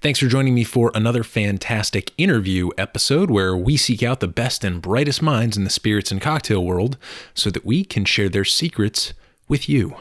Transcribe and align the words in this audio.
Thanks 0.00 0.18
for 0.18 0.26
joining 0.26 0.54
me 0.54 0.64
for 0.64 0.90
another 0.94 1.22
fantastic 1.22 2.12
interview 2.16 2.70
episode 2.78 3.30
where 3.30 3.56
we 3.56 3.76
seek 3.76 4.02
out 4.02 4.20
the 4.20 4.28
best 4.28 4.64
and 4.64 4.80
brightest 4.80 5.22
minds 5.22 5.56
in 5.56 5.64
the 5.64 5.70
spirits 5.70 6.10
and 6.10 6.20
cocktail 6.20 6.64
world 6.64 6.96
so 7.34 7.50
that 7.50 7.66
we 7.66 7.84
can 7.84 8.04
share 8.04 8.28
their 8.28 8.44
secrets 8.44 9.12
with 9.48 9.68
you. 9.68 9.96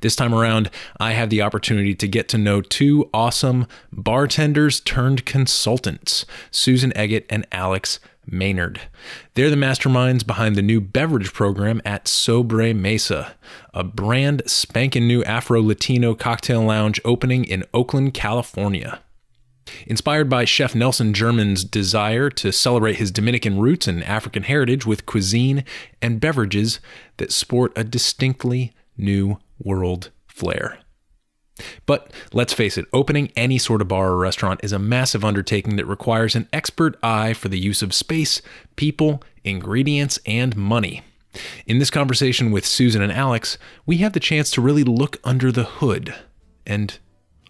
This 0.00 0.14
time 0.14 0.34
around, 0.34 0.70
I 0.98 1.12
have 1.12 1.30
the 1.30 1.40
opportunity 1.40 1.94
to 1.94 2.08
get 2.08 2.28
to 2.28 2.38
know 2.38 2.60
two 2.60 3.08
awesome 3.14 3.66
bartenders 3.90 4.80
turned 4.80 5.24
consultants, 5.24 6.26
Susan 6.50 6.92
Eggett 6.92 7.24
and 7.30 7.46
Alex 7.50 7.98
Maynard. 8.30 8.80
They're 9.34 9.50
the 9.50 9.56
masterminds 9.56 10.26
behind 10.26 10.56
the 10.56 10.62
new 10.62 10.80
beverage 10.80 11.32
program 11.32 11.82
at 11.84 12.06
Sobre 12.06 12.74
Mesa, 12.74 13.34
a 13.74 13.84
brand 13.84 14.42
spanking 14.46 15.06
new 15.06 15.22
Afro 15.24 15.62
Latino 15.62 16.14
cocktail 16.14 16.62
lounge 16.62 17.00
opening 17.04 17.44
in 17.44 17.64
Oakland, 17.74 18.14
California. 18.14 19.00
Inspired 19.86 20.28
by 20.28 20.44
Chef 20.44 20.74
Nelson 20.74 21.14
German's 21.14 21.64
desire 21.64 22.30
to 22.30 22.52
celebrate 22.52 22.96
his 22.96 23.10
Dominican 23.10 23.58
roots 23.58 23.86
and 23.86 24.02
African 24.04 24.44
heritage 24.44 24.86
with 24.86 25.06
cuisine 25.06 25.64
and 26.02 26.20
beverages 26.20 26.80
that 27.18 27.32
sport 27.32 27.72
a 27.76 27.84
distinctly 27.84 28.72
new 28.96 29.38
world 29.58 30.10
flair. 30.26 30.78
But 31.86 32.12
let's 32.32 32.52
face 32.52 32.78
it, 32.78 32.86
opening 32.92 33.32
any 33.36 33.58
sort 33.58 33.80
of 33.80 33.88
bar 33.88 34.10
or 34.10 34.16
restaurant 34.16 34.60
is 34.62 34.72
a 34.72 34.78
massive 34.78 35.24
undertaking 35.24 35.76
that 35.76 35.86
requires 35.86 36.34
an 36.34 36.48
expert 36.52 36.98
eye 37.02 37.32
for 37.32 37.48
the 37.48 37.58
use 37.58 37.82
of 37.82 37.94
space, 37.94 38.42
people, 38.76 39.22
ingredients, 39.44 40.18
and 40.26 40.56
money. 40.56 41.02
In 41.66 41.78
this 41.78 41.90
conversation 41.90 42.50
with 42.50 42.66
Susan 42.66 43.02
and 43.02 43.12
Alex, 43.12 43.56
we 43.86 43.98
have 43.98 44.12
the 44.12 44.20
chance 44.20 44.50
to 44.52 44.60
really 44.60 44.84
look 44.84 45.18
under 45.22 45.52
the 45.52 45.64
hood 45.64 46.14
and 46.66 46.98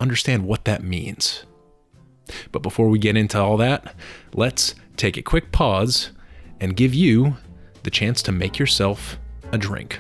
understand 0.00 0.47
what 0.47 0.64
that 0.64 0.83
means. 0.83 1.45
But 2.52 2.62
before 2.62 2.89
we 2.89 2.98
get 2.98 3.17
into 3.17 3.41
all 3.41 3.56
that, 3.56 3.95
let's 4.34 4.74
take 4.97 5.17
a 5.17 5.22
quick 5.22 5.50
pause 5.52 6.11
and 6.61 6.77
give 6.77 6.95
you 6.95 7.36
the 7.83 7.91
chance 7.91 8.22
to 8.22 8.33
make 8.33 8.58
yourself 8.58 9.19
a 9.52 9.58
drink. 9.58 9.98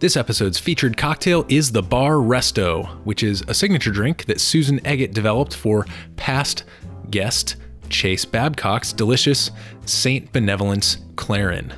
This 0.00 0.16
episode's 0.16 0.58
featured 0.58 0.96
cocktail 0.96 1.44
is 1.50 1.72
the 1.72 1.82
Bar 1.82 2.12
Resto, 2.14 2.88
which 3.04 3.22
is 3.22 3.44
a 3.48 3.52
signature 3.52 3.90
drink 3.90 4.24
that 4.24 4.40
Susan 4.40 4.80
Eggett 4.80 5.12
developed 5.12 5.54
for 5.54 5.84
past 6.16 6.64
guest 7.10 7.56
Chase 7.90 8.24
Babcock's 8.24 8.94
delicious 8.94 9.50
Saint 9.84 10.32
Benevolence 10.32 10.96
Clairin. 11.16 11.74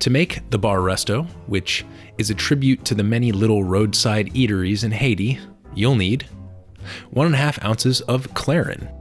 To 0.00 0.10
make 0.10 0.50
the 0.50 0.58
Bar 0.58 0.78
Resto, 0.78 1.28
which 1.46 1.84
is 2.18 2.30
a 2.30 2.34
tribute 2.34 2.84
to 2.84 2.96
the 2.96 3.04
many 3.04 3.30
little 3.30 3.62
roadside 3.62 4.34
eateries 4.34 4.82
in 4.82 4.90
Haiti, 4.90 5.38
you'll 5.72 5.94
need 5.94 6.26
one 7.10 7.26
and 7.26 7.34
a 7.36 7.38
half 7.38 7.64
ounces 7.64 8.00
of 8.00 8.26
Clairin, 8.34 8.92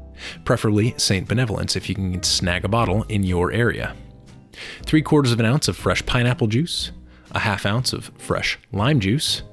preferably 0.43 0.93
Saint 0.97 1.27
Benevolence 1.27 1.75
if 1.75 1.89
you 1.89 1.95
can 1.95 2.21
snag 2.21 2.63
a 2.63 2.67
bottle 2.67 3.05
in 3.09 3.23
your 3.23 3.51
area, 3.51 3.95
three 4.83 5.01
quarters 5.01 5.31
of 5.31 5.39
an 5.39 5.47
ounce 5.47 5.67
of 5.67 5.75
fresh 5.75 6.05
pineapple 6.05 6.45
juice, 6.45 6.91
a 7.35 7.39
half 7.39 7.65
ounce 7.65 7.93
of 7.93 8.09
fresh 8.17 8.57
lime 8.71 8.99
juice, 8.99 9.43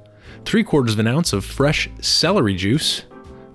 three 0.44 0.65
quarters 0.65 0.94
of 0.94 1.00
an 1.00 1.06
ounce 1.06 1.32
of 1.32 1.44
fresh 1.44 1.91
celery 2.00 2.54
juice, 2.54 3.03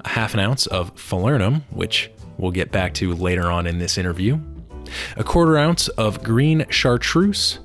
a 0.03 0.09
half 0.09 0.33
an 0.33 0.39
ounce 0.39 0.67
of 0.67 0.93
falernum, 0.95 1.63
which 1.71 2.11
we'll 2.37 2.51
get 2.51 2.71
back 2.71 2.93
to 2.93 3.15
later 3.15 3.49
on 3.49 3.65
in 3.65 3.79
this 3.79 3.97
interview, 3.97 4.37
a 5.15 5.23
quarter 5.23 5.57
ounce 5.57 5.87
of 5.89 6.23
green 6.23 6.65
chartreuse, 6.69 7.59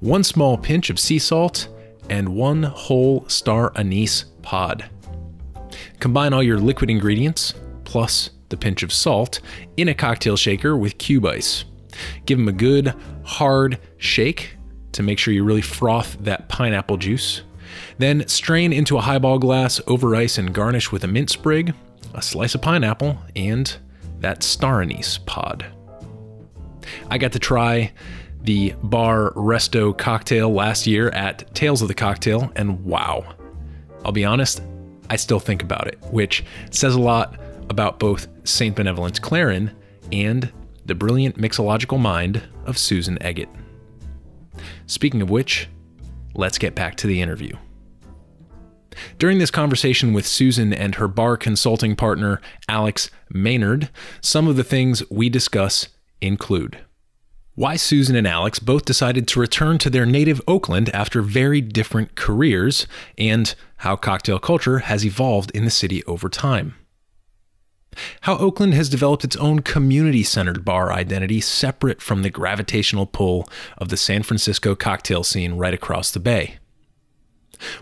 one 0.00 0.24
small 0.24 0.58
pinch 0.58 0.90
of 0.90 0.98
sea 0.98 1.18
salt, 1.18 1.68
and 2.10 2.28
one 2.28 2.64
whole 2.64 3.26
star 3.28 3.72
anise 3.76 4.24
pod. 4.42 4.90
Combine 6.00 6.32
all 6.32 6.42
your 6.42 6.58
liquid 6.58 6.90
ingredients, 6.90 7.54
plus 7.84 8.30
the 8.48 8.56
pinch 8.56 8.82
of 8.82 8.92
salt, 8.92 9.40
in 9.76 9.88
a 9.88 9.94
cocktail 9.94 10.36
shaker 10.36 10.76
with 10.76 10.98
cube 10.98 11.24
ice. 11.24 11.64
Give 12.26 12.38
them 12.38 12.48
a 12.48 12.52
good, 12.52 12.94
hard 13.22 13.78
shake 13.98 14.56
to 14.92 15.02
make 15.02 15.18
sure 15.18 15.32
you 15.34 15.44
really 15.44 15.62
froth 15.62 16.16
that 16.20 16.48
pineapple 16.48 16.96
juice. 16.96 17.42
Then 17.98 18.26
strain 18.26 18.72
into 18.72 18.98
a 18.98 19.02
highball 19.02 19.38
glass 19.38 19.80
over 19.86 20.16
ice 20.16 20.38
and 20.38 20.52
garnish 20.52 20.90
with 20.90 21.04
a 21.04 21.08
mint 21.08 21.30
sprig, 21.30 21.74
a 22.14 22.22
slice 22.22 22.54
of 22.54 22.62
pineapple, 22.62 23.18
and 23.36 23.76
that 24.20 24.42
star 24.42 24.82
anise 24.82 25.18
pod. 25.18 25.64
I 27.08 27.18
got 27.18 27.32
to 27.32 27.38
try 27.38 27.92
the 28.42 28.74
Bar 28.82 29.32
Resto 29.32 29.96
cocktail 29.96 30.52
last 30.52 30.86
year 30.86 31.10
at 31.10 31.54
Tales 31.54 31.82
of 31.82 31.88
the 31.88 31.94
Cocktail, 31.94 32.50
and 32.56 32.82
wow. 32.84 33.34
I'll 34.04 34.12
be 34.12 34.24
honest, 34.24 34.62
I 35.10 35.16
still 35.16 35.40
think 35.40 35.62
about 35.62 35.88
it, 35.88 35.98
which 36.10 36.44
says 36.70 36.94
a 36.94 37.00
lot 37.00 37.38
about 37.68 37.98
both 37.98 38.28
St. 38.44 38.74
Benevolence 38.74 39.20
Clairin 39.20 39.74
and 40.10 40.50
the 40.86 40.94
brilliant 40.94 41.36
mixological 41.38 42.00
mind 42.00 42.42
of 42.64 42.78
Susan 42.78 43.18
Eggett. 43.20 43.48
Speaking 44.90 45.22
of 45.22 45.30
which, 45.30 45.68
let's 46.34 46.58
get 46.58 46.74
back 46.74 46.96
to 46.96 47.06
the 47.06 47.22
interview. 47.22 47.56
During 49.18 49.38
this 49.38 49.52
conversation 49.52 50.12
with 50.12 50.26
Susan 50.26 50.72
and 50.72 50.96
her 50.96 51.06
bar 51.06 51.36
consulting 51.36 51.94
partner, 51.94 52.40
Alex 52.68 53.08
Maynard, 53.30 53.88
some 54.20 54.48
of 54.48 54.56
the 54.56 54.64
things 54.64 55.08
we 55.08 55.28
discuss 55.28 55.88
include 56.20 56.78
why 57.54 57.76
Susan 57.76 58.16
and 58.16 58.26
Alex 58.26 58.58
both 58.58 58.84
decided 58.84 59.28
to 59.28 59.38
return 59.38 59.76
to 59.78 59.90
their 59.90 60.06
native 60.06 60.40
Oakland 60.48 60.88
after 60.90 61.20
very 61.20 61.60
different 61.60 62.14
careers, 62.14 62.86
and 63.18 63.54
how 63.76 63.96
cocktail 63.96 64.38
culture 64.38 64.78
has 64.78 65.04
evolved 65.04 65.50
in 65.50 65.66
the 65.66 65.70
city 65.70 66.02
over 66.04 66.28
time. 66.28 66.74
How 68.22 68.36
Oakland 68.36 68.74
has 68.74 68.88
developed 68.88 69.24
its 69.24 69.36
own 69.36 69.60
community 69.60 70.22
centered 70.22 70.64
bar 70.64 70.92
identity 70.92 71.40
separate 71.40 72.00
from 72.00 72.22
the 72.22 72.30
gravitational 72.30 73.06
pull 73.06 73.48
of 73.78 73.88
the 73.88 73.96
San 73.96 74.22
Francisco 74.22 74.74
cocktail 74.74 75.24
scene 75.24 75.54
right 75.54 75.74
across 75.74 76.10
the 76.10 76.20
bay. 76.20 76.58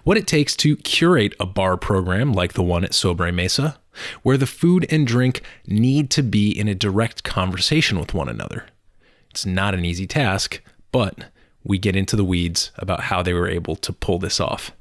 What 0.05 0.17
it 0.17 0.27
takes 0.27 0.57
to 0.57 0.77
curate 0.77 1.35
a 1.39 1.47
bar 1.47 1.77
program 1.77 2.33
like 2.33 2.55
the 2.55 2.63
one 2.63 2.85
at 2.85 2.95
Sobre 2.95 3.33
Mesa, 3.33 3.79
where 4.23 4.37
the 4.37 4.47
food 4.47 4.87
and 4.91 5.07
drink 5.07 5.43
need 5.67 6.11
to 6.11 6.23
be 6.23 6.51
in 6.51 6.69
a 6.69 6.75
direct 6.75 7.23
conversation 7.23 7.99
with 7.99 8.15
one 8.15 8.29
another. 8.29 8.67
It's 9.31 9.47
not 9.47 9.75
an 9.75 9.85
easy 9.85 10.07
task, 10.07 10.63
but 10.91 11.31
we 11.63 11.79
get 11.79 11.97
into 11.97 12.17
the 12.17 12.25
weeds 12.25 12.73
about 12.77 13.03
how 13.03 13.23
they 13.23 13.35
were 13.35 13.49
able 13.49 13.77
to 13.77 13.93
pull 13.93 14.19
this 14.19 14.41
off. 14.41 14.73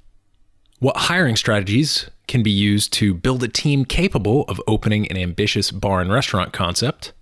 What 0.79 0.95
hiring 0.95 1.35
strategies 1.35 2.07
can 2.27 2.43
be 2.43 2.51
used 2.51 2.93
to 2.93 3.15
build 3.15 3.41
a 3.41 3.47
team 3.47 3.83
capable 3.83 4.43
of 4.43 4.61
opening 4.67 5.07
an 5.07 5.17
ambitious 5.17 5.71
bar 5.71 6.01
and 6.01 6.11
restaurant 6.11 6.53
concept, 6.53 7.13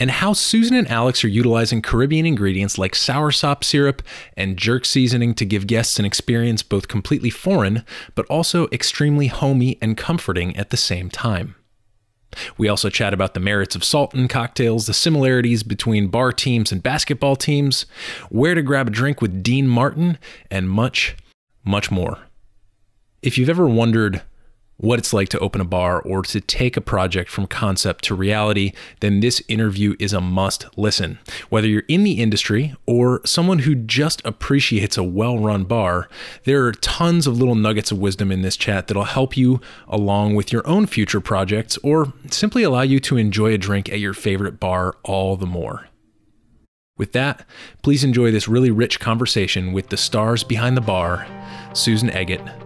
and 0.00 0.10
how 0.10 0.32
Susan 0.32 0.74
and 0.74 0.88
Alex 0.88 1.22
are 1.22 1.28
utilizing 1.28 1.82
Caribbean 1.82 2.24
ingredients 2.24 2.78
like 2.78 2.92
soursop 2.92 3.62
syrup 3.62 4.00
and 4.38 4.56
jerk 4.56 4.86
seasoning 4.86 5.34
to 5.34 5.44
give 5.44 5.66
guests 5.66 5.98
an 5.98 6.06
experience 6.06 6.62
both 6.62 6.88
completely 6.88 7.28
foreign 7.28 7.84
but 8.14 8.24
also 8.26 8.68
extremely 8.72 9.26
homey 9.26 9.76
and 9.82 9.98
comforting 9.98 10.56
at 10.56 10.70
the 10.70 10.78
same 10.78 11.10
time. 11.10 11.54
We 12.56 12.68
also 12.68 12.88
chat 12.88 13.12
about 13.12 13.34
the 13.34 13.40
merits 13.40 13.76
of 13.76 13.84
salt 13.84 14.14
in 14.14 14.28
cocktails, 14.28 14.86
the 14.86 14.94
similarities 14.94 15.62
between 15.62 16.08
bar 16.08 16.32
teams 16.32 16.72
and 16.72 16.82
basketball 16.82 17.36
teams, 17.36 17.84
where 18.30 18.54
to 18.54 18.62
grab 18.62 18.88
a 18.88 18.90
drink 18.90 19.20
with 19.20 19.42
Dean 19.42 19.68
Martin, 19.68 20.16
and 20.50 20.70
much, 20.70 21.14
much 21.62 21.90
more. 21.90 22.16
If 23.22 23.38
you've 23.38 23.48
ever 23.48 23.68
wondered 23.68 24.22
what 24.78 24.98
it's 24.98 25.12
like 25.12 25.28
to 25.28 25.38
open 25.38 25.60
a 25.60 25.64
bar 25.64 26.02
or 26.02 26.22
to 26.22 26.40
take 26.40 26.76
a 26.76 26.80
project 26.80 27.30
from 27.30 27.46
concept 27.46 28.02
to 28.02 28.16
reality, 28.16 28.72
then 28.98 29.20
this 29.20 29.40
interview 29.46 29.94
is 30.00 30.12
a 30.12 30.20
must 30.20 30.66
listen. 30.76 31.20
Whether 31.48 31.68
you're 31.68 31.84
in 31.86 32.02
the 32.02 32.20
industry 32.20 32.74
or 32.84 33.20
someone 33.24 33.60
who 33.60 33.76
just 33.76 34.20
appreciates 34.24 34.96
a 34.96 35.04
well 35.04 35.38
run 35.38 35.62
bar, 35.62 36.08
there 36.42 36.64
are 36.66 36.72
tons 36.72 37.28
of 37.28 37.38
little 37.38 37.54
nuggets 37.54 37.92
of 37.92 37.98
wisdom 37.98 38.32
in 38.32 38.42
this 38.42 38.56
chat 38.56 38.88
that'll 38.88 39.04
help 39.04 39.36
you 39.36 39.60
along 39.86 40.34
with 40.34 40.52
your 40.52 40.66
own 40.66 40.86
future 40.86 41.20
projects 41.20 41.78
or 41.84 42.12
simply 42.28 42.64
allow 42.64 42.82
you 42.82 42.98
to 42.98 43.16
enjoy 43.16 43.54
a 43.54 43.58
drink 43.58 43.88
at 43.88 44.00
your 44.00 44.14
favorite 44.14 44.58
bar 44.58 44.96
all 45.04 45.36
the 45.36 45.46
more. 45.46 45.86
With 46.96 47.12
that, 47.12 47.46
please 47.82 48.02
enjoy 48.02 48.32
this 48.32 48.48
really 48.48 48.72
rich 48.72 48.98
conversation 48.98 49.72
with 49.72 49.90
the 49.90 49.96
stars 49.96 50.42
behind 50.42 50.76
the 50.76 50.80
bar, 50.80 51.24
Susan 51.72 52.10
Eggett 52.10 52.61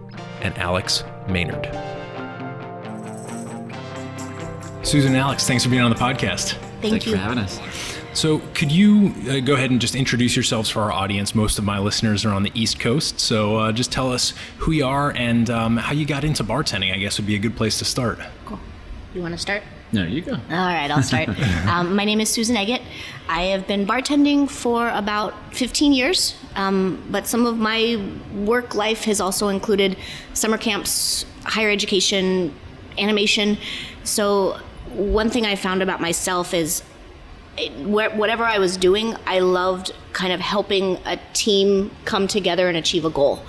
and 0.47 0.57
Alex 0.57 1.03
Maynard. 1.29 1.65
Susan 4.85 5.11
and 5.11 5.17
Alex, 5.17 5.45
thanks 5.45 5.63
for 5.63 5.69
being 5.69 5.81
on 5.81 5.91
the 5.91 5.97
podcast. 5.97 6.53
Thank 6.81 6.91
Thanks 6.91 7.05
you. 7.05 7.11
for 7.13 7.17
having 7.17 7.39
us. 7.39 7.59
So, 8.13 8.39
could 8.53 8.71
you 8.71 9.13
uh, 9.29 9.39
go 9.41 9.53
ahead 9.53 9.69
and 9.69 9.81
just 9.81 9.95
introduce 9.95 10.35
yourselves 10.35 10.69
for 10.69 10.81
our 10.81 10.91
audience? 10.91 11.35
Most 11.35 11.59
of 11.59 11.65
my 11.65 11.77
listeners 11.77 12.25
are 12.25 12.31
on 12.31 12.43
the 12.43 12.51
East 12.55 12.79
Coast, 12.79 13.19
so 13.19 13.57
uh, 13.57 13.71
just 13.71 13.91
tell 13.91 14.11
us 14.11 14.33
who 14.57 14.71
you 14.71 14.85
are 14.85 15.11
and 15.11 15.49
um, 15.49 15.77
how 15.77 15.93
you 15.93 16.05
got 16.05 16.23
into 16.23 16.43
bartending. 16.43 16.93
I 16.93 16.97
guess 16.97 17.19
would 17.19 17.27
be 17.27 17.35
a 17.35 17.39
good 17.39 17.55
place 17.55 17.77
to 17.79 17.85
start. 17.85 18.19
Cool. 18.45 18.59
You 19.13 19.21
want 19.21 19.33
to 19.33 19.37
start? 19.37 19.61
No, 19.91 20.03
you 20.03 20.21
go. 20.21 20.33
All 20.33 20.39
right, 20.49 20.89
I'll 20.91 21.01
start. 21.01 21.29
um, 21.67 21.95
my 21.95 22.03
name 22.03 22.19
is 22.19 22.29
Susan 22.29 22.55
Eggett. 22.55 22.81
I 23.29 23.43
have 23.43 23.67
been 23.67 23.85
bartending 23.85 24.49
for 24.49 24.89
about 24.89 25.33
15 25.53 25.93
years, 25.93 26.35
um, 26.55 27.01
but 27.09 27.25
some 27.25 27.45
of 27.45 27.57
my 27.57 28.01
work 28.33 28.75
life 28.75 29.05
has 29.05 29.21
also 29.21 29.47
included 29.47 29.97
summer 30.33 30.57
camps, 30.57 31.25
higher 31.43 31.69
education, 31.69 32.53
animation. 32.97 33.57
So, 34.03 34.59
one 34.93 35.29
thing 35.29 35.45
I 35.45 35.55
found 35.55 35.81
about 35.81 36.01
myself 36.01 36.53
is 36.53 36.83
whatever 37.83 38.43
I 38.43 38.59
was 38.59 38.77
doing, 38.77 39.15
I 39.25 39.39
loved 39.39 39.91
kind 40.13 40.33
of 40.33 40.39
helping 40.39 40.97
a 41.05 41.19
team 41.33 41.91
come 42.05 42.27
together 42.27 42.67
and 42.67 42.77
achieve 42.77 43.05
a 43.05 43.09
goal. 43.09 43.39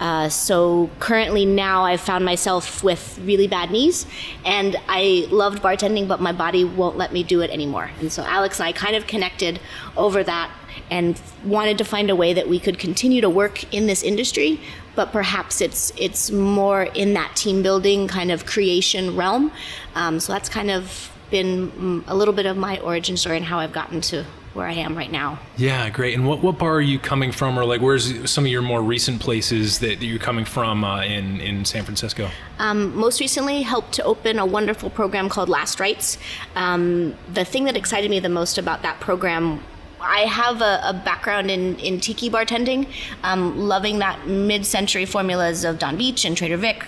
Uh, 0.00 0.28
so 0.28 0.90
currently 0.98 1.44
now 1.44 1.84
I've 1.84 2.00
found 2.00 2.24
myself 2.24 2.82
with 2.82 3.20
really 3.22 3.46
bad 3.46 3.70
knees, 3.70 4.04
and 4.44 4.76
I 4.88 5.28
loved 5.30 5.62
bartending, 5.62 6.08
but 6.08 6.20
my 6.20 6.32
body 6.32 6.64
won't 6.64 6.96
let 6.96 7.12
me 7.12 7.22
do 7.22 7.40
it 7.40 7.50
anymore. 7.50 7.90
And 8.00 8.12
so 8.12 8.24
Alex 8.24 8.58
and 8.58 8.66
I 8.66 8.72
kind 8.72 8.96
of 8.96 9.06
connected 9.06 9.60
over 9.96 10.24
that 10.24 10.50
and 10.90 11.20
wanted 11.44 11.78
to 11.78 11.84
find 11.84 12.10
a 12.10 12.16
way 12.16 12.34
that 12.34 12.48
we 12.48 12.58
could 12.58 12.80
continue 12.80 13.20
to 13.20 13.30
work 13.30 13.72
in 13.72 13.86
this 13.86 14.02
industry, 14.02 14.60
but 14.96 15.12
perhaps 15.12 15.60
it's 15.60 15.92
it's 15.96 16.32
more 16.32 16.82
in 16.82 17.14
that 17.14 17.36
team 17.36 17.62
building 17.62 18.08
kind 18.08 18.32
of 18.32 18.44
creation 18.44 19.14
realm. 19.14 19.52
Um, 19.94 20.18
so 20.18 20.32
that's 20.32 20.48
kind 20.48 20.70
of 20.70 21.11
been 21.32 22.04
a 22.06 22.14
little 22.14 22.34
bit 22.34 22.46
of 22.46 22.56
my 22.56 22.78
origin 22.78 23.16
story 23.16 23.36
and 23.36 23.44
how 23.44 23.58
I've 23.58 23.72
gotten 23.72 24.00
to 24.02 24.24
where 24.54 24.66
I 24.66 24.74
am 24.74 24.94
right 24.94 25.10
now. 25.10 25.38
Yeah, 25.56 25.88
great. 25.88 26.14
And 26.14 26.26
what, 26.26 26.42
what 26.42 26.58
bar 26.58 26.74
are 26.74 26.80
you 26.80 26.98
coming 26.98 27.32
from, 27.32 27.58
or 27.58 27.64
like 27.64 27.80
where's 27.80 28.30
some 28.30 28.44
of 28.44 28.50
your 28.50 28.60
more 28.60 28.82
recent 28.82 29.18
places 29.20 29.78
that, 29.78 30.02
you're 30.02 30.18
coming 30.18 30.44
from 30.44 30.84
uh, 30.84 31.02
in 31.02 31.40
in 31.40 31.64
San 31.64 31.84
Francisco? 31.84 32.28
Um, 32.58 32.94
most 32.94 33.18
recently, 33.18 33.62
helped 33.62 33.92
to 33.94 34.04
open 34.04 34.38
a 34.38 34.46
wonderful 34.46 34.90
program 34.90 35.28
called 35.28 35.48
Last 35.48 35.80
Rites. 35.80 36.18
Um, 36.54 37.14
the 37.32 37.44
thing 37.44 37.64
that 37.64 37.76
excited 37.76 38.10
me 38.10 38.20
the 38.20 38.28
most 38.28 38.58
about 38.58 38.82
that 38.82 39.00
program. 39.00 39.60
I 40.04 40.22
have 40.26 40.60
a, 40.60 40.80
a 40.84 40.92
background 40.92 41.48
in, 41.48 41.78
in 41.78 42.00
tiki 42.00 42.28
bartending, 42.28 42.88
um, 43.22 43.56
loving 43.56 44.00
that 44.00 44.26
mid-century 44.26 45.06
formulas 45.06 45.64
of 45.64 45.78
Donn 45.78 45.96
Beach 45.96 46.24
and 46.24 46.36
Trader 46.36 46.56
Vic. 46.56 46.84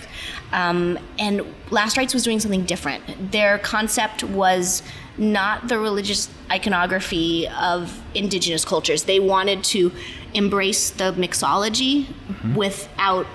Um, 0.51 0.97
and 1.19 1.41
Last 1.71 1.97
Rites 1.97 2.13
was 2.13 2.23
doing 2.23 2.39
something 2.39 2.65
different. 2.65 3.31
Their 3.31 3.57
concept 3.59 4.23
was 4.23 4.83
not 5.17 5.67
the 5.67 5.79
religious 5.79 6.29
iconography 6.51 7.47
of 7.47 8.01
indigenous 8.13 8.65
cultures. 8.65 9.03
They 9.03 9.19
wanted 9.19 9.63
to 9.65 9.91
embrace 10.33 10.89
the 10.89 11.13
mixology 11.13 12.07
without 12.55 13.25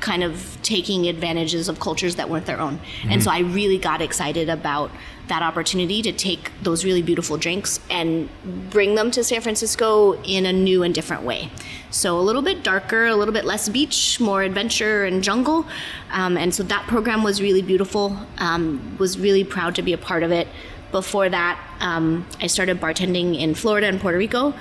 kind 0.00 0.24
of 0.24 0.58
taking 0.62 1.06
advantages 1.06 1.68
of 1.68 1.78
cultures 1.78 2.16
that 2.16 2.28
weren't 2.28 2.46
their 2.46 2.60
own. 2.60 2.80
And 3.08 3.22
so 3.22 3.30
I 3.30 3.38
really 3.38 3.78
got 3.78 4.02
excited 4.02 4.48
about 4.48 4.90
that 5.32 5.42
opportunity 5.42 6.02
to 6.02 6.12
take 6.12 6.52
those 6.62 6.84
really 6.84 7.00
beautiful 7.00 7.38
drinks 7.38 7.80
and 7.88 8.28
bring 8.68 8.96
them 8.96 9.10
to 9.10 9.24
San 9.24 9.40
Francisco 9.40 10.20
in 10.24 10.44
a 10.44 10.52
new 10.52 10.82
and 10.82 10.94
different 10.94 11.22
way. 11.22 11.48
So 11.90 12.18
a 12.18 12.24
little 12.28 12.42
bit 12.42 12.62
darker, 12.62 13.06
a 13.06 13.16
little 13.16 13.32
bit 13.32 13.46
less 13.46 13.66
beach, 13.70 14.20
more 14.20 14.42
adventure 14.42 15.06
and 15.06 15.24
jungle. 15.24 15.64
Um, 16.10 16.36
and 16.36 16.54
so 16.54 16.62
that 16.64 16.86
program 16.86 17.22
was 17.22 17.40
really 17.40 17.62
beautiful. 17.62 18.14
Um, 18.36 18.94
was 18.98 19.18
really 19.18 19.42
proud 19.42 19.74
to 19.76 19.82
be 19.82 19.94
a 19.94 19.98
part 19.98 20.22
of 20.22 20.32
it. 20.32 20.48
Before 20.90 21.30
that, 21.30 21.58
um, 21.80 22.26
I 22.38 22.46
started 22.46 22.78
bartending 22.78 23.40
in 23.40 23.54
Florida 23.54 23.86
and 23.86 23.98
Puerto 23.98 24.18
Rico. 24.18 24.52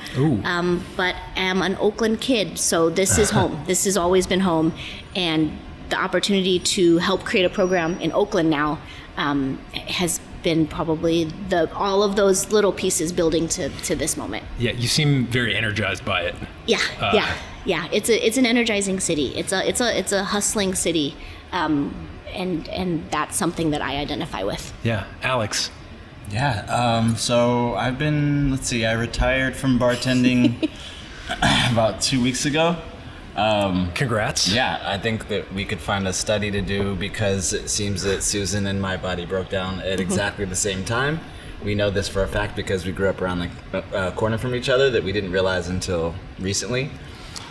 Um, 0.46 0.86
but 0.96 1.18
am 1.36 1.62
an 1.62 1.76
Oakland 1.82 2.22
kid, 2.22 2.58
so 2.58 2.90
this 2.90 3.18
is 3.18 3.30
home. 3.30 3.62
This 3.68 3.84
has 3.84 3.98
always 3.98 4.26
been 4.26 4.40
home, 4.40 4.72
and 5.18 5.52
the 5.90 5.98
opportunity 5.98 6.60
to 6.60 7.00
help 7.00 7.26
create 7.26 7.44
a 7.44 7.50
program 7.50 8.00
in 8.00 8.14
Oakland 8.14 8.50
now 8.50 8.80
um, 9.18 9.58
has 9.74 10.22
been 10.44 10.68
probably 10.68 11.26
the 11.50 11.74
all 11.76 12.04
of 12.04 12.16
those 12.16 12.52
little 12.52 12.72
pieces 12.72 13.12
building 13.12 13.48
to, 13.50 13.70
to 13.70 13.96
this 13.96 14.18
moment. 14.18 14.46
Yeah, 14.58 14.72
you 14.72 14.88
seem 14.88 15.26
very 15.28 15.56
energized 15.56 16.06
by 16.06 16.22
it. 16.22 16.36
Yeah, 16.66 16.80
yeah, 17.14 17.38
yeah. 17.66 17.88
It's 17.92 18.10
a 18.10 18.26
it's 18.26 18.38
an 18.38 18.46
energizing 18.46 19.00
city. 19.00 19.36
It's 19.36 19.52
a 19.52 19.68
it's 19.68 19.82
a 19.82 19.98
it's 19.98 20.12
a 20.12 20.24
hustling 20.24 20.76
city, 20.76 21.16
um, 21.52 21.94
and 22.34 22.68
and 22.70 23.10
that's 23.12 23.38
something 23.38 23.72
that 23.72 23.82
I 23.82 23.98
identify 23.98 24.44
with. 24.44 24.74
Yeah, 24.84 25.06
Alex. 25.22 25.70
Yeah. 26.32 26.62
Um, 26.66 27.16
so 27.16 27.76
I've 27.76 27.98
been. 27.98 28.52
Let's 28.52 28.68
see. 28.68 28.86
I 28.86 28.94
retired 28.94 29.56
from 29.56 29.80
bartending 29.80 30.70
about 31.72 32.02
two 32.02 32.22
weeks 32.22 32.46
ago. 32.46 32.78
Um, 33.36 33.92
Congrats. 33.94 34.50
yeah, 34.52 34.82
I 34.86 34.98
think 34.98 35.28
that 35.30 35.52
we 35.54 35.64
could 35.66 35.80
find 35.80 36.08
a 36.08 36.14
study 36.14 36.52
to 36.52 36.62
do 36.62 36.96
because 36.96 37.54
it 37.54 37.70
seems 37.70 38.04
that 38.04 38.24
Susan 38.24 38.68
and 38.68 38.82
my 38.82 38.98
body 38.98 39.26
broke 39.26 39.50
down 39.50 39.80
at 39.82 40.00
exactly 40.00 40.46
the 40.46 40.56
same 40.56 40.84
time. 40.84 41.20
We 41.64 41.76
know 41.76 41.90
this 41.90 42.10
for 42.10 42.24
a 42.24 42.28
fact 42.28 42.56
because 42.56 42.86
we 42.86 42.92
grew 42.92 43.08
up 43.08 43.22
around 43.22 43.50
the 43.72 43.78
uh, 43.96 44.12
corner 44.12 44.38
from 44.38 44.54
each 44.56 44.68
other 44.68 44.90
that 44.90 45.04
we 45.04 45.12
didn't 45.12 45.32
realize 45.32 45.70
until 45.70 46.14
recently. 46.40 46.90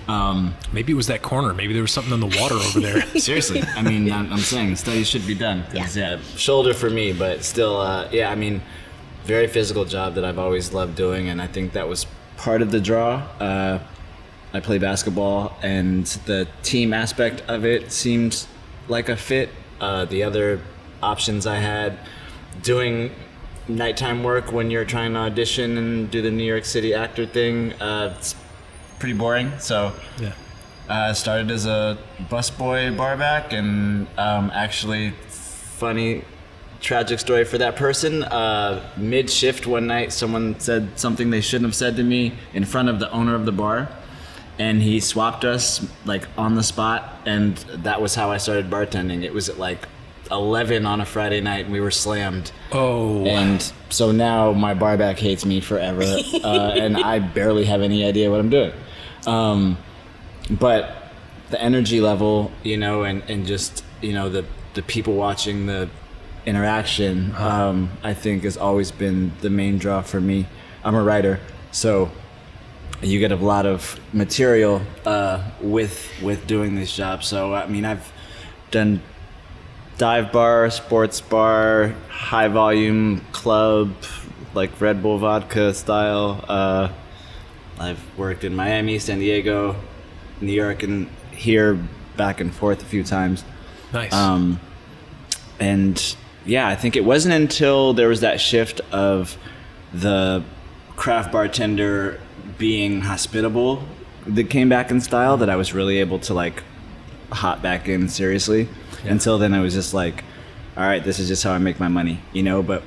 Um, 0.08 0.54
Maybe 0.72 0.92
it 0.92 0.96
was 0.96 1.06
that 1.06 1.22
corner. 1.22 1.54
Maybe 1.54 1.72
there 1.72 1.82
was 1.82 1.92
something 1.92 2.12
in 2.12 2.20
the 2.20 2.38
water 2.40 2.56
over 2.56 2.80
there. 2.80 3.02
Seriously, 3.18 3.62
I 3.76 3.82
mean, 3.82 4.10
I'm, 4.12 4.32
I'm 4.32 4.38
saying 4.40 4.74
studies 4.76 5.06
should 5.08 5.26
be 5.26 5.34
done. 5.36 5.64
'cause, 5.72 5.96
yeah. 5.96 6.18
shoulder 6.36 6.74
for 6.74 6.90
me, 6.90 7.12
but 7.12 7.44
still, 7.44 7.80
uh, 7.80 8.08
yeah, 8.10 8.30
I 8.30 8.34
mean, 8.34 8.60
very 9.24 9.46
physical 9.46 9.84
job 9.84 10.14
that 10.16 10.24
I've 10.24 10.38
always 10.38 10.72
loved 10.72 10.96
doing, 10.96 11.28
and 11.28 11.40
I 11.40 11.46
think 11.46 11.72
that 11.74 11.86
was 11.88 12.06
part 12.36 12.60
of 12.62 12.70
the 12.72 12.80
draw. 12.80 13.22
Uh, 13.38 13.78
I 14.52 14.60
play 14.60 14.78
basketball, 14.78 15.56
and 15.62 16.06
the 16.26 16.48
team 16.62 16.92
aspect 16.92 17.42
of 17.48 17.64
it 17.64 17.92
seemed 17.92 18.46
like 18.88 19.08
a 19.08 19.16
fit. 19.16 19.50
Uh, 19.80 20.04
the 20.04 20.22
other 20.22 20.60
options 21.02 21.46
I 21.46 21.56
had, 21.56 21.98
doing 22.62 23.12
nighttime 23.68 24.22
work 24.22 24.52
when 24.52 24.70
you're 24.70 24.84
trying 24.84 25.12
to 25.12 25.20
audition 25.20 25.78
and 25.78 26.10
do 26.10 26.20
the 26.20 26.30
New 26.30 26.44
York 26.44 26.64
City 26.64 26.94
actor 26.94 27.26
thing, 27.26 27.72
uh, 27.74 28.14
it's 28.18 28.34
pretty 28.98 29.14
boring. 29.14 29.52
So 29.58 29.92
yeah. 30.20 30.32
uh, 30.88 31.14
started 31.14 31.50
as 31.50 31.66
a 31.66 31.96
busboy 32.28 32.96
barback, 32.96 33.52
and 33.52 34.06
um, 34.18 34.50
actually, 34.52 35.12
funny, 35.28 36.24
tragic 36.80 37.20
story 37.20 37.44
for 37.44 37.58
that 37.58 37.76
person. 37.76 38.24
Uh, 38.24 38.82
Mid 38.96 39.30
shift 39.30 39.66
one 39.66 39.86
night, 39.86 40.12
someone 40.12 40.58
said 40.58 40.98
something 40.98 41.30
they 41.30 41.40
shouldn't 41.40 41.68
have 41.68 41.76
said 41.76 41.96
to 41.96 42.02
me 42.02 42.32
in 42.52 42.64
front 42.64 42.88
of 42.88 42.98
the 42.98 43.10
owner 43.12 43.34
of 43.34 43.46
the 43.46 43.52
bar, 43.52 43.88
and 44.60 44.82
he 44.82 45.00
swapped 45.00 45.46
us 45.46 45.84
like 46.04 46.28
on 46.36 46.54
the 46.54 46.62
spot, 46.62 47.22
and 47.24 47.56
that 47.82 48.02
was 48.02 48.14
how 48.14 48.30
I 48.30 48.36
started 48.36 48.68
bartending. 48.68 49.24
It 49.24 49.32
was 49.32 49.48
at 49.48 49.58
like 49.58 49.88
11 50.30 50.84
on 50.84 51.00
a 51.00 51.06
Friday 51.06 51.40
night, 51.40 51.64
and 51.64 51.72
we 51.72 51.80
were 51.80 51.90
slammed. 51.90 52.52
Oh. 52.70 53.24
And 53.24 53.72
so 53.88 54.12
now 54.12 54.52
my 54.52 54.74
barback 54.74 55.18
hates 55.18 55.46
me 55.46 55.62
forever, 55.62 56.02
uh, 56.44 56.72
and 56.76 56.98
I 56.98 57.20
barely 57.20 57.64
have 57.64 57.80
any 57.80 58.04
idea 58.04 58.30
what 58.30 58.38
I'm 58.38 58.50
doing. 58.50 58.72
Um, 59.26 59.78
but 60.50 61.10
the 61.48 61.60
energy 61.60 62.02
level, 62.02 62.52
you 62.62 62.76
know, 62.76 63.04
and, 63.04 63.22
and 63.30 63.46
just 63.46 63.82
you 64.02 64.12
know 64.12 64.28
the 64.28 64.44
the 64.74 64.82
people 64.82 65.14
watching 65.14 65.64
the 65.64 65.88
interaction, 66.44 67.34
um, 67.36 67.90
I 68.02 68.12
think 68.12 68.44
has 68.44 68.58
always 68.58 68.92
been 68.92 69.32
the 69.40 69.48
main 69.48 69.78
draw 69.78 70.02
for 70.02 70.20
me. 70.20 70.48
I'm 70.84 70.94
a 70.94 71.02
writer, 71.02 71.40
so 71.72 72.10
you 73.02 73.18
get 73.18 73.32
a 73.32 73.36
lot 73.36 73.66
of 73.66 73.98
material 74.12 74.82
uh, 75.06 75.42
with 75.60 76.08
with 76.22 76.46
doing 76.46 76.74
this 76.74 76.94
job. 76.94 77.24
So 77.24 77.54
I 77.54 77.66
mean, 77.66 77.84
I've 77.84 78.12
done 78.70 79.02
dive 79.98 80.32
bar, 80.32 80.70
sports 80.70 81.20
bar, 81.20 81.94
high 82.08 82.48
volume 82.48 83.20
club, 83.32 83.92
like 84.54 84.80
Red 84.80 85.02
Bull 85.02 85.18
vodka 85.18 85.74
style. 85.74 86.44
Uh, 86.48 86.88
I've 87.78 88.18
worked 88.18 88.44
in 88.44 88.54
Miami, 88.54 88.98
San 88.98 89.18
Diego, 89.18 89.76
New 90.40 90.52
York, 90.52 90.82
and 90.82 91.08
here 91.32 91.78
back 92.16 92.40
and 92.40 92.54
forth 92.54 92.82
a 92.82 92.86
few 92.86 93.02
times. 93.02 93.44
nice. 93.92 94.12
Um, 94.12 94.60
and 95.58 96.16
yeah, 96.44 96.68
I 96.68 96.74
think 96.76 96.96
it 96.96 97.04
wasn't 97.04 97.34
until 97.34 97.92
there 97.94 98.08
was 98.08 98.20
that 98.20 98.40
shift 98.40 98.80
of 98.92 99.36
the 99.92 100.42
craft 100.96 101.32
bartender 101.32 102.20
being 102.60 103.00
hospitable 103.00 103.82
that 104.26 104.48
came 104.48 104.68
back 104.68 104.92
in 104.92 105.00
style 105.00 105.36
that 105.38 105.50
I 105.50 105.56
was 105.56 105.74
really 105.74 105.98
able 105.98 106.20
to 106.20 106.34
like 106.34 106.62
hop 107.32 107.60
back 107.62 107.88
in 107.88 108.08
seriously. 108.08 108.68
Until 109.04 109.38
then, 109.38 109.52
I 109.54 109.60
was 109.60 109.74
just 109.74 109.92
like, 109.92 110.22
all 110.76 110.84
right, 110.84 111.02
this 111.02 111.18
is 111.18 111.26
just 111.26 111.42
how 111.42 111.52
I 111.52 111.58
make 111.58 111.80
my 111.80 111.88
money, 111.88 112.20
you 112.32 112.42
know? 112.42 112.62
But 112.62 112.82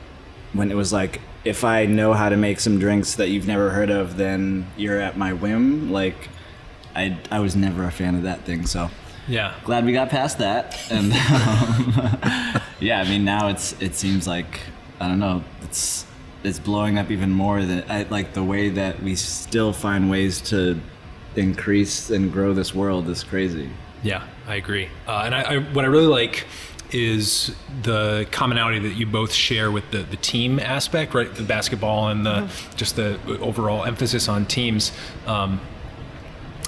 when 0.53 0.71
it 0.71 0.75
was 0.75 0.93
like, 0.93 1.19
if 1.43 1.65
I 1.65 1.85
know 1.85 2.13
how 2.13 2.29
to 2.29 2.37
make 2.37 2.61
some 2.61 2.79
drinks 2.79 3.15
that 3.15 3.29
you've 3.29 3.47
never 3.47 3.71
heard 3.71 3.89
of, 3.89 4.15
then 4.15 4.67
you're 4.77 4.99
at 5.01 5.17
my 5.17 5.33
whim. 5.33 5.91
Like, 5.91 6.29
I, 6.95 7.17
I 7.29 7.39
was 7.39 7.55
never 7.55 7.83
a 7.83 7.91
fan 7.91 8.15
of 8.15 8.23
that 8.23 8.45
thing. 8.45 8.65
So 8.65 8.89
yeah. 9.27 9.55
glad 9.65 9.83
we 9.83 9.91
got 9.91 10.09
past 10.09 10.37
that 10.37 10.79
and 10.91 11.13
um, 11.13 12.61
yeah 12.81 12.99
i 12.99 13.05
mean 13.05 13.23
now 13.23 13.47
it's 13.47 13.71
it 13.81 13.95
seems 13.95 14.27
like 14.27 14.59
I 15.03 15.07
don't 15.09 15.19
know. 15.19 15.43
It's 15.63 16.05
it's 16.43 16.59
blowing 16.59 16.97
up 16.97 17.11
even 17.11 17.31
more. 17.31 17.63
That 17.63 17.89
I 17.89 18.03
like 18.03 18.33
the 18.33 18.43
way 18.43 18.69
that 18.69 19.01
we 19.01 19.15
still 19.15 19.73
find 19.73 20.09
ways 20.09 20.41
to 20.41 20.79
increase 21.35 22.09
and 22.09 22.31
grow 22.31 22.53
this 22.53 22.73
world 22.75 23.09
is 23.09 23.23
crazy. 23.23 23.69
Yeah, 24.03 24.27
I 24.47 24.55
agree. 24.55 24.89
Uh, 25.07 25.23
and 25.25 25.33
I, 25.33 25.41
I, 25.41 25.57
what 25.59 25.85
I 25.85 25.87
really 25.87 26.07
like 26.07 26.45
is 26.91 27.55
the 27.81 28.27
commonality 28.31 28.79
that 28.79 28.93
you 28.95 29.05
both 29.05 29.33
share 29.33 29.71
with 29.71 29.89
the, 29.91 30.03
the 30.03 30.17
team 30.17 30.59
aspect, 30.59 31.13
right? 31.13 31.33
The 31.33 31.43
basketball 31.43 32.09
and 32.09 32.25
the 32.25 32.49
just 32.75 32.95
the 32.95 33.19
overall 33.39 33.83
emphasis 33.83 34.27
on 34.27 34.45
teams. 34.45 34.91
Um, 35.25 35.59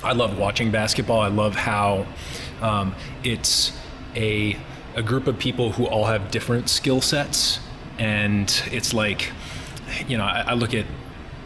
I 0.04 0.14
love 0.14 0.38
watching 0.38 0.72
basketball. 0.72 1.22
I 1.22 1.28
love 1.28 1.56
how 1.56 2.08
um, 2.62 2.96
it's 3.24 3.72
a 4.16 4.58
a 4.96 5.04
group 5.04 5.28
of 5.28 5.38
people 5.38 5.74
who 5.74 5.86
all 5.86 6.06
have 6.06 6.32
different 6.32 6.70
skill 6.70 7.02
sets, 7.02 7.60
and 8.00 8.64
it's 8.72 8.94
like, 8.94 9.32
you 10.08 10.18
know, 10.18 10.24
I, 10.24 10.46
I 10.48 10.54
look 10.54 10.74
at 10.74 10.86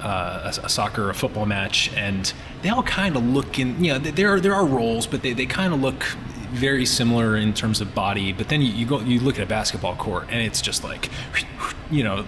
uh, 0.01 0.51
a, 0.61 0.65
a 0.65 0.69
soccer 0.69 1.09
a 1.09 1.13
football 1.13 1.45
match, 1.45 1.91
and 1.95 2.31
they 2.61 2.69
all 2.69 2.83
kind 2.83 3.15
of 3.15 3.23
look 3.23 3.59
in. 3.59 3.83
You 3.83 3.93
know, 3.93 3.99
there 3.99 4.33
are 4.33 4.39
there 4.39 4.55
are 4.55 4.65
roles, 4.65 5.07
but 5.07 5.21
they, 5.21 5.33
they 5.33 5.45
kind 5.45 5.73
of 5.73 5.81
look 5.81 6.03
very 6.51 6.85
similar 6.85 7.35
in 7.37 7.53
terms 7.53 7.81
of 7.81 7.93
body. 7.93 8.33
But 8.33 8.49
then 8.49 8.61
you, 8.61 8.71
you 8.71 8.85
go 8.85 8.99
you 9.01 9.19
look 9.19 9.37
at 9.37 9.43
a 9.43 9.49
basketball 9.49 9.95
court, 9.95 10.27
and 10.29 10.41
it's 10.41 10.61
just 10.61 10.83
like, 10.83 11.09
you 11.91 12.03
know, 12.03 12.25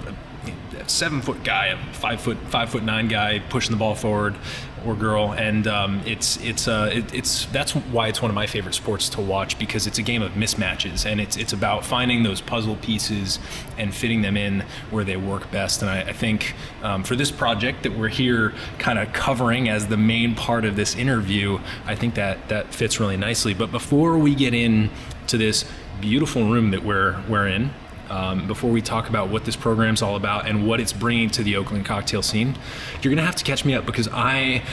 a 0.79 0.89
seven 0.89 1.21
foot 1.21 1.43
guy, 1.43 1.67
a 1.67 1.77
five 1.93 2.21
foot 2.21 2.37
five 2.49 2.69
foot 2.69 2.83
nine 2.83 3.07
guy 3.07 3.39
pushing 3.49 3.71
the 3.71 3.77
ball 3.77 3.95
forward, 3.95 4.35
or 4.85 4.95
girl, 4.95 5.33
and 5.33 5.67
um, 5.67 6.01
it's 6.05 6.37
it's 6.37 6.67
uh, 6.67 6.89
it, 6.91 7.13
it's 7.13 7.45
that's 7.47 7.71
why 7.73 8.07
it's 8.07 8.21
one 8.21 8.29
of 8.31 8.35
my 8.35 8.47
favorite 8.47 8.73
sports 8.73 9.09
to 9.09 9.21
watch 9.21 9.57
because 9.59 9.87
it's 9.87 9.97
a 9.97 10.01
game 10.01 10.21
of 10.21 10.33
mismatches, 10.33 11.05
and 11.05 11.21
it's 11.21 11.37
it's 11.37 11.53
about 11.53 11.85
finding 11.85 12.23
those 12.23 12.41
puzzle 12.41 12.75
pieces 12.77 13.39
and 13.77 13.93
fitting 13.93 14.21
them 14.21 14.37
in 14.37 14.63
where 14.89 15.03
they 15.03 15.17
work 15.17 15.51
best. 15.51 15.81
And 15.81 15.91
I, 15.91 16.01
I 16.01 16.13
think 16.13 16.55
um, 16.83 17.03
for 17.03 17.15
this 17.15 17.31
project 17.31 17.83
that 17.83 17.97
we're 17.97 18.09
here 18.09 18.53
kind 18.79 18.99
of 18.99 19.11
covering 19.13 19.69
as 19.69 19.87
the 19.87 19.97
main 19.97 20.35
part 20.35 20.65
of 20.65 20.75
this 20.75 20.95
interview, 20.95 21.59
I 21.85 21.95
think 21.95 22.15
that 22.15 22.49
that 22.49 22.73
fits 22.73 22.99
really 22.99 23.17
nicely. 23.17 23.53
But 23.53 23.71
before 23.71 24.17
we 24.17 24.35
get 24.35 24.53
in 24.53 24.89
to 25.27 25.37
this 25.37 25.65
beautiful 25.99 26.49
room 26.49 26.71
that 26.71 26.83
we're 26.83 27.21
we're 27.29 27.47
in, 27.47 27.71
um, 28.11 28.45
before 28.45 28.69
we 28.69 28.81
talk 28.81 29.09
about 29.09 29.29
what 29.29 29.45
this 29.45 29.55
program's 29.55 30.01
all 30.01 30.15
about 30.15 30.47
and 30.47 30.67
what 30.67 30.79
it's 30.79 30.93
bringing 30.93 31.29
to 31.31 31.43
the 31.43 31.55
Oakland 31.55 31.85
cocktail 31.85 32.21
scene, 32.21 32.57
you're 33.01 33.09
going 33.09 33.17
to 33.17 33.23
have 33.23 33.37
to 33.37 33.43
catch 33.43 33.63
me 33.63 33.73
up 33.73 33.85
because 33.85 34.09
I 34.11 34.63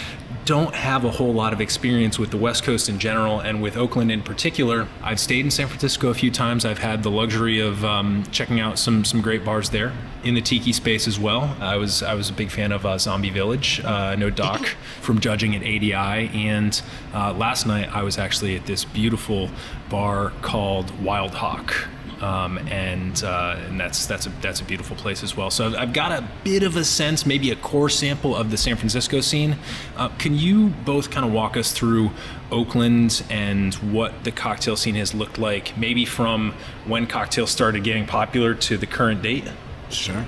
don't 0.44 0.74
have 0.74 1.04
a 1.04 1.10
whole 1.10 1.32
lot 1.32 1.52
of 1.52 1.60
experience 1.60 2.18
with 2.18 2.30
the 2.30 2.36
West 2.36 2.64
Coast 2.64 2.88
in 2.88 2.98
general 2.98 3.38
and 3.38 3.62
with 3.62 3.76
Oakland 3.76 4.10
in 4.10 4.22
particular. 4.22 4.88
I've 5.02 5.20
stayed 5.20 5.44
in 5.44 5.50
San 5.50 5.68
Francisco 5.68 6.08
a 6.08 6.14
few 6.14 6.30
times. 6.30 6.64
I've 6.64 6.78
had 6.78 7.02
the 7.02 7.10
luxury 7.10 7.60
of 7.60 7.84
um, 7.84 8.24
checking 8.32 8.58
out 8.58 8.78
some 8.78 9.04
some 9.04 9.20
great 9.20 9.44
bars 9.44 9.70
there 9.70 9.92
in 10.24 10.34
the 10.34 10.40
tiki 10.40 10.72
space 10.72 11.06
as 11.06 11.18
well. 11.18 11.54
I 11.60 11.76
was 11.76 12.02
I 12.02 12.14
was 12.14 12.30
a 12.30 12.32
big 12.32 12.50
fan 12.50 12.72
of 12.72 12.84
uh, 12.86 12.98
Zombie 12.98 13.30
Village. 13.30 13.82
Uh, 13.84 13.88
I 13.88 14.16
know 14.16 14.30
Doc 14.30 14.64
from 15.00 15.20
judging 15.20 15.54
at 15.54 15.62
ADI, 15.62 16.30
and 16.34 16.80
uh, 17.14 17.34
last 17.34 17.66
night 17.66 17.94
I 17.94 18.02
was 18.02 18.18
actually 18.18 18.56
at 18.56 18.66
this 18.66 18.84
beautiful 18.84 19.50
bar 19.90 20.32
called 20.40 20.98
Wildhawk 21.02 21.88
um, 22.20 22.58
and 22.68 23.22
uh, 23.22 23.56
and 23.66 23.78
that's 23.80 24.06
that's 24.06 24.26
a 24.26 24.30
that's 24.40 24.60
a 24.60 24.64
beautiful 24.64 24.96
place 24.96 25.22
as 25.22 25.36
well. 25.36 25.50
So 25.50 25.76
I've 25.76 25.92
got 25.92 26.12
a 26.12 26.26
bit 26.44 26.62
of 26.62 26.76
a 26.76 26.84
sense, 26.84 27.24
maybe 27.24 27.50
a 27.50 27.56
core 27.56 27.88
sample 27.88 28.34
of 28.34 28.50
the 28.50 28.56
San 28.56 28.76
Francisco 28.76 29.20
scene. 29.20 29.56
Uh, 29.96 30.08
can 30.18 30.34
you 30.34 30.68
both 30.84 31.10
kind 31.10 31.24
of 31.24 31.32
walk 31.32 31.56
us 31.56 31.72
through 31.72 32.10
Oakland 32.50 33.22
and 33.30 33.74
what 33.74 34.24
the 34.24 34.32
cocktail 34.32 34.76
scene 34.76 34.96
has 34.96 35.14
looked 35.14 35.38
like, 35.38 35.76
maybe 35.76 36.04
from 36.04 36.54
when 36.86 37.06
cocktails 37.06 37.50
started 37.50 37.84
getting 37.84 38.06
popular 38.06 38.54
to 38.54 38.76
the 38.76 38.86
current 38.86 39.22
date? 39.22 39.44
Sure. 39.90 40.24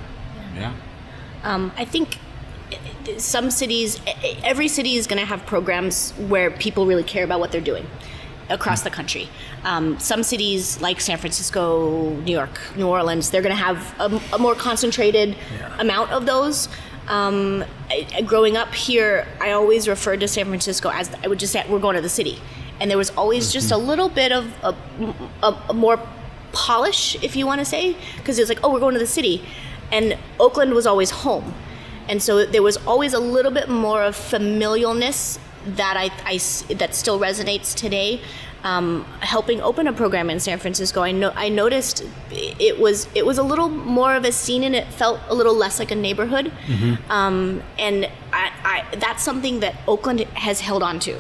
Yeah. 0.55 0.73
Um, 1.43 1.73
I 1.77 1.85
think 1.85 2.19
some 3.17 3.51
cities, 3.51 4.01
every 4.45 4.69
city 4.69 4.97
is 4.97 5.07
going 5.07 5.19
to 5.19 5.27
have 5.27 5.45
programs 5.47 6.13
where 6.13 6.51
people 6.51 6.87
really 6.87 7.03
care 7.03 7.25
about 7.25 7.41
what 7.41 7.51
they're 7.51 7.61
doing 7.61 7.87
across 8.51 8.83
the 8.83 8.91
country. 8.91 9.29
Um, 9.65 9.99
some 9.99 10.23
cities 10.23 10.81
like 10.81 11.01
San 11.01 11.19
Francisco, 11.19 12.11
New 12.27 12.33
York, 12.33 12.61
New 12.77 12.87
Orleans, 12.89 13.31
they're 13.31 13.43
going 13.43 13.57
to 13.57 13.63
have 13.63 13.95
a, 14.01 14.21
a, 14.35 14.39
more 14.39 14.55
concentrated 14.55 15.37
Yeah. 15.59 15.81
amount 15.81 16.11
of 16.11 16.27
those. 16.27 16.69
Um, 17.09 17.65
I, 17.91 18.23
growing 18.23 18.57
up 18.57 18.75
here, 18.75 19.27
I 19.41 19.53
always 19.53 19.89
referred 19.89 20.21
to 20.21 20.29
San 20.29 20.47
Francisco 20.47 20.91
as 20.91 21.11
I 21.25 21.29
would 21.29 21.39
just 21.39 21.53
say 21.53 21.65
we're 21.69 21.79
going 21.81 21.97
to 21.97 22.03
the 22.03 22.09
city, 22.09 22.41
and 22.79 22.91
there 22.91 22.99
was 22.99 23.11
always 23.11 23.53
just 23.53 23.71
a 23.73 23.77
little 23.77 24.09
bit 24.09 24.33
of 24.33 24.45
a, 24.63 24.75
a, 25.43 25.63
a 25.71 25.75
more 25.75 25.99
polish, 26.53 27.17
if 27.23 27.37
you 27.37 27.47
want 27.47 27.61
to 27.61 27.65
say, 27.65 27.97
because 28.17 28.39
it 28.39 28.43
was 28.43 28.49
like, 28.49 28.61
oh, 28.63 28.73
we're 28.73 28.81
going 28.81 28.95
to 28.95 29.01
the 29.01 29.07
city, 29.07 29.43
and 29.91 30.17
Oakland 30.39 30.73
was 30.75 30.87
always 30.87 31.11
home, 31.11 31.55
and 32.09 32.23
so 32.23 32.45
there 32.47 32.63
was 32.63 32.77
always 32.87 33.13
a 33.13 33.21
little 33.21 33.53
bit 33.53 33.69
more 33.69 34.03
of 34.03 34.15
familialness 34.17 35.39
that 35.67 35.97
I, 35.97 36.11
I 36.25 36.39
that 36.75 36.95
still 36.95 37.19
resonates 37.19 37.75
today. 37.75 38.21
Um, 38.63 39.07
helping 39.21 39.63
open 39.63 39.87
a 39.87 39.93
program 39.95 40.29
in 40.29 40.39
San 40.39 40.59
Francisco, 40.59 41.01
I 41.03 41.13
know 41.13 41.33
I 41.35 41.49
noticed 41.49 42.05
it 42.31 42.79
was 42.79 43.09
it 43.15 43.25
was 43.25 43.39
a 43.39 43.43
little 43.43 43.71
more 43.71 44.15
of 44.15 44.25
a 44.25 44.33
scene, 44.33 44.65
and 44.65 44.75
it 44.75 44.87
felt 44.89 45.19
a 45.29 45.35
little 45.35 45.55
less 45.55 45.79
like 45.79 45.91
a 45.91 45.95
neighborhood. 45.95 46.53
Um, 47.09 47.63
and 47.79 48.05
I, 48.33 48.53
I, 48.63 48.97
that's 48.97 49.23
something 49.23 49.61
that 49.61 49.77
Oakland 49.89 50.21
has 50.35 50.61
held 50.61 50.83
on 50.83 51.01
to, 51.01 51.19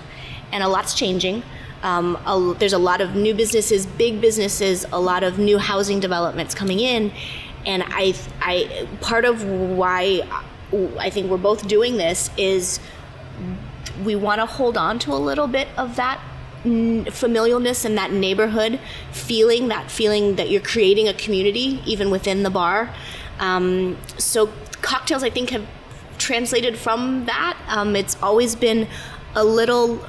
and 0.52 0.62
a 0.62 0.68
lot's 0.68 0.92
changing. 0.92 1.42
Um, 1.82 2.16
a, 2.26 2.54
there's 2.58 2.74
a 2.74 2.78
lot 2.78 3.00
of 3.00 3.14
new 3.14 3.32
businesses, 3.34 3.86
big 3.86 4.20
businesses, 4.20 4.84
a 4.92 5.00
lot 5.00 5.22
of 5.22 5.38
new 5.38 5.56
housing 5.56 5.98
developments 5.98 6.54
coming 6.54 6.78
in, 6.78 7.10
and 7.64 7.82
I, 7.86 8.14
I 8.42 8.86
part 9.00 9.24
of 9.24 9.44
why 9.44 10.20
I 10.98 11.08
think 11.08 11.30
we're 11.30 11.38
both 11.38 11.66
doing 11.66 11.96
this 11.96 12.30
is 12.36 12.80
we 14.04 14.14
want 14.16 14.40
to 14.40 14.46
hold 14.46 14.76
on 14.76 14.98
to 15.00 15.12
a 15.12 15.16
little 15.16 15.46
bit 15.46 15.68
of 15.76 15.96
that 15.96 16.20
familialness 16.64 17.84
and 17.84 17.96
that 17.96 18.12
neighborhood 18.12 18.78
feeling, 19.12 19.68
that 19.68 19.90
feeling 19.90 20.36
that 20.36 20.50
you're 20.50 20.60
creating 20.60 21.08
a 21.08 21.14
community 21.14 21.80
even 21.86 22.10
within 22.10 22.42
the 22.42 22.50
bar. 22.50 22.94
Um, 23.38 23.96
so 24.18 24.50
cocktails, 24.82 25.22
I 25.22 25.30
think, 25.30 25.50
have 25.50 25.66
translated 26.18 26.76
from 26.76 27.24
that. 27.26 27.56
Um, 27.68 27.96
it's 27.96 28.16
always 28.22 28.54
been 28.54 28.86
a 29.34 29.44
little 29.44 30.04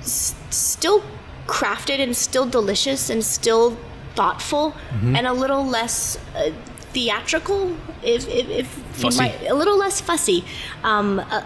s- 0.00 0.34
still 0.50 1.02
crafted 1.46 1.98
and 2.00 2.16
still 2.16 2.46
delicious 2.46 3.10
and 3.10 3.22
still 3.24 3.76
thoughtful 4.14 4.74
and 5.16 5.26
a 5.26 5.32
little 5.32 5.64
less 5.66 6.18
uh, 6.34 6.50
theatrical 6.92 7.76
if, 8.02 8.26
if, 8.28 8.48
if 8.48 8.78
you 8.98 9.10
might 9.18 9.42
a 9.48 9.54
little 9.54 9.76
less 9.76 10.00
fussy 10.00 10.44
um, 10.82 11.20
uh, 11.20 11.42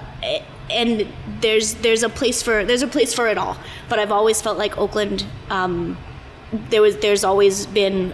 and 0.73 1.07
there's 1.41 1.75
there's 1.75 2.03
a 2.03 2.09
place 2.09 2.43
for 2.43 2.65
there's 2.65 2.83
a 2.83 2.87
place 2.89 3.13
for 3.15 3.29
it 3.29 3.39
all 3.39 3.57
but 3.89 3.99
i've 3.99 4.13
always 4.13 4.41
felt 4.43 4.59
like 4.59 4.77
oakland 4.79 5.25
um, 5.51 5.97
there 6.71 6.83
was 6.83 6.97
there's 6.99 7.25
always 7.25 7.67
been 7.67 8.13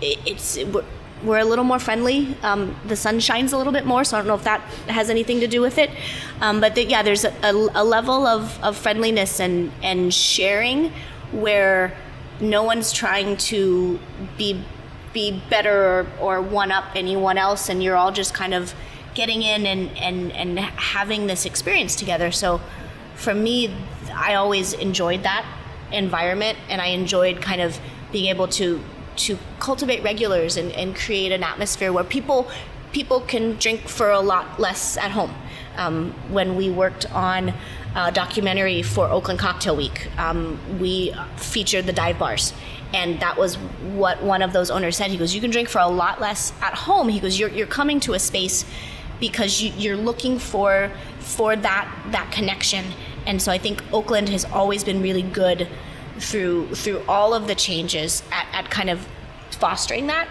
it- 0.00 0.18
it's 0.26 0.58
we're- 0.58 1.40
a 1.40 1.44
little 1.44 1.64
more 1.64 1.78
friendly. 1.78 2.36
Um, 2.42 2.76
the 2.86 2.96
sun 2.96 3.18
shines 3.18 3.54
a 3.54 3.56
little 3.56 3.72
bit 3.72 3.86
more, 3.86 4.04
so 4.04 4.16
I 4.16 4.20
don't 4.20 4.26
know 4.26 4.34
if 4.34 4.44
that 4.44 4.60
has 4.88 5.08
anything 5.08 5.40
to 5.40 5.46
do 5.46 5.62
with 5.62 5.78
it. 5.78 5.88
Um, 6.42 6.60
but 6.60 6.74
the, 6.74 6.84
yeah, 6.84 7.02
there's 7.02 7.24
a, 7.24 7.32
a, 7.42 7.52
a 7.82 7.84
level 7.84 8.26
of, 8.26 8.62
of 8.62 8.76
friendliness 8.76 9.40
and 9.40 9.72
and 9.82 10.12
sharing 10.12 10.92
where 11.32 11.96
no 12.40 12.62
one's 12.62 12.92
trying 12.92 13.38
to 13.38 13.98
be 14.36 14.62
be 15.14 15.40
better 15.48 15.72
or, 16.00 16.06
or 16.20 16.42
one 16.42 16.70
up 16.70 16.84
anyone 16.94 17.38
else, 17.38 17.70
and 17.70 17.82
you're 17.82 17.96
all 17.96 18.12
just 18.12 18.34
kind 18.34 18.52
of 18.52 18.74
getting 19.14 19.42
in 19.42 19.66
and, 19.66 19.96
and, 19.98 20.32
and 20.32 20.58
having 20.58 21.26
this 21.26 21.46
experience 21.46 21.96
together. 21.96 22.30
So 22.30 22.60
for 23.14 23.34
me, 23.34 23.74
I 24.12 24.34
always 24.34 24.72
enjoyed 24.72 25.22
that 25.22 25.46
environment, 25.92 26.58
and 26.68 26.80
I 26.80 26.86
enjoyed 26.86 27.40
kind 27.40 27.60
of 27.60 27.78
being 28.12 28.26
able 28.26 28.48
to 28.48 28.82
to 29.16 29.38
cultivate 29.60 30.02
regulars 30.02 30.56
and, 30.56 30.72
and 30.72 30.96
create 30.96 31.30
an 31.30 31.44
atmosphere 31.44 31.92
where 31.92 32.02
people 32.02 32.48
people 32.92 33.20
can 33.20 33.56
drink 33.56 33.88
for 33.88 34.10
a 34.10 34.20
lot 34.20 34.58
less 34.58 34.96
at 34.96 35.10
home. 35.10 35.34
Um, 35.76 36.12
when 36.30 36.56
we 36.56 36.70
worked 36.70 37.10
on 37.12 37.52
a 37.96 38.12
documentary 38.12 38.82
for 38.82 39.08
Oakland 39.08 39.40
Cocktail 39.40 39.76
Week, 39.76 40.08
um, 40.18 40.58
we 40.78 41.14
featured 41.36 41.86
the 41.86 41.92
dive 41.92 42.18
bars. 42.18 42.52
And 42.92 43.18
that 43.18 43.36
was 43.36 43.56
what 43.56 44.22
one 44.22 44.40
of 44.42 44.52
those 44.52 44.70
owners 44.70 44.96
said. 44.96 45.10
He 45.10 45.16
goes, 45.16 45.34
You 45.34 45.40
can 45.40 45.50
drink 45.50 45.68
for 45.68 45.80
a 45.80 45.88
lot 45.88 46.20
less 46.20 46.52
at 46.62 46.74
home. 46.74 47.08
He 47.08 47.18
goes, 47.18 47.38
You're, 47.38 47.50
you're 47.50 47.66
coming 47.66 47.98
to 48.00 48.14
a 48.14 48.20
space 48.20 48.64
because 49.20 49.62
you, 49.62 49.72
you're 49.76 49.96
looking 49.96 50.38
for 50.38 50.90
for 51.18 51.56
that 51.56 51.88
that 52.10 52.30
connection. 52.32 52.84
And 53.26 53.40
so 53.40 53.50
I 53.50 53.58
think 53.58 53.82
Oakland 53.92 54.28
has 54.28 54.44
always 54.44 54.84
been 54.84 55.00
really 55.02 55.22
good 55.22 55.68
through 56.18 56.74
through 56.74 57.02
all 57.08 57.34
of 57.34 57.46
the 57.46 57.54
changes 57.54 58.22
at, 58.30 58.46
at 58.52 58.70
kind 58.70 58.90
of 58.90 59.06
fostering 59.50 60.06
that. 60.08 60.28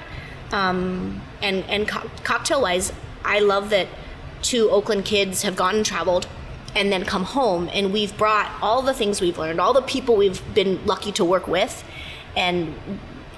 Um, 0.52 1.22
and 1.42 1.64
and 1.66 1.88
co- 1.88 2.10
cocktail 2.24 2.62
wise, 2.62 2.94
I 3.24 3.40
love 3.40 3.70
that 3.72 3.88
two 4.42 4.70
Oakland 4.70 5.06
kids 5.06 5.42
have 5.44 5.56
gone 5.56 5.78
and 5.78 5.86
traveled 5.86 6.28
and 6.76 6.92
then 6.92 7.06
come 7.06 7.24
home 7.24 7.70
and 7.72 7.94
we've 7.94 8.16
brought 8.18 8.52
all 8.62 8.82
the 8.82 8.94
things 8.94 9.22
we've 9.22 9.38
learned, 9.38 9.62
all 9.62 9.74
the 9.74 9.82
people 9.82 10.16
we've 10.16 10.42
been 10.54 10.84
lucky 10.86 11.12
to 11.14 11.26
work 11.26 11.48
with 11.48 11.84
and 12.36 12.76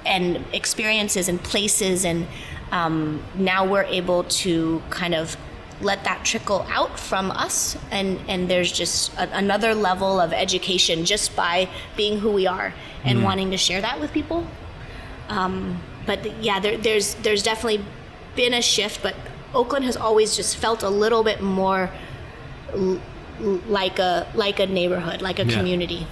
and 0.05 0.45
experiences 0.53 1.27
and 1.27 1.41
places 1.43 2.05
and 2.05 2.27
um, 2.71 3.23
now 3.35 3.65
we're 3.65 3.83
able 3.83 4.23
to 4.23 4.81
kind 4.89 5.13
of 5.15 5.37
let 5.81 6.03
that 6.05 6.23
trickle 6.23 6.65
out 6.69 6.97
from 6.99 7.29
us 7.31 7.77
and 7.91 8.17
and 8.29 8.49
there's 8.49 8.71
just 8.71 9.13
a, 9.17 9.29
another 9.37 9.75
level 9.75 10.19
of 10.21 10.31
education 10.31 11.03
just 11.05 11.35
by 11.35 11.67
being 11.97 12.19
who 12.19 12.31
we 12.31 12.47
are 12.47 12.73
and 13.03 13.23
wanting 13.23 13.51
to 13.51 13.57
share 13.57 13.81
that 13.81 13.99
with 13.99 14.11
people 14.13 14.47
um, 15.29 15.77
but 16.05 16.25
yeah 16.41 16.59
there, 16.61 16.77
there's 16.77 17.15
there's 17.15 17.43
definitely 17.43 17.83
been 18.37 18.53
a 18.53 18.61
shift 18.61 19.03
but 19.03 19.15
oakland 19.53 19.83
has 19.85 19.97
always 19.97 20.35
just 20.35 20.55
felt 20.57 20.81
a 20.81 20.89
little 20.89 21.23
bit 21.23 21.41
more 21.41 21.89
l- 22.73 22.99
l- 23.41 23.61
like 23.67 23.99
a 23.99 24.25
like 24.33 24.59
a 24.61 24.65
neighborhood 24.65 25.21
like 25.21 25.39
a 25.39 25.45
Yeah. 25.45 25.57
community 25.57 26.07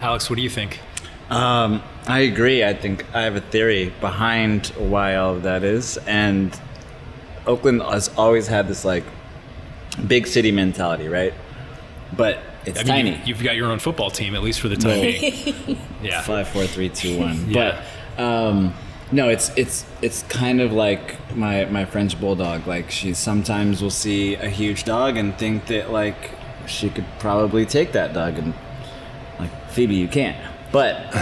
Alex, 0.00 0.30
what 0.30 0.36
do 0.36 0.42
you 0.42 0.48
think? 0.48 0.80
Um, 1.28 1.82
I 2.10 2.20
agree. 2.20 2.64
I 2.64 2.74
think 2.74 3.04
I 3.14 3.22
have 3.22 3.36
a 3.36 3.40
theory 3.40 3.92
behind 4.00 4.66
why 4.78 5.16
all 5.16 5.34
of 5.36 5.42
that 5.44 5.62
is, 5.64 5.96
and 6.06 6.58
Oakland 7.46 7.82
has 7.82 8.08
always 8.16 8.46
had 8.48 8.66
this 8.68 8.84
like 8.84 9.04
big 10.06 10.26
city 10.26 10.50
mentality, 10.52 11.08
right? 11.08 11.32
But 12.16 12.38
it's 12.66 12.80
I 12.80 12.82
mean, 12.82 12.88
tiny. 12.92 13.10
you- 13.10 13.18
You've 13.26 13.42
got 13.42 13.54
your 13.56 13.70
own 13.70 13.78
football 13.78 14.10
team, 14.10 14.34
at 14.34 14.42
least 14.42 14.60
for 14.60 14.68
the 14.68 14.76
time 14.76 15.00
being. 15.00 15.78
Yeah. 16.02 16.22
Five, 16.22 16.48
four, 16.48 16.66
three, 16.66 16.88
two, 16.88 17.18
one. 17.18 17.44
Yeah. 17.50 17.82
But 18.16 18.22
um, 18.24 18.74
no, 19.12 19.28
it's 19.28 19.50
it's 19.56 19.84
it's 20.02 20.22
kind 20.24 20.60
of 20.60 20.72
like 20.72 21.16
my 21.36 21.64
my 21.66 21.84
French 21.84 22.18
bulldog. 22.20 22.66
Like 22.66 22.90
she 22.90 23.14
sometimes 23.14 23.82
will 23.82 23.90
see 23.90 24.34
a 24.34 24.48
huge 24.48 24.84
dog 24.84 25.16
and 25.16 25.36
think 25.38 25.66
that 25.66 25.90
like 25.92 26.32
she 26.66 26.88
could 26.90 27.06
probably 27.18 27.66
take 27.66 27.92
that 27.92 28.12
dog 28.14 28.38
and 28.38 28.54
like 29.38 29.50
Phoebe, 29.70 29.94
you 29.94 30.08
can't. 30.08 30.36
But 30.72 31.14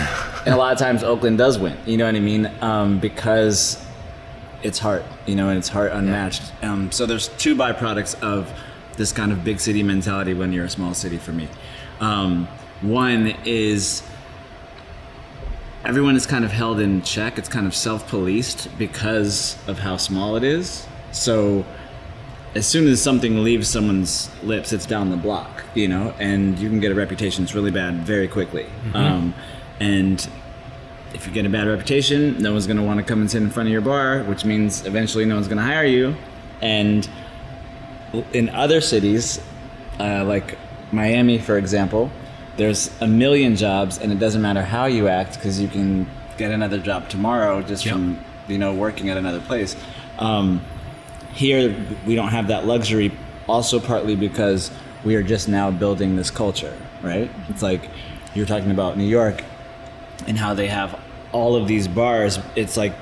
and 0.44 0.54
a 0.54 0.56
lot 0.56 0.72
of 0.72 0.78
times 0.78 1.02
Oakland 1.02 1.38
does 1.38 1.58
win. 1.58 1.76
You 1.86 1.96
know 1.96 2.06
what 2.06 2.14
I 2.14 2.20
mean? 2.20 2.50
Um, 2.60 2.98
because 2.98 3.84
it's 4.62 4.78
heart, 4.78 5.04
you 5.26 5.34
know, 5.34 5.48
and 5.48 5.58
it's 5.58 5.68
heart 5.68 5.92
unmatched. 5.92 6.42
Um, 6.62 6.90
so 6.90 7.06
there's 7.06 7.28
two 7.36 7.54
byproducts 7.54 8.20
of 8.22 8.52
this 8.96 9.12
kind 9.12 9.32
of 9.32 9.44
big 9.44 9.60
city 9.60 9.82
mentality 9.82 10.34
when 10.34 10.52
you're 10.52 10.64
a 10.64 10.70
small 10.70 10.94
city 10.94 11.18
for 11.18 11.32
me. 11.32 11.48
Um, 12.00 12.48
one 12.80 13.34
is 13.44 14.02
everyone 15.84 16.16
is 16.16 16.26
kind 16.26 16.44
of 16.44 16.50
held 16.50 16.80
in 16.80 17.02
check. 17.02 17.38
It's 17.38 17.48
kind 17.48 17.66
of 17.66 17.74
self-policed 17.74 18.76
because 18.78 19.56
of 19.68 19.78
how 19.78 19.96
small 19.96 20.36
it 20.36 20.44
is. 20.44 20.86
So 21.12 21.64
as 22.54 22.66
soon 22.66 22.86
as 22.88 23.00
something 23.02 23.42
leaves 23.44 23.68
someone's 23.68 24.30
lips, 24.42 24.72
it's 24.72 24.86
down 24.86 25.10
the 25.10 25.16
block, 25.16 25.64
you 25.74 25.86
know, 25.88 26.14
and 26.18 26.58
you 26.58 26.68
can 26.68 26.80
get 26.80 26.90
a 26.90 26.94
reputation 26.94 27.44
that's 27.44 27.54
really 27.54 27.70
bad 27.70 27.94
very 28.06 28.26
quickly. 28.28 28.66
Um, 28.94 29.34
and 29.80 30.26
if 31.14 31.26
you 31.26 31.32
get 31.32 31.46
a 31.46 31.48
bad 31.48 31.68
reputation, 31.68 32.38
no 32.38 32.52
one's 32.52 32.66
going 32.66 32.76
to 32.78 32.82
want 32.82 32.98
to 32.98 33.04
come 33.04 33.20
and 33.20 33.30
sit 33.30 33.42
in 33.42 33.50
front 33.50 33.68
of 33.68 33.72
your 33.72 33.80
bar, 33.82 34.22
which 34.24 34.44
means 34.44 34.84
eventually 34.86 35.24
no 35.24 35.34
one's 35.34 35.46
going 35.48 35.58
to 35.58 35.62
hire 35.64 35.84
you. 35.84 36.16
And 36.60 37.08
in 38.32 38.48
other 38.50 38.80
cities, 38.80 39.40
uh, 40.00 40.24
like 40.24 40.58
Miami, 40.92 41.38
for 41.38 41.58
example, 41.58 42.10
there's 42.56 42.90
a 43.00 43.06
million 43.06 43.54
jobs, 43.56 43.98
and 43.98 44.10
it 44.10 44.18
doesn't 44.18 44.42
matter 44.42 44.62
how 44.62 44.86
you 44.86 45.06
act 45.08 45.34
because 45.34 45.60
you 45.60 45.68
can 45.68 46.08
get 46.38 46.50
another 46.50 46.78
job 46.78 47.08
tomorrow 47.08 47.62
just 47.62 47.84
Yep. 47.84 47.92
from 47.94 48.18
you 48.48 48.58
know 48.58 48.72
working 48.74 49.10
at 49.10 49.16
another 49.16 49.40
place. 49.40 49.76
Um, 50.18 50.62
here, 51.38 51.74
we 52.04 52.16
don't 52.16 52.30
have 52.30 52.48
that 52.48 52.66
luxury. 52.66 53.12
Also, 53.46 53.78
partly 53.78 54.16
because 54.16 54.72
we 55.04 55.14
are 55.14 55.22
just 55.22 55.48
now 55.48 55.70
building 55.70 56.16
this 56.16 56.30
culture, 56.30 56.76
right? 57.00 57.30
It's 57.48 57.62
like 57.62 57.88
you're 58.34 58.44
talking 58.44 58.72
about 58.72 58.98
New 58.98 59.06
York 59.06 59.44
and 60.26 60.36
how 60.36 60.52
they 60.54 60.66
have 60.66 60.98
all 61.30 61.54
of 61.54 61.68
these 61.68 61.86
bars. 61.86 62.40
It's 62.56 62.76
like 62.76 62.92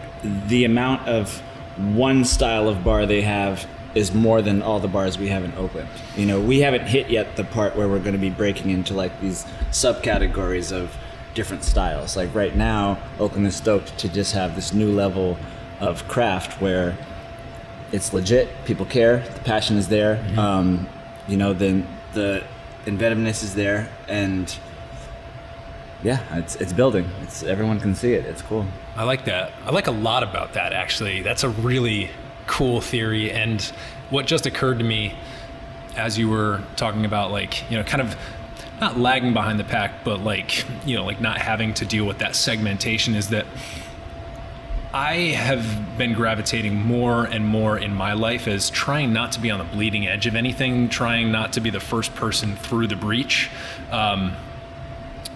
the 0.49 0.67
amount 0.67 1.09
of 1.09 1.41
one 1.79 2.27
style 2.27 2.69
of 2.69 2.85
bar 2.85 3.07
they 3.07 3.23
have 3.23 3.67
is 3.95 4.13
more 4.13 4.43
than 4.43 4.61
all 4.61 4.81
the 4.81 4.89
bars 4.89 5.17
we 5.17 5.29
have 5.29 5.43
in 5.43 5.55
Oakland. 5.55 5.89
You 6.15 6.27
know, 6.27 6.39
we 6.39 6.61
haven't 6.61 6.87
hit 6.87 7.09
yet 7.09 7.37
the 7.37 7.45
part 7.45 7.75
where 7.75 7.89
we're 7.89 8.01
going 8.01 8.13
to 8.13 8.19
be 8.19 8.29
breaking 8.29 8.71
into 8.71 8.93
like 8.93 9.19
these 9.23 9.47
subcategories 9.71 10.73
of 10.73 10.95
different 11.35 11.65
styles. 11.65 12.19
Like 12.19 12.35
right 12.35 12.55
now, 12.55 12.99
Oakland 13.19 13.47
is 13.47 13.57
stoked 13.57 13.97
to 13.99 14.11
just 14.11 14.35
have 14.35 14.55
this 14.55 14.75
new 14.75 14.93
level 14.93 15.39
of 15.81 16.07
craft 16.07 16.61
where 16.61 16.99
it's 17.93 18.13
legit. 18.13 18.49
People 18.65 18.87
care. 18.87 19.19
The 19.19 19.41
passion 19.41 19.77
is 19.77 19.89
there. 19.89 20.25
Um, 20.39 20.89
you 21.29 21.37
know, 21.37 21.53
the 21.53 21.85
the 22.15 22.45
inventiveness 22.87 23.43
is 23.43 23.55
there, 23.55 23.89
and 24.09 24.57
yeah, 26.03 26.21
it's 26.39 26.57
it's 26.57 26.73
building. 26.73 27.09
It's 27.23 27.43
everyone 27.43 27.81
can 27.81 27.95
see 27.95 28.15
it. 28.15 28.25
It's 28.27 28.43
cool. 28.43 28.67
I 28.97 29.05
like 29.05 29.25
that. 29.27 29.53
I 29.65 29.71
like 29.71 29.87
a 29.87 29.93
lot 29.93 30.23
about 30.23 30.55
that, 30.55 30.73
actually. 30.73 31.23
That's 31.23 31.45
a 31.45 31.49
really 31.49 32.11
cool 32.47 32.81
theory. 32.81 33.31
And 33.31 33.61
what 34.11 34.27
just 34.27 34.47
occurred 34.47 34.79
to 34.79 34.85
me 34.85 35.15
as 35.97 36.19
you 36.19 36.29
were 36.29 36.63
talking 36.77 37.05
about, 37.05 37.31
like, 37.31 37.69
you 37.71 37.77
know, 37.77 37.85
kind 37.85 38.01
of 38.01 38.17
not 38.81 38.99
lagging 38.99 39.33
behind 39.33 39.59
the 39.59 39.65
pack, 39.65 40.05
but 40.05 40.21
like, 40.21 40.65
you 40.85 40.97
know, 40.97 41.05
like 41.05 41.21
not 41.21 41.39
having 41.39 41.75
to 41.75 41.85
deal 41.87 42.05
with 42.05 42.19
that 42.19 42.37
segmentation 42.37 43.15
is 43.15 43.31
that 43.31 43.47
I 44.93 45.15
have 45.15 45.99
been 45.99 46.15
gravitating 46.15 46.75
more 46.75 47.25
and 47.25 47.45
more 47.45 47.79
in 47.79 47.95
my 47.95 48.13
life 48.13 48.49
as 48.49 48.71
trying 48.71 49.13
not 49.13 49.33
to 49.33 49.41
be 49.41 49.51
on 49.51 49.59
the 49.59 49.65
bleeding 49.65 50.07
edge 50.07 50.27
of 50.27 50.35
anything, 50.35 50.89
trying 50.89 51.31
not 51.33 51.53
to 51.55 51.61
be 51.61 51.71
the 51.71 51.81
first 51.81 52.15
person 52.15 52.57
through 52.57 52.87
the 52.87 52.97
breach. 52.97 53.51
Um, 53.91 54.37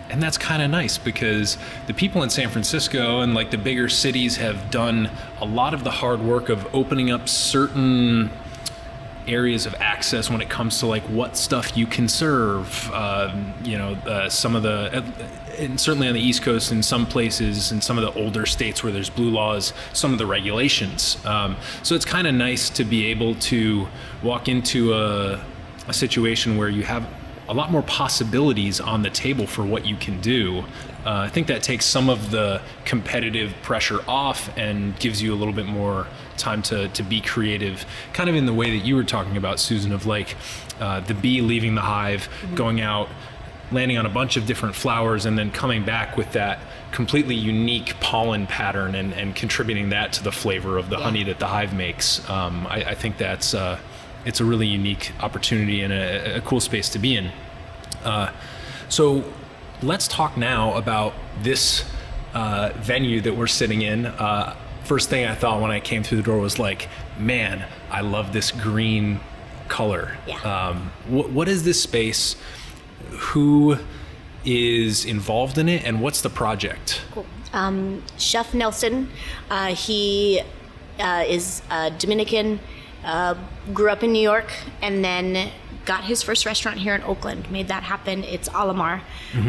and 0.09 0.23
that's 0.23 0.39
kind 0.39 0.63
of 0.63 0.71
nice 0.71 0.99
because 0.99 1.57
the 1.87 1.95
people 1.95 2.23
in 2.23 2.31
San 2.31 2.49
Francisco 2.49 3.21
and 3.21 3.35
like 3.35 3.51
the 3.51 3.59
bigger 3.59 3.89
cities 3.89 4.37
have 4.37 4.71
done 4.71 5.11
a 5.41 5.45
lot 5.45 5.73
of 5.73 5.85
the 5.85 5.91
hard 5.91 6.21
work 6.21 6.49
of 6.49 6.73
opening 6.75 7.11
up 7.11 7.29
certain 7.29 8.31
areas 9.29 9.67
of 9.67 9.75
access 9.79 10.29
when 10.31 10.41
it 10.41 10.49
comes 10.49 10.79
to 10.81 10.87
like 10.87 11.03
what 11.05 11.37
stuff 11.37 11.77
you 11.77 11.87
can 11.87 12.09
serve. 12.09 12.91
Um, 12.93 13.55
you 13.63 13.79
know, 13.79 13.93
uh, 14.07 14.29
some 14.29 14.57
of 14.57 14.63
the, 14.63 15.05
and 15.61 15.79
certainly 15.79 16.09
on 16.09 16.15
the 16.15 16.21
East 16.21 16.43
Coast, 16.43 16.73
in 16.73 16.83
some 16.83 17.07
places, 17.07 17.71
in 17.71 17.81
some 17.81 17.99
of 17.99 18.03
the 18.03 18.19
older 18.19 18.47
states 18.47 18.83
where 18.83 18.93
there's 18.93 19.11
blue 19.11 19.31
laws, 19.31 19.73
some 19.93 20.13
of 20.13 20.19
the 20.19 20.27
regulations. 20.27 21.19
Um, 21.25 21.57
so 21.83 21.95
it's 21.95 22.05
kind 22.05 22.27
of 22.27 22.35
nice 22.35 22.71
to 22.71 22.85
be 22.85 23.07
able 23.07 23.35
to 23.37 23.87
walk 24.23 24.49
into 24.49 24.95
a, 24.95 25.45
a 25.87 25.93
situation 25.93 26.57
where 26.57 26.69
you 26.69 26.83
have 26.85 27.07
a 27.49 27.55
lot 27.55 27.71
more 27.71 27.83
possibilities 27.83 28.81
on 28.81 29.03
the 29.03 29.11
table 29.11 29.47
for 29.47 29.65
what 29.65 29.85
you 29.85 29.97
can 29.97 30.21
do. 30.21 30.61
Uh, 31.05 31.25
I 31.27 31.29
think 31.29 31.49
that 31.49 31.63
takes 31.63 31.85
some 31.85 32.09
of 32.09 32.31
the 32.31 32.63
competitive 32.85 33.53
pressure 33.63 34.01
off 34.07 34.57
and 34.57 34.97
gives 35.01 35.21
you 35.21 35.35
a 35.35 35.37
little 35.37 35.55
bit 35.55 35.67
more 35.67 36.07
time 36.37 36.63
to, 36.63 36.89
to 36.89 37.03
be 37.03 37.21
creative, 37.21 37.85
kind 38.13 38.31
of 38.31 38.37
in 38.37 38.47
the 38.47 38.55
way 38.55 38.79
that 38.79 38.87
you 38.87 38.95
were 38.95 39.05
talking 39.05 39.37
about, 39.37 39.59
Susan, 39.59 39.93
of 39.93 40.07
like 40.07 40.37
uh, 40.79 41.01
the 41.01 41.15
bee 41.15 41.41
leaving 41.41 41.75
the 41.75 41.81
hive, 41.81 42.29
going 42.55 42.81
out, 42.81 43.09
landing 43.73 43.99
on 43.99 44.07
a 44.07 44.11
bunch 44.11 44.37
of 44.37 44.47
different 44.47 44.75
flowers, 44.75 45.27
and 45.27 45.39
then 45.39 45.51
coming 45.51 45.85
back 45.85 46.17
with 46.17 46.33
that 46.33 46.59
completely 46.93 47.35
unique 47.35 47.95
pollen 48.01 48.47
pattern 48.47 48.95
and, 48.95 49.13
and 49.15 49.37
contributing 49.37 49.91
that 49.91 50.13
to 50.13 50.25
the 50.25 50.33
flavor 50.33 50.77
of 50.77 50.91
the 50.91 50.97
honey 50.97 51.23
that 51.25 51.39
the 51.39 51.47
hive 51.47 51.75
makes. 51.75 52.29
Um, 52.29 52.67
I, 52.67 52.85
I 52.85 52.95
think 52.95 53.17
that's 53.17 53.55
uh, 53.55 53.79
it's 54.25 54.41
a 54.41 54.45
really 54.45 54.67
unique 54.67 55.13
opportunity 55.21 55.83
and 55.83 55.93
a, 55.93 56.37
a 56.37 56.41
cool 56.41 56.61
space 56.61 56.89
to 56.91 56.99
be 56.99 57.17
in. 57.17 57.31
Uh, 58.05 58.33
so 58.89 59.25
let's 59.83 60.09
talk 60.09 60.37
now 60.37 60.77
about 60.77 61.15
this 61.43 61.85
uh, 62.35 62.71
venue 62.77 63.21
that 63.21 63.37
we're 63.37 63.47
sitting 63.47 63.83
in. 63.83 64.07
Uh, 64.07 64.57
first 64.85 65.09
thing 65.09 65.27
I 65.27 65.35
thought 65.35 65.61
when 65.61 65.71
I 65.71 65.81
came 65.81 66.03
through 66.03 66.19
the 66.19 66.25
door 66.25 66.39
was 66.39 66.59
like, 66.59 66.89
man, 67.19 67.65
I 67.91 68.01
love 68.01 68.33
this 68.33 68.51
green 68.51 69.21
color. 69.69 70.17
Yeah. 70.27 70.41
Um, 70.41 70.91
wh- 71.07 71.33
what 71.33 71.49
is 71.49 71.63
this 71.63 71.81
space? 71.81 72.37
Who 73.11 73.79
is 74.45 75.05
involved 75.05 75.59
in 75.59 75.69
it, 75.69 75.85
and 75.85 76.01
what's 76.01 76.21
the 76.21 76.31
project? 76.31 77.03
Cool. 77.13 77.27
Um, 77.53 78.03
Chef 78.17 78.55
Nelson, 78.55 79.11
uh, 79.51 79.75
he 79.75 80.41
uh, 80.99 81.25
is 81.27 81.63
uh, 81.71 81.91
Dominican, 81.91 82.61
uh, 83.05 83.35
grew 83.75 83.91
up 83.91 84.03
in 84.03 84.13
New 84.13 84.23
York, 84.23 84.51
and 84.81 85.05
then 85.05 85.51
got 85.85 86.05
his 86.05 86.23
first 86.23 86.47
restaurant 86.47 86.79
here 86.79 86.95
in 86.95 87.03
Oakland. 87.03 87.51
Made 87.51 87.69
that 87.69 87.83
happen. 87.83 88.23
It's 88.25 88.49
Alamar, 88.51 89.01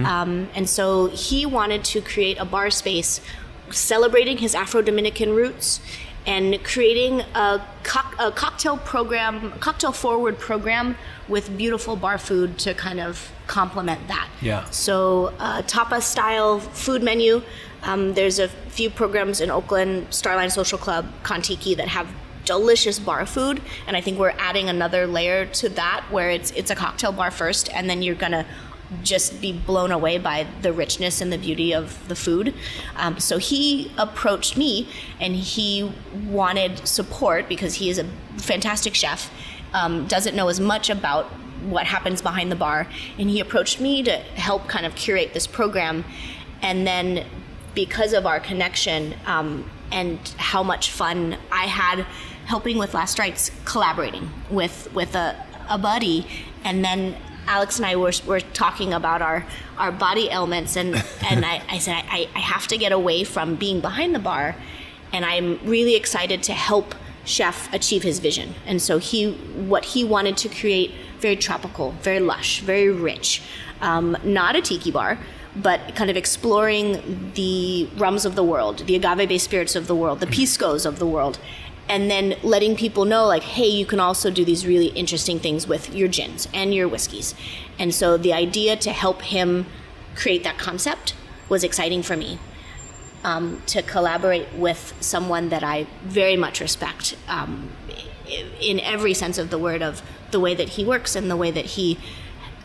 um, 0.06 0.50
and 0.56 0.68
so 0.70 1.08
he 1.08 1.46
wanted 1.46 1.84
to 1.86 2.02
create 2.02 2.38
a 2.40 2.46
bar 2.46 2.70
space 2.72 3.22
celebrating 3.70 4.38
his 4.38 4.56
Afro 4.56 4.82
Dominican 4.82 5.34
roots 5.34 5.80
and 6.26 6.64
creating 6.64 7.22
a, 7.34 7.66
cock- 7.84 8.16
a 8.20 8.32
cocktail 8.32 8.78
program, 8.78 9.52
cocktail 9.60 9.92
forward 9.92 10.38
program 10.38 10.96
with 11.28 11.56
beautiful 11.58 11.96
bar 11.96 12.18
food 12.18 12.58
to 12.60 12.74
kind 12.74 13.00
of 13.00 13.32
complement 13.48 14.08
that. 14.08 14.30
Yeah. 14.42 14.70
So, 14.70 15.34
uh, 15.40 15.62
tapa 15.64 16.02
style 16.02 16.60
food 16.60 17.04
menu. 17.04 17.42
Um, 17.84 18.14
there's 18.14 18.38
a 18.38 18.48
few 18.48 18.90
programs 18.90 19.42
in 19.42 19.50
Oakland, 19.50 20.10
Starline 20.10 20.52
Social 20.52 20.78
Club, 20.78 21.08
Kon-Tiki, 21.24 21.76
that 21.76 21.88
have 21.88 22.08
delicious 22.46 23.00
bar 23.00 23.26
food, 23.26 23.62
and 23.88 23.96
I 23.96 24.02
think 24.02 24.20
we're 24.20 24.34
adding 24.38 24.70
another 24.70 25.08
layer 25.08 25.46
to 25.46 25.70
that 25.70 26.06
where 26.10 26.30
it's 26.30 26.52
it's 26.52 26.72
a 26.72 26.76
cocktail 26.76 27.12
bar 27.12 27.32
first, 27.32 27.72
and 27.74 27.90
then 27.90 28.02
you're 28.02 28.16
gonna 28.16 28.46
just 29.04 29.42
be 29.42 29.54
blown 29.54 29.92
away 29.92 30.18
by 30.18 30.46
the 30.62 30.74
richness 30.74 31.22
and 31.22 31.32
the 31.32 31.38
beauty 31.38 31.74
of 31.74 32.08
the 32.08 32.16
food. 32.16 32.54
Um, 32.96 33.20
so 33.20 33.38
he 33.38 33.92
approached 33.98 34.58
me 34.58 34.88
and 35.20 35.36
he 35.36 35.92
wanted 36.28 36.88
support 36.88 37.48
because 37.48 37.76
he 37.76 37.90
is 37.90 37.98
a 37.98 38.06
fantastic 38.38 38.96
chef, 38.96 39.32
um, 39.74 40.08
doesn't 40.08 40.36
know 40.36 40.50
as 40.50 40.60
much 40.60 40.90
about 40.90 41.26
what 41.64 41.86
happens 41.86 42.22
behind 42.22 42.52
the 42.52 42.56
bar. 42.56 42.88
And 43.18 43.30
he 43.30 43.40
approached 43.40 43.80
me 43.80 44.04
to 44.04 44.12
help 44.12 44.68
kind 44.68 44.86
of 44.86 44.96
curate 44.96 45.34
this 45.34 45.48
program. 45.48 46.04
And 46.62 46.86
then 46.86 47.26
because 47.74 48.14
of 48.14 48.26
our 48.26 48.40
connection 48.40 49.16
um, 49.26 49.70
and 49.92 50.20
how 50.38 50.64
much 50.64 50.92
fun 50.92 51.38
I 51.52 51.66
had 51.66 52.06
helping 52.46 52.78
with 52.78 52.94
Last 52.94 53.18
Rites, 53.20 53.52
collaborating 53.66 54.30
with, 54.50 54.92
with 54.94 55.16
a, 55.16 55.36
a 55.70 55.78
buddy, 55.78 56.28
and 56.64 56.84
then 56.84 57.16
Alex 57.48 57.78
and 57.78 57.86
I 57.86 57.96
were, 57.96 58.12
were 58.26 58.40
talking 58.40 58.94
about 58.94 59.22
our, 59.22 59.46
our 59.78 59.92
body 59.92 60.30
ailments, 60.30 60.76
and, 60.76 60.96
and 61.30 61.46
I, 61.46 61.62
I 61.70 61.80
said, 61.80 62.04
I, 62.10 62.30
I 62.36 62.40
have 62.40 62.68
to 62.68 62.78
get 62.78 62.92
away 62.92 63.24
from 63.24 63.56
being 63.56 63.82
behind 63.82 64.16
the 64.16 64.20
bar, 64.20 64.56
and 65.14 65.26
I'm 65.26 65.60
really 65.66 65.96
excited 65.96 66.44
to 66.44 66.54
help 66.54 66.96
Chef 67.26 67.72
achieve 67.74 68.04
his 68.04 68.20
vision. 68.20 68.56
And 68.66 68.82
so 68.82 68.98
he, 68.98 69.34
what 69.34 69.86
he 69.86 70.04
wanted 70.04 70.38
to 70.38 70.50
create, 70.50 70.94
very 71.20 71.36
tropical, 71.36 71.92
very 72.02 72.20
lush, 72.20 72.62
very 72.62 72.90
rich, 72.90 73.42
um, 73.82 74.18
not 74.24 74.56
a 74.56 74.62
tiki 74.62 74.92
bar, 74.92 75.20
but 75.56 75.96
kind 75.96 76.10
of 76.10 76.16
exploring 76.16 77.32
the 77.36 77.90
rums 77.98 78.26
of 78.26 78.36
the 78.36 78.44
world, 78.44 78.80
the 78.88 78.96
agave-based 78.96 79.44
spirits 79.44 79.76
of 79.76 79.88
the 79.88 79.96
world, 79.96 80.20
the 80.20 80.28
piscos 80.28 80.86
of 80.86 80.98
the 80.98 81.06
world, 81.06 81.40
and 81.92 82.10
then 82.10 82.36
letting 82.42 82.74
people 82.78 83.04
know 83.04 83.26
like 83.26 83.44
hey 83.44 83.68
you 83.68 83.86
can 83.86 84.00
also 84.00 84.32
do 84.32 84.46
these 84.46 84.66
really 84.66 84.88
interesting 84.88 85.40
things 85.40 85.68
with 85.68 85.94
your 85.94 86.08
gins 86.08 86.48
and 86.54 86.74
your 86.74 86.88
whiskeys. 86.88 87.36
And 87.78 87.94
so 87.94 88.18
the 88.18 88.32
idea 88.32 88.78
to 88.78 88.92
help 88.92 89.22
him 89.22 89.66
create 90.16 90.44
that 90.46 90.58
concept 90.58 91.14
was 91.50 91.64
exciting 91.66 92.02
for 92.02 92.16
me 92.16 92.40
um, 93.26 93.62
to 93.68 93.82
collaborate 93.82 94.48
with 94.54 94.94
someone 95.02 95.50
that 95.50 95.64
i 95.64 95.86
very 96.04 96.38
much 96.38 96.62
respect 96.62 97.18
um, 97.28 97.70
in 98.62 98.80
every 98.80 99.14
sense 99.14 99.38
of 99.38 99.50
the 99.50 99.58
word 99.58 99.82
of 99.82 100.02
the 100.32 100.40
way 100.40 100.56
that 100.56 100.70
he 100.70 100.86
works 100.86 101.16
and 101.16 101.30
the 101.30 101.36
way 101.36 101.52
that 101.52 101.66
he 101.66 101.98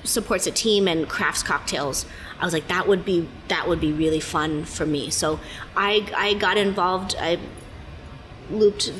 supports 0.04 0.46
a 0.46 0.52
team 0.52 0.86
and 0.86 1.08
crafts 1.08 1.42
cocktails. 1.42 2.06
I 2.38 2.44
was 2.44 2.54
like 2.54 2.68
that 2.68 2.86
would 2.86 3.04
be 3.04 3.28
that 3.48 3.66
would 3.68 3.80
be 3.80 3.92
really 3.92 4.20
fun 4.20 4.64
for 4.64 4.86
me. 4.86 5.10
So 5.10 5.40
i 5.76 6.08
i 6.16 6.34
got 6.34 6.56
involved 6.56 7.16
i 7.18 7.38
looped 8.50 8.92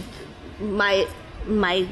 my 0.60 1.06
my 1.46 1.86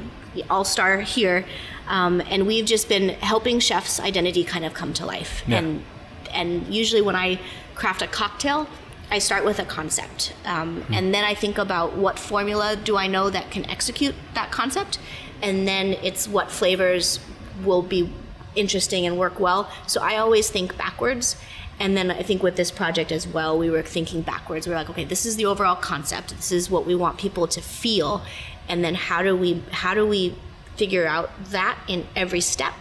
all 0.49 0.65
star 0.65 1.01
here, 1.01 1.45
um, 1.87 2.21
and 2.21 2.45
we've 2.45 2.65
just 2.65 2.89
been 2.89 3.09
helping 3.09 3.59
chefs' 3.59 3.99
identity 3.99 4.43
kind 4.43 4.65
of 4.65 4.73
come 4.73 4.93
to 4.93 5.05
life. 5.05 5.43
Yeah. 5.47 5.59
And 5.59 5.85
and 6.33 6.73
usually 6.73 7.01
when 7.01 7.15
I 7.15 7.39
craft 7.75 8.01
a 8.01 8.07
cocktail, 8.07 8.67
I 9.11 9.19
start 9.19 9.45
with 9.45 9.59
a 9.59 9.65
concept, 9.65 10.33
um, 10.45 10.83
and 10.91 11.13
then 11.13 11.23
I 11.23 11.33
think 11.33 11.57
about 11.57 11.95
what 11.95 12.19
formula 12.19 12.75
do 12.75 12.97
I 12.97 13.07
know 13.07 13.29
that 13.29 13.51
can 13.51 13.65
execute 13.69 14.15
that 14.33 14.51
concept, 14.51 14.99
and 15.41 15.67
then 15.67 15.93
it's 16.03 16.27
what 16.27 16.51
flavors 16.51 17.19
will 17.63 17.81
be 17.81 18.11
interesting 18.55 19.05
and 19.05 19.17
work 19.17 19.39
well. 19.39 19.69
So 19.87 20.01
I 20.01 20.17
always 20.17 20.49
think 20.49 20.77
backwards. 20.77 21.35
And 21.79 21.97
then 21.97 22.09
I 22.09 22.23
think 22.23 22.41
with 22.41 22.55
this 22.55 22.71
project 22.71 23.11
as 23.11 23.27
well, 23.27 23.57
we 23.57 23.69
were 23.69 23.81
thinking 23.81 24.21
backwards. 24.21 24.67
We're 24.67 24.75
like, 24.75 24.89
okay, 24.89 25.03
this 25.03 25.25
is 25.25 25.35
the 25.35 25.45
overall 25.45 25.75
concept. 25.75 26.29
This 26.29 26.51
is 26.51 26.69
what 26.69 26.85
we 26.85 26.95
want 26.95 27.17
people 27.17 27.47
to 27.47 27.61
feel, 27.61 28.23
and 28.69 28.83
then 28.83 28.95
how 28.95 29.21
do 29.21 29.35
we 29.35 29.61
how 29.71 29.93
do 29.93 30.05
we 30.05 30.35
figure 30.75 31.05
out 31.05 31.31
that 31.51 31.77
in 31.87 32.05
every 32.15 32.41
step? 32.41 32.73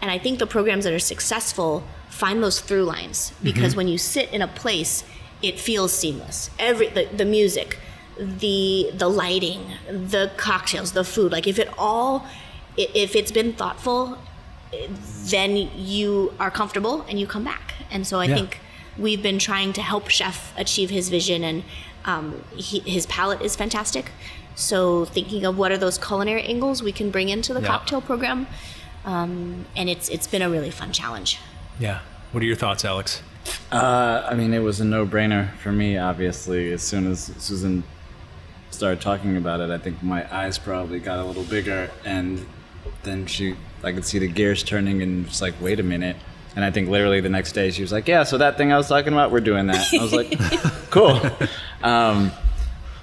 And 0.00 0.10
I 0.10 0.18
think 0.18 0.38
the 0.38 0.46
programs 0.46 0.84
that 0.84 0.92
are 0.92 0.98
successful 0.98 1.84
find 2.08 2.42
those 2.42 2.60
through 2.60 2.84
lines 2.84 3.32
because 3.42 3.72
mm-hmm. 3.72 3.78
when 3.78 3.88
you 3.88 3.98
sit 3.98 4.32
in 4.32 4.40
a 4.40 4.46
place, 4.46 5.02
it 5.42 5.58
feels 5.58 5.92
seamless. 5.92 6.50
Every 6.58 6.88
the, 6.88 7.06
the 7.06 7.24
music, 7.24 7.78
the 8.18 8.90
the 8.94 9.08
lighting, 9.08 9.66
the 9.88 10.30
cocktails, 10.36 10.92
the 10.92 11.04
food. 11.04 11.32
Like 11.32 11.46
if 11.46 11.58
it 11.58 11.68
all, 11.76 12.26
if 12.76 13.14
it's 13.14 13.32
been 13.32 13.52
thoughtful, 13.52 14.18
then 15.26 15.56
you 15.76 16.32
are 16.38 16.50
comfortable 16.50 17.02
and 17.08 17.18
you 17.18 17.26
come 17.26 17.44
back. 17.44 17.74
And 17.90 18.06
so 18.06 18.20
I 18.20 18.24
Yeah. 18.26 18.34
think 18.36 18.60
we've 18.98 19.22
been 19.22 19.38
trying 19.38 19.72
to 19.74 19.82
help 19.82 20.08
Chef 20.08 20.52
achieve 20.56 20.90
his 20.90 21.08
vision, 21.08 21.42
and 21.44 21.64
um, 22.04 22.42
he, 22.54 22.80
his 22.80 23.06
palate 23.06 23.40
is 23.42 23.56
fantastic. 23.56 24.10
So 24.54 25.04
thinking 25.04 25.44
of 25.44 25.58
what 25.58 25.72
are 25.72 25.78
those 25.78 25.98
culinary 25.98 26.42
angles 26.42 26.82
we 26.82 26.92
can 26.92 27.10
bring 27.10 27.28
into 27.28 27.52
the 27.54 27.60
Yeah. 27.60 27.66
cocktail 27.68 28.00
program, 28.00 28.46
um, 29.04 29.64
and 29.76 29.88
it's 29.88 30.08
it's 30.08 30.26
been 30.26 30.42
a 30.42 30.48
really 30.50 30.70
fun 30.70 30.92
challenge. 30.92 31.38
Yeah. 31.80 32.00
What 32.32 32.42
are 32.42 32.46
your 32.46 32.56
thoughts, 32.56 32.84
Alex? 32.84 33.22
Uh, 33.72 34.26
I 34.30 34.34
mean, 34.34 34.54
it 34.54 34.60
was 34.60 34.80
a 34.80 34.84
no-brainer 34.84 35.54
for 35.58 35.72
me. 35.72 35.98
Obviously, 35.98 36.72
as 36.72 36.82
soon 36.82 37.10
as 37.10 37.32
Susan 37.38 37.84
started 38.70 39.00
talking 39.00 39.36
about 39.36 39.60
it, 39.60 39.70
I 39.70 39.78
think 39.78 40.02
my 40.02 40.22
eyes 40.34 40.56
probably 40.58 40.98
got 41.00 41.18
a 41.18 41.24
little 41.24 41.44
bigger, 41.44 41.90
and 42.04 42.44
then 43.02 43.26
she, 43.26 43.54
I 43.84 43.92
could 43.92 44.04
see 44.04 44.18
the 44.18 44.28
gears 44.28 44.62
turning, 44.62 45.02
and 45.02 45.26
it's 45.26 45.42
like, 45.42 45.54
wait 45.60 45.80
a 45.80 45.82
minute. 45.82 46.16
And 46.56 46.64
I 46.64 46.70
think 46.70 46.88
literally 46.88 47.20
the 47.20 47.28
next 47.28 47.52
day 47.52 47.70
she 47.72 47.82
was 47.82 47.90
like, 47.90 48.06
"Yeah, 48.06 48.22
so 48.22 48.38
that 48.38 48.56
thing 48.56 48.72
I 48.72 48.76
was 48.76 48.86
talking 48.88 49.12
about, 49.12 49.32
we're 49.32 49.40
doing 49.40 49.66
that." 49.66 49.86
I 49.92 50.00
was 50.02 50.12
like, 50.12 50.38
"Cool." 50.90 51.20
Um, 51.82 52.30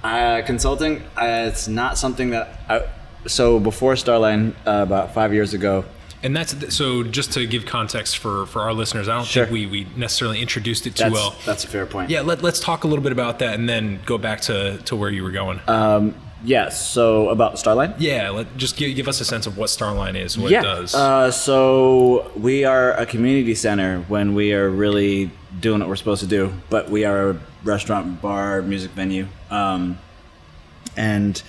uh, 0.02 0.42
consulting, 0.46 1.02
uh, 1.20 1.48
it's 1.48 1.68
not 1.68 1.98
something 1.98 2.30
that. 2.30 2.60
I, 2.68 2.82
so 3.26 3.60
before 3.60 3.92
Starline, 3.94 4.54
uh, 4.66 4.82
about 4.82 5.12
five 5.14 5.32
years 5.34 5.52
ago, 5.54 5.84
And 6.24 6.34
that's 6.34 6.74
so. 6.74 7.02
Just 7.02 7.32
to 7.34 7.46
give 7.46 7.66
context 7.66 8.18
for 8.18 8.46
for 8.46 8.62
our 8.62 8.72
listeners, 8.72 9.06
I 9.08 9.16
don't 9.16 9.26
Sure. 9.26 9.44
think 9.44 9.52
we 9.52 9.66
we 9.66 9.86
necessarily 9.96 10.40
introduced 10.40 10.86
it 10.86 10.96
too 10.96 11.04
that's 11.04 11.12
well. 11.14 11.34
that's 11.44 11.64
a 11.64 11.68
fair 11.68 11.84
point. 11.84 12.08
Yeah, 12.10 12.22
let, 12.22 12.42
let's 12.42 12.58
talk 12.58 12.84
a 12.84 12.88
little 12.88 13.02
bit 13.02 13.12
about 13.12 13.38
that 13.40 13.54
and 13.58 13.68
then 13.68 14.00
go 14.06 14.16
back 14.18 14.40
to, 14.42 14.78
to 14.86 14.96
where 14.96 15.10
you 15.10 15.22
were 15.24 15.30
going. 15.30 15.60
Yes. 16.44 16.90
So 16.90 17.28
about 17.28 17.54
Starline. 17.54 17.94
yeah, 17.98 18.30
let, 18.30 18.56
just 18.56 18.76
give, 18.76 18.94
give 18.96 19.08
us 19.08 19.20
a 19.20 19.24
sense 19.24 19.46
of 19.46 19.56
what 19.56 19.68
Starline 19.68 20.16
is, 20.16 20.36
what 20.36 20.50
yeah. 20.50 20.60
it 20.60 20.62
does. 20.62 20.94
Uh, 20.94 21.30
so 21.30 22.30
we 22.36 22.64
are 22.64 22.92
a 22.92 23.06
community 23.06 23.54
center 23.54 24.00
when 24.08 24.34
we 24.34 24.52
are 24.52 24.68
really 24.68 25.30
doing 25.60 25.80
what 25.80 25.88
we're 25.88 25.96
supposed 25.96 26.22
to 26.22 26.28
do, 26.28 26.52
but 26.70 26.90
we 26.90 27.04
are 27.04 27.30
a 27.30 27.40
restaurant, 27.64 28.20
bar, 28.20 28.62
music 28.62 28.90
venue, 28.92 29.26
um, 29.50 29.98
and 30.96 31.42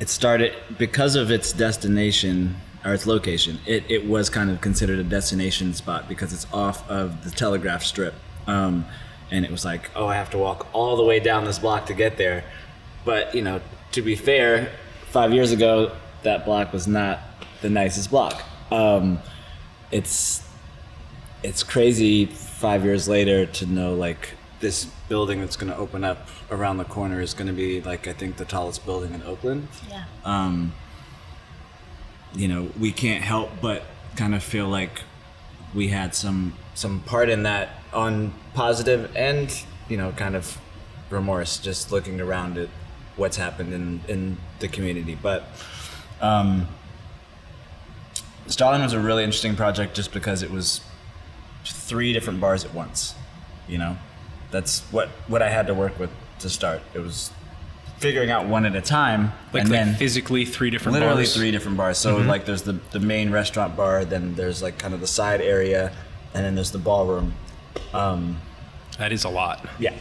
it 0.00 0.08
started 0.08 0.54
because 0.78 1.16
of 1.16 1.30
its 1.30 1.52
destination 1.52 2.56
or 2.84 2.94
its 2.94 3.06
location. 3.06 3.58
It 3.66 3.84
it 3.88 4.06
was 4.06 4.28
kind 4.30 4.50
of 4.50 4.60
considered 4.60 4.98
a 4.98 5.04
destination 5.04 5.74
spot 5.74 6.08
because 6.08 6.32
it's 6.32 6.46
off 6.52 6.88
of 6.88 7.24
the 7.24 7.30
Telegraph 7.30 7.82
Strip, 7.82 8.14
um, 8.46 8.84
and 9.30 9.44
it 9.44 9.50
was 9.50 9.64
like, 9.64 9.90
oh, 9.96 10.06
I 10.06 10.16
have 10.16 10.30
to 10.30 10.38
walk 10.38 10.66
all 10.72 10.96
the 10.96 11.04
way 11.04 11.20
down 11.20 11.44
this 11.44 11.58
block 11.58 11.86
to 11.86 11.94
get 11.94 12.16
there. 12.16 12.44
But 13.04 13.34
you 13.34 13.42
know, 13.42 13.60
to 13.94 14.02
be 14.02 14.16
fair, 14.16 14.72
five 15.10 15.32
years 15.32 15.52
ago, 15.52 15.92
that 16.24 16.44
block 16.44 16.72
was 16.72 16.88
not 16.88 17.20
the 17.62 17.70
nicest 17.70 18.10
block. 18.10 18.42
Um, 18.70 19.20
it's 19.92 20.42
it's 21.44 21.62
crazy 21.62 22.26
five 22.26 22.84
years 22.84 23.08
later 23.08 23.46
to 23.46 23.66
know 23.66 23.94
like 23.94 24.30
this 24.60 24.86
building 25.08 25.40
that's 25.40 25.56
going 25.56 25.70
to 25.70 25.78
open 25.78 26.02
up 26.02 26.26
around 26.50 26.78
the 26.78 26.84
corner 26.84 27.20
is 27.20 27.34
going 27.34 27.46
to 27.46 27.52
be 27.52 27.80
like 27.82 28.08
I 28.08 28.12
think 28.12 28.36
the 28.36 28.44
tallest 28.44 28.84
building 28.84 29.14
in 29.14 29.22
Oakland. 29.22 29.68
Yeah. 29.88 30.04
Um, 30.24 30.72
you 32.34 32.48
know, 32.48 32.70
we 32.80 32.90
can't 32.90 33.22
help 33.22 33.50
but 33.62 33.84
kind 34.16 34.34
of 34.34 34.42
feel 34.42 34.68
like 34.68 35.02
we 35.72 35.88
had 35.88 36.16
some 36.16 36.54
some 36.74 37.00
part 37.00 37.28
in 37.28 37.44
that 37.44 37.68
on 37.92 38.34
positive 38.54 39.14
and 39.14 39.64
you 39.88 39.96
know 39.96 40.10
kind 40.12 40.34
of 40.34 40.58
remorse 41.10 41.58
just 41.58 41.92
looking 41.92 42.20
around 42.20 42.58
at 42.58 42.68
what's 43.16 43.36
happened 43.36 43.72
in 43.72 44.00
in 44.08 44.36
the 44.60 44.68
community 44.68 45.16
but 45.20 45.44
um 46.20 46.66
Starline 48.46 48.82
was 48.82 48.92
a 48.92 49.00
really 49.00 49.24
interesting 49.24 49.56
project 49.56 49.94
just 49.94 50.12
because 50.12 50.42
it 50.42 50.50
was 50.50 50.80
three 51.64 52.12
different 52.12 52.40
bars 52.40 52.64
at 52.64 52.74
once 52.74 53.14
you 53.68 53.78
know 53.78 53.96
that's 54.50 54.80
what 54.92 55.08
what 55.28 55.42
I 55.42 55.50
had 55.50 55.66
to 55.68 55.74
work 55.74 55.98
with 55.98 56.10
to 56.40 56.50
start 56.50 56.82
it 56.92 56.98
was 56.98 57.30
figuring 57.98 58.30
out 58.30 58.46
one 58.46 58.66
at 58.66 58.76
a 58.76 58.80
time 58.82 59.32
like, 59.52 59.62
and 59.62 59.70
like 59.70 59.84
then 59.84 59.94
physically 59.94 60.44
three 60.44 60.68
different 60.68 60.94
bars. 60.94 61.00
literally 61.00 61.22
bars. 61.22 61.34
three 61.36 61.50
different 61.50 61.76
bars. 61.78 61.96
So 61.96 62.18
like 62.18 62.44
there's 62.44 62.62
the 62.62 62.78
the 62.90 63.00
main 63.00 63.30
restaurant 63.30 63.76
bar, 63.76 64.04
then 64.04 64.34
there's 64.34 64.62
like 64.62 64.78
kind 64.78 64.92
of 64.92 65.00
the 65.00 65.06
side 65.06 65.40
area, 65.40 65.90
and 66.34 66.44
then 66.44 66.54
there's 66.54 66.72
the 66.72 66.78
ballroom. 66.78 67.32
Um, 67.94 68.40
That 68.98 69.12
is 69.12 69.24
a 69.24 69.28
lot. 69.30 69.66
yeah, 69.78 69.94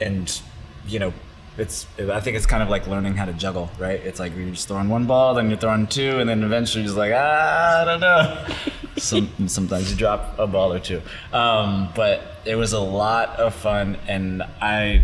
and 0.00 0.40
you 0.86 1.00
know. 1.00 1.12
It's. 1.58 1.86
I 1.98 2.20
think 2.20 2.36
it's 2.36 2.46
kind 2.46 2.62
of 2.62 2.68
like 2.68 2.86
learning 2.86 3.16
how 3.16 3.26
to 3.26 3.32
juggle, 3.32 3.70
right? 3.78 4.00
It's 4.00 4.18
like 4.18 4.34
you're 4.34 4.50
just 4.50 4.68
throwing 4.68 4.88
one 4.88 5.06
ball, 5.06 5.34
then 5.34 5.48
you're 5.48 5.58
throwing 5.58 5.86
two, 5.86 6.18
and 6.18 6.28
then 6.28 6.42
eventually 6.42 6.82
you're 6.82 6.88
just 6.88 6.98
like, 6.98 7.12
ah, 7.14 7.82
I 7.82 7.84
don't 7.84 8.00
know. 8.00 8.46
Some, 8.96 9.48
sometimes 9.48 9.90
you 9.90 9.96
drop 9.96 10.38
a 10.38 10.46
ball 10.46 10.72
or 10.72 10.78
two, 10.78 11.02
um, 11.32 11.88
but 11.94 12.22
it 12.44 12.56
was 12.56 12.72
a 12.72 12.80
lot 12.80 13.30
of 13.40 13.54
fun, 13.54 13.96
and 14.06 14.42
I 14.60 15.02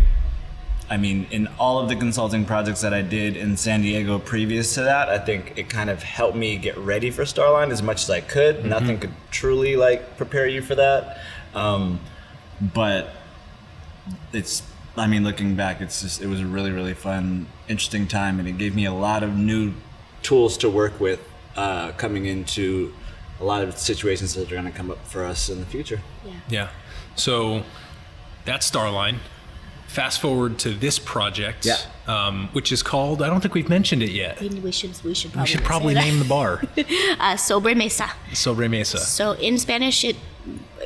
I 0.89 0.97
mean, 0.97 1.27
in 1.29 1.47
all 1.59 1.79
of 1.79 1.87
the 1.87 1.95
consulting 1.95 2.45
projects 2.45 2.81
that 2.81 2.93
I 2.95 3.03
did 3.03 3.37
in 3.37 3.57
San 3.57 3.81
Diego 3.81 4.17
previous 4.17 4.73
to 4.73 4.81
that, 4.81 5.07
I 5.07 5.19
think 5.19 5.53
it 5.55 5.69
kind 5.69 5.89
of 5.89 6.01
helped 6.01 6.35
me 6.35 6.57
get 6.57 6.75
ready 6.77 7.11
for 7.11 7.23
Starline 7.23 7.69
as 7.69 7.83
much 7.83 8.03
as 8.03 8.09
I 8.09 8.21
could. 8.21 8.65
Nothing 8.65 8.97
could 8.97 9.13
truly 9.29 9.75
like 9.75 10.17
prepare 10.17 10.47
you 10.47 10.63
for 10.63 10.73
that. 10.75 11.19
Um, 11.53 11.99
but 12.59 13.11
it's, 14.33 14.63
I 14.99 15.07
mean, 15.07 15.23
looking 15.23 15.55
back, 15.55 15.81
it's 15.81 16.01
just, 16.01 16.21
it 16.21 16.27
was 16.27 16.41
a 16.41 16.45
really, 16.45 16.71
really 16.71 16.93
fun, 16.93 17.47
interesting 17.67 18.07
time, 18.07 18.39
and 18.39 18.47
it 18.47 18.57
gave 18.57 18.75
me 18.75 18.85
a 18.85 18.93
lot 18.93 19.23
of 19.23 19.35
new 19.35 19.73
tools 20.21 20.57
to 20.57 20.69
work 20.69 20.99
with 20.99 21.19
uh, 21.55 21.91
coming 21.93 22.25
into 22.25 22.93
a 23.39 23.43
lot 23.45 23.63
of 23.63 23.77
situations 23.77 24.33
that 24.35 24.47
are 24.51 24.55
going 24.55 24.65
to 24.65 24.71
come 24.71 24.91
up 24.91 25.05
for 25.07 25.23
us 25.23 25.49
in 25.49 25.59
the 25.59 25.65
future. 25.65 26.01
Yeah. 26.25 26.33
Yeah. 26.49 26.69
So 27.15 27.63
that's 28.45 28.69
Starline. 28.69 29.17
Fast 29.87 30.21
forward 30.21 30.59
to 30.59 30.69
this 30.71 30.99
project, 30.99 31.65
Yeah. 31.65 31.77
um, 32.07 32.49
which 32.51 32.71
is 32.71 32.83
called, 32.83 33.21
I 33.23 33.27
don't 33.27 33.41
think 33.41 33.55
we've 33.55 33.69
mentioned 33.69 34.03
it 34.03 34.11
yet. 34.11 34.39
We 34.39 34.71
should 34.71 34.91
we 35.03 35.15
should 35.15 35.31
probably, 35.31 35.41
We 35.43 35.47
should 35.47 35.63
probably 35.63 35.93
name 35.95 36.19
the 36.19 36.25
bar 36.25 36.61
uh, 36.77 37.35
Sobre 37.37 37.75
Mesa. 37.75 38.09
Sobre 38.33 38.69
Mesa. 38.69 38.99
So 38.99 39.31
in 39.31 39.57
Spanish, 39.57 40.03
it 40.03 40.17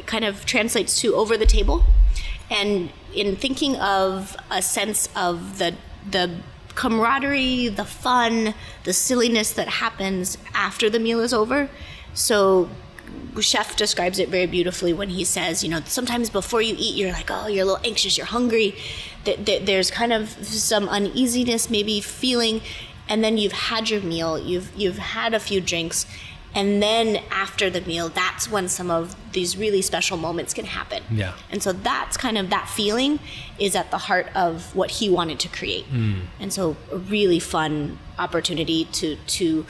kind 0.06 0.24
of 0.24 0.46
translates 0.46 1.02
to 1.02 1.16
over 1.16 1.36
the 1.38 1.46
table. 1.46 1.84
And 2.50 2.92
in 3.16 3.36
thinking 3.36 3.76
of 3.78 4.36
a 4.52 4.62
sense 4.62 5.10
of 5.16 5.58
the 5.60 5.76
the 6.10 6.38
camaraderie, 6.76 7.70
the 7.70 7.86
fun, 7.86 8.54
the 8.84 8.94
silliness 8.94 9.54
that 9.54 9.68
happens 9.68 10.38
after 10.54 10.90
the 10.90 11.00
meal 11.00 11.20
is 11.20 11.34
over. 11.34 11.70
So 12.14 12.70
chef 13.40 13.76
describes 13.76 14.20
it 14.20 14.30
very 14.30 14.46
beautifully 14.46 14.94
when 14.94 15.10
he 15.10 15.24
says, 15.24 15.64
you 15.64 15.70
know, 15.70 15.82
sometimes 15.86 16.30
before 16.30 16.62
you 16.62 16.76
eat, 16.78 16.96
you're 16.96 17.12
like, 17.12 17.30
oh, 17.32 17.48
you're 17.48 17.64
a 17.64 17.66
little 17.66 17.86
anxious, 17.86 18.18
you're 18.18 18.26
hungry. 18.26 18.76
Th- 19.26 19.44
th- 19.46 19.66
There's 19.66 19.90
kind 19.92 20.14
of 20.14 20.30
some 20.46 20.90
uneasiness, 20.90 21.70
maybe 21.70 22.02
feeling, 22.02 22.62
and 23.08 23.24
then 23.24 23.38
you've 23.38 23.52
had 23.54 23.90
your 23.90 24.02
meal, 24.02 24.40
you've 24.40 24.72
you've 24.76 24.98
had 24.98 25.34
a 25.34 25.40
few 25.40 25.62
drinks, 25.62 26.06
and 26.56 26.82
then 26.84 27.24
after 27.32 27.70
the 27.70 27.82
meal, 27.82 28.10
that's 28.10 28.50
when 28.50 28.68
some 28.70 28.92
of 28.92 29.16
these 29.34 29.58
really 29.58 29.82
special 29.82 30.18
moments 30.18 30.54
can 30.54 30.66
happen. 30.66 31.02
Yeah. 31.12 31.34
And 31.50 31.64
so 31.64 31.74
that's 31.74 32.16
kind 32.18 32.38
of 32.38 32.50
that 32.52 32.70
feeling 32.70 33.20
is 33.58 33.76
at 33.76 33.90
the 33.90 33.98
heart 33.98 34.28
of 34.36 34.76
what 34.76 34.92
he 34.92 35.10
wanted 35.10 35.40
to 35.40 35.50
create. 35.50 35.86
And 36.40 36.54
so 36.54 36.76
a 36.92 36.98
really 36.98 37.40
fun 37.40 37.98
opportunity 38.20 38.86
to 38.86 39.16
to 39.16 39.66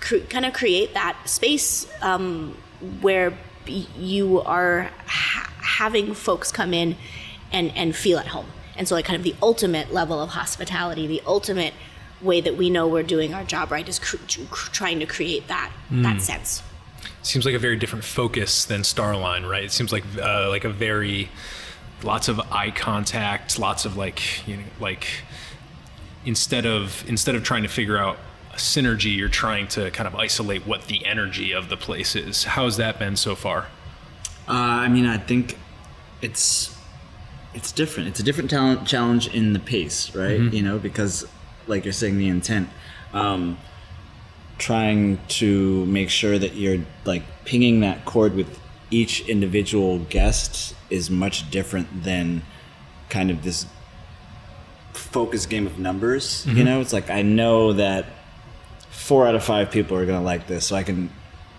cr- 0.00 0.26
kind 0.28 0.44
of 0.44 0.52
create 0.52 0.94
that 0.94 1.16
space 1.26 1.86
um, 2.02 2.56
where 3.00 3.32
b- 3.64 3.88
you 3.96 4.40
are 4.42 4.90
ha- 5.06 5.52
having 5.60 6.14
folks 6.14 6.50
come 6.50 6.74
in 6.74 6.96
and 7.52 7.70
and 7.76 7.94
feel 7.94 8.18
at 8.18 8.28
home. 8.28 8.46
And 8.76 8.86
so 8.88 8.94
like 8.94 9.04
kind 9.04 9.16
of 9.16 9.22
the 9.24 9.34
ultimate 9.42 9.92
level 9.92 10.20
of 10.20 10.30
hospitality, 10.30 11.06
the 11.06 11.22
ultimate 11.26 11.74
way 12.20 12.40
that 12.40 12.56
we 12.56 12.68
know 12.70 12.86
we're 12.88 13.02
doing 13.02 13.34
our 13.34 13.44
job 13.44 13.70
right 13.70 13.88
is 13.88 13.98
cr- 13.98 14.16
tr- 14.26 14.42
trying 14.72 14.98
to 15.00 15.06
create 15.06 15.46
that 15.48 15.70
that 15.90 16.20
sense. 16.20 16.62
seems 17.22 17.44
like 17.44 17.54
a 17.54 17.58
very 17.58 17.76
different 17.76 18.04
focus 18.04 18.64
than 18.64 18.82
Starline, 18.82 19.48
right? 19.48 19.64
It 19.64 19.72
seems 19.72 19.92
like 19.92 20.04
uh, 20.20 20.48
like 20.48 20.64
a 20.64 20.70
very 20.70 21.28
lots 22.02 22.28
of 22.28 22.40
eye 22.52 22.70
contact, 22.70 23.58
lots 23.58 23.84
of 23.84 23.96
like 23.96 24.46
you 24.46 24.56
know 24.56 24.62
like 24.80 25.06
instead 26.24 26.66
of 26.66 27.04
instead 27.08 27.34
of 27.34 27.44
trying 27.44 27.62
to 27.62 27.68
figure 27.68 27.98
out 27.98 28.18
a 28.52 28.56
synergy, 28.56 29.16
you're 29.16 29.28
trying 29.28 29.68
to 29.68 29.90
kind 29.92 30.06
of 30.06 30.14
isolate 30.14 30.66
what 30.66 30.86
the 30.86 31.04
energy 31.06 31.52
of 31.52 31.68
the 31.68 31.76
place 31.76 32.16
is. 32.16 32.44
How's 32.44 32.76
that 32.76 32.98
been 32.98 33.16
so 33.16 33.34
far? 33.34 33.66
Uh, 34.48 34.52
I 34.52 34.88
mean, 34.88 35.06
I 35.06 35.18
think 35.18 35.58
it's 36.22 36.76
it's 37.54 37.72
different. 37.72 38.08
It's 38.08 38.20
a 38.20 38.22
different 38.22 38.50
talent 38.50 38.86
challenge 38.86 39.28
in 39.34 39.52
the 39.52 39.58
pace, 39.58 40.14
right? 40.14 40.40
You 40.40 40.62
know, 40.62 40.78
because 40.78 41.26
like 41.68 41.84
you're 41.84 41.92
saying, 41.92 42.18
the 42.18 42.28
intent, 42.28 42.68
um, 43.12 43.58
trying 44.58 45.18
to 45.28 45.86
make 45.86 46.10
sure 46.10 46.38
that 46.38 46.54
you're 46.54 46.78
like 47.04 47.22
pinging 47.44 47.80
that 47.80 48.04
chord 48.04 48.34
with 48.34 48.58
each 48.90 49.26
individual 49.28 49.98
guest 50.10 50.74
is 50.90 51.10
much 51.10 51.50
different 51.50 52.02
than 52.02 52.42
kind 53.08 53.30
of 53.30 53.42
this 53.42 53.66
focus 54.92 55.46
game 55.46 55.66
of 55.66 55.78
numbers. 55.78 56.44
You 56.46 56.64
know, 56.64 56.80
it's 56.80 56.92
like 56.92 57.10
I 57.10 57.22
know 57.22 57.72
that 57.74 58.06
four 58.90 59.26
out 59.26 59.34
of 59.34 59.44
five 59.44 59.70
people 59.70 59.96
are 59.96 60.06
gonna 60.06 60.22
like 60.22 60.46
this, 60.46 60.66
so 60.66 60.76
I 60.76 60.82
can, 60.82 61.10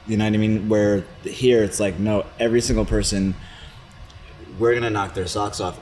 you 0.08 0.17
know 0.17 0.26
what 0.26 0.34
I 0.34 0.38
mean. 0.38 0.69
Where 0.69 1.06
here 1.24 1.63
it's 1.63 1.80
like 1.80 2.00
no, 2.00 2.26
every 2.39 2.62
single 2.62 2.86
person, 2.86 3.36
we're 4.58 4.74
gonna 4.74 4.89
knock 4.89 5.13
their 5.13 5.28
socks 5.28 5.60
off 5.60 5.80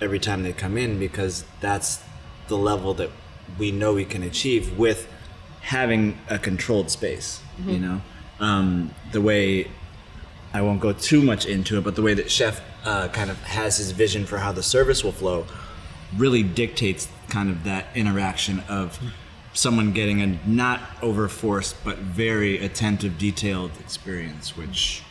every 0.00 0.18
time 0.18 0.42
they 0.42 0.52
come 0.52 0.76
in 0.76 0.98
because 0.98 1.44
that's 1.60 2.02
the 2.48 2.56
level 2.56 2.94
that 2.94 3.10
we 3.58 3.70
know 3.70 3.94
we 3.94 4.04
can 4.04 4.22
achieve 4.22 4.78
with 4.78 5.08
having 5.60 6.18
a 6.28 6.38
controlled 6.38 6.90
space. 6.90 7.40
You 7.66 7.78
know, 7.78 8.02
um, 8.40 8.94
the 9.12 9.20
way 9.20 9.70
I 10.52 10.62
won't 10.62 10.80
go 10.80 10.92
too 10.92 11.22
much 11.22 11.46
into 11.46 11.78
it, 11.78 11.84
but 11.84 11.94
the 11.94 12.02
way 12.02 12.14
that 12.14 12.30
Chef 12.30 12.60
uh, 12.84 13.08
kind 13.08 13.30
of 13.30 13.40
has 13.44 13.78
his 13.78 13.92
vision 13.92 14.26
for 14.26 14.38
how 14.38 14.52
the 14.52 14.62
service 14.62 15.02
will 15.02 15.12
flow 15.12 15.46
really 16.16 16.42
dictates 16.42 17.08
kind 17.28 17.48
of 17.48 17.64
that 17.64 17.86
interaction 17.94 18.60
of 18.68 19.00
someone 19.52 19.92
getting 19.92 20.20
a 20.20 20.38
not 20.46 20.80
over 21.00 21.28
forced 21.28 21.82
but 21.84 21.98
very 21.98 22.58
attentive, 22.58 23.18
detailed 23.18 23.70
experience, 23.80 24.56
which 24.56 25.02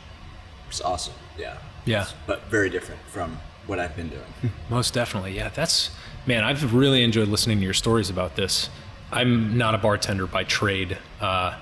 is 0.70 0.82
awesome. 0.82 1.14
Yeah. 1.38 1.58
Yeah. 1.86 2.08
But 2.28 2.44
very 2.44 2.70
different 2.70 3.02
from 3.08 3.40
what 3.68 3.80
I've 3.80 3.96
been 3.96 4.10
doing. 4.10 4.24
Most 4.70 4.94
definitely. 4.94 5.36
Yeah, 5.36 5.50
that's 5.50 5.92
man, 6.26 6.44
I've 6.44 6.74
really 6.74 7.04
enjoyed 7.04 7.28
listening 7.28 7.58
to 7.60 7.64
your 7.64 7.74
stories 7.74 8.10
about 8.10 8.36
this. 8.36 8.70
I'm 9.12 9.58
not 9.58 9.76
a 9.76 9.78
bartender 9.78 10.26
by 10.26 10.44
trade. 10.44 10.98
Uh, 11.22 11.58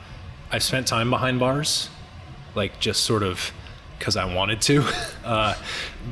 I've 0.51 0.63
spent 0.63 0.87
time 0.87 1.09
behind 1.09 1.39
bars, 1.39 1.89
like 2.55 2.79
just 2.79 3.03
sort 3.03 3.23
of 3.23 3.51
because 3.97 4.15
I 4.17 4.33
wanted 4.33 4.61
to. 4.63 4.85
Uh, 5.23 5.53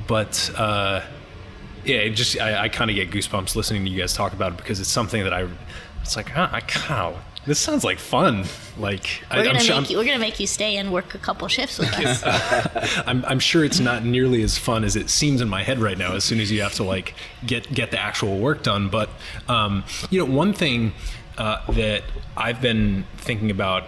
but 0.08 0.52
uh, 0.56 1.02
yeah, 1.84 2.08
just 2.10 2.40
I, 2.40 2.66
I 2.66 2.70
kind 2.70 2.92
of 2.92 2.96
get 2.96 3.10
goosebumps 3.10 3.56
listening 3.56 3.84
to 3.86 3.90
you 3.90 4.00
guys 4.00 4.14
talk 4.14 4.34
about 4.34 4.52
it 4.52 4.58
because 4.58 4.80
it's 4.80 4.88
something 4.90 5.24
that 5.24 5.34
I. 5.34 5.48
It's 6.04 6.16
like, 6.16 6.30
huh, 6.30 6.48
I 6.52 6.60
kind 6.62 7.16
of. 7.16 7.24
This 7.46 7.58
sounds 7.58 7.84
like 7.84 8.00
fun. 8.00 8.46
Like 8.78 9.24
We're 9.32 9.44
gonna 9.46 9.60
sure, 9.60 9.80
make 9.80 9.90
you. 9.90 9.98
We're 9.98 10.06
gonna 10.06 10.20
make 10.20 10.40
you 10.40 10.48
stay 10.48 10.78
and 10.78 10.92
work 10.92 11.16
a 11.16 11.18
couple 11.18 11.48
shifts 11.48 11.80
with 11.80 11.92
us. 11.94 13.02
I'm, 13.08 13.24
I'm 13.26 13.40
sure 13.40 13.64
it's 13.64 13.80
not 13.80 14.04
nearly 14.04 14.44
as 14.44 14.58
fun 14.58 14.84
as 14.84 14.96
it 14.96 15.10
seems 15.10 15.42
in 15.42 15.50
my 15.50 15.64
head 15.64 15.80
right 15.80 15.98
now. 15.98 16.14
As 16.14 16.24
soon 16.24 16.40
as 16.40 16.52
you 16.52 16.62
have 16.62 16.74
to 16.76 16.84
like 16.84 17.16
get 17.46 17.74
get 17.74 17.92
the 17.92 18.00
actual 18.00 18.38
work 18.38 18.64
done, 18.64 18.90
but 18.90 19.10
um, 19.48 19.84
you 20.10 20.20
know, 20.20 20.32
one 20.32 20.54
thing 20.54 20.92
uh, 21.38 21.66
that 21.72 22.04
I've 22.36 22.62
been 22.62 23.06
thinking 23.18 23.50
about 23.50 23.86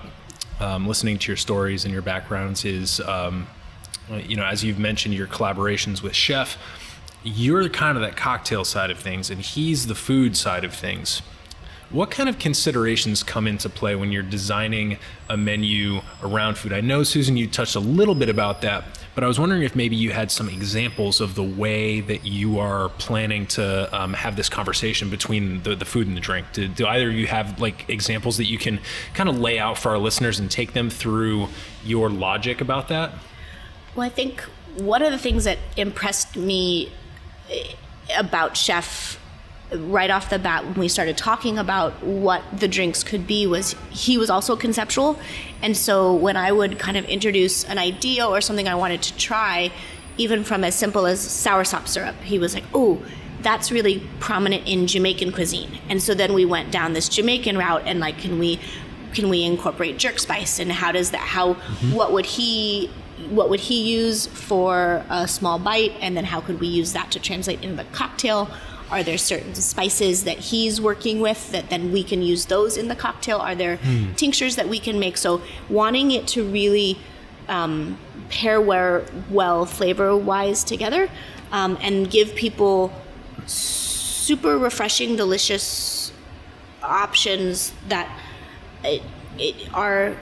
um, 0.61 0.87
listening 0.87 1.19
to 1.19 1.27
your 1.27 1.37
stories 1.37 1.83
and 1.83 1.93
your 1.93 2.01
backgrounds 2.01 2.63
is, 2.63 3.01
um, 3.01 3.47
you 4.09 4.37
know, 4.37 4.45
as 4.45 4.63
you've 4.63 4.79
mentioned 4.79 5.13
your 5.13 5.27
collaborations 5.27 6.01
with 6.01 6.15
Chef, 6.15 6.57
you're 7.23 7.67
kind 7.69 7.97
of 7.97 8.03
that 8.03 8.15
cocktail 8.15 8.63
side 8.63 8.89
of 8.89 8.97
things, 8.99 9.29
and 9.29 9.41
he's 9.41 9.87
the 9.87 9.95
food 9.95 10.37
side 10.37 10.63
of 10.63 10.73
things. 10.73 11.21
What 11.91 12.09
kind 12.09 12.29
of 12.29 12.39
considerations 12.39 13.21
come 13.21 13.47
into 13.47 13.67
play 13.67 13.95
when 13.95 14.13
you're 14.13 14.23
designing 14.23 14.97
a 15.27 15.35
menu 15.35 15.99
around 16.23 16.57
food? 16.57 16.71
I 16.71 16.79
know, 16.79 17.03
Susan, 17.03 17.35
you 17.35 17.47
touched 17.47 17.75
a 17.75 17.81
little 17.81 18.15
bit 18.15 18.29
about 18.29 18.61
that, 18.61 18.85
but 19.13 19.25
I 19.25 19.27
was 19.27 19.37
wondering 19.37 19.63
if 19.63 19.75
maybe 19.75 19.97
you 19.97 20.11
had 20.11 20.31
some 20.31 20.47
examples 20.47 21.19
of 21.19 21.35
the 21.35 21.43
way 21.43 21.99
that 21.99 22.25
you 22.25 22.59
are 22.59 22.87
planning 22.89 23.45
to 23.47 23.93
um, 23.93 24.13
have 24.13 24.37
this 24.37 24.47
conversation 24.47 25.09
between 25.09 25.63
the, 25.63 25.75
the 25.75 25.83
food 25.83 26.07
and 26.07 26.15
the 26.15 26.21
drink. 26.21 26.47
Do, 26.53 26.69
do 26.69 26.87
either 26.87 27.09
of 27.09 27.13
you 27.13 27.27
have 27.27 27.59
like 27.59 27.89
examples 27.89 28.37
that 28.37 28.45
you 28.45 28.57
can 28.57 28.79
kind 29.13 29.27
of 29.27 29.37
lay 29.37 29.59
out 29.59 29.77
for 29.77 29.89
our 29.89 29.97
listeners 29.97 30.39
and 30.39 30.49
take 30.49 30.71
them 30.71 30.89
through 30.89 31.49
your 31.83 32.09
logic 32.09 32.61
about 32.61 32.87
that? 32.87 33.11
Well, 33.97 34.05
I 34.05 34.09
think 34.09 34.39
one 34.77 35.01
of 35.01 35.11
the 35.11 35.17
things 35.17 35.43
that 35.43 35.57
impressed 35.75 36.37
me 36.37 36.93
eh, 37.49 37.73
about 38.17 38.55
Chef 38.55 39.20
right 39.75 40.09
off 40.09 40.29
the 40.29 40.39
bat 40.39 40.65
when 40.65 40.73
we 40.75 40.87
started 40.87 41.17
talking 41.17 41.57
about 41.57 42.03
what 42.03 42.43
the 42.57 42.67
drinks 42.67 43.03
could 43.03 43.25
be 43.25 43.47
was 43.47 43.75
he 43.89 44.17
was 44.17 44.29
also 44.29 44.55
conceptual. 44.55 45.17
And 45.61 45.77
so 45.77 46.13
when 46.13 46.35
I 46.35 46.51
would 46.51 46.77
kind 46.77 46.97
of 46.97 47.05
introduce 47.05 47.63
an 47.63 47.77
idea 47.77 48.27
or 48.27 48.41
something 48.41 48.67
I 48.67 48.75
wanted 48.75 49.01
to 49.03 49.17
try, 49.17 49.71
even 50.17 50.43
from 50.43 50.63
as 50.63 50.75
simple 50.75 51.05
as 51.05 51.19
soursop 51.25 51.87
syrup, 51.87 52.15
he 52.21 52.37
was 52.37 52.53
like, 52.53 52.65
oh, 52.73 53.03
that's 53.41 53.71
really 53.71 54.07
prominent 54.19 54.67
in 54.67 54.87
Jamaican 54.87 55.31
cuisine. 55.31 55.79
And 55.89 56.01
so 56.01 56.13
then 56.13 56.33
we 56.33 56.45
went 56.45 56.71
down 56.71 56.93
this 56.93 57.09
Jamaican 57.09 57.57
route 57.57 57.83
and 57.85 57.99
like, 57.99 58.17
can 58.17 58.39
we 58.39 58.59
can 59.13 59.27
we 59.27 59.43
incorporate 59.43 59.97
jerk 59.97 60.19
spice 60.19 60.57
and 60.57 60.71
how 60.71 60.89
does 60.89 61.11
that 61.11 61.19
how 61.19 61.55
mm-hmm. 61.55 61.91
what 61.93 62.13
would 62.13 62.25
he 62.25 62.89
what 63.29 63.49
would 63.49 63.59
he 63.59 63.81
use 63.81 64.27
for 64.27 65.03
a 65.09 65.27
small 65.27 65.59
bite 65.59 65.91
and 65.99 66.15
then 66.15 66.23
how 66.23 66.39
could 66.41 66.59
we 66.59 66.67
use 66.67 66.93
that 66.93 67.11
to 67.11 67.19
translate 67.19 67.61
into 67.61 67.75
the 67.75 67.83
cocktail 67.91 68.49
are 68.91 69.03
there 69.03 69.17
certain 69.17 69.55
spices 69.55 70.25
that 70.25 70.37
he's 70.37 70.79
working 70.81 71.19
with 71.21 71.51
that 71.51 71.69
then 71.69 71.91
we 71.91 72.03
can 72.03 72.21
use 72.21 72.45
those 72.45 72.77
in 72.77 72.87
the 72.87 72.95
cocktail 72.95 73.37
are 73.37 73.55
there 73.55 73.79
tinctures 74.15 74.55
that 74.57 74.67
we 74.67 74.79
can 74.79 74.99
make 74.99 75.17
so 75.17 75.41
wanting 75.69 76.11
it 76.11 76.27
to 76.27 76.43
really 76.43 76.97
um, 77.47 77.97
pair 78.29 78.61
where, 78.61 79.05
well 79.29 79.65
flavor 79.65 80.15
wise 80.15 80.63
together 80.63 81.09
um, 81.51 81.77
and 81.81 82.09
give 82.09 82.33
people 82.35 82.91
super 83.45 84.57
refreshing, 84.57 85.15
delicious 85.15 86.11
options 86.81 87.73
that 87.87 88.09
it, 88.83 89.01
it 89.37 89.55
are. 89.73 90.15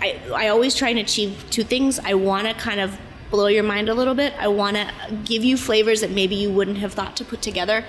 I, 0.00 0.18
I 0.34 0.48
always 0.48 0.74
try 0.74 0.88
and 0.88 0.98
achieve 0.98 1.44
two 1.50 1.64
things. 1.64 1.98
I 1.98 2.14
want 2.14 2.46
to 2.46 2.54
kind 2.54 2.80
of 2.80 2.98
blow 3.30 3.46
your 3.46 3.62
mind 3.62 3.88
a 3.88 3.94
little 3.94 4.14
bit. 4.14 4.34
I 4.38 4.48
want 4.48 4.76
to 4.76 4.92
give 5.24 5.44
you 5.44 5.56
flavors 5.56 6.00
that 6.00 6.10
maybe 6.10 6.34
you 6.34 6.50
wouldn't 6.50 6.78
have 6.78 6.92
thought 6.92 7.16
to 7.16 7.24
put 7.24 7.42
together. 7.42 7.84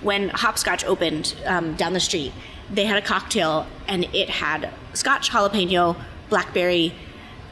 When 0.00 0.30
Hopscotch 0.30 0.84
opened 0.84 1.34
um, 1.44 1.74
down 1.74 1.92
the 1.92 2.00
street, 2.00 2.32
they 2.70 2.86
had 2.86 2.96
a 2.96 3.06
cocktail 3.06 3.66
and 3.86 4.04
it 4.14 4.28
had 4.28 4.70
scotch, 4.94 5.30
jalapeno, 5.30 5.96
blackberry, 6.28 6.94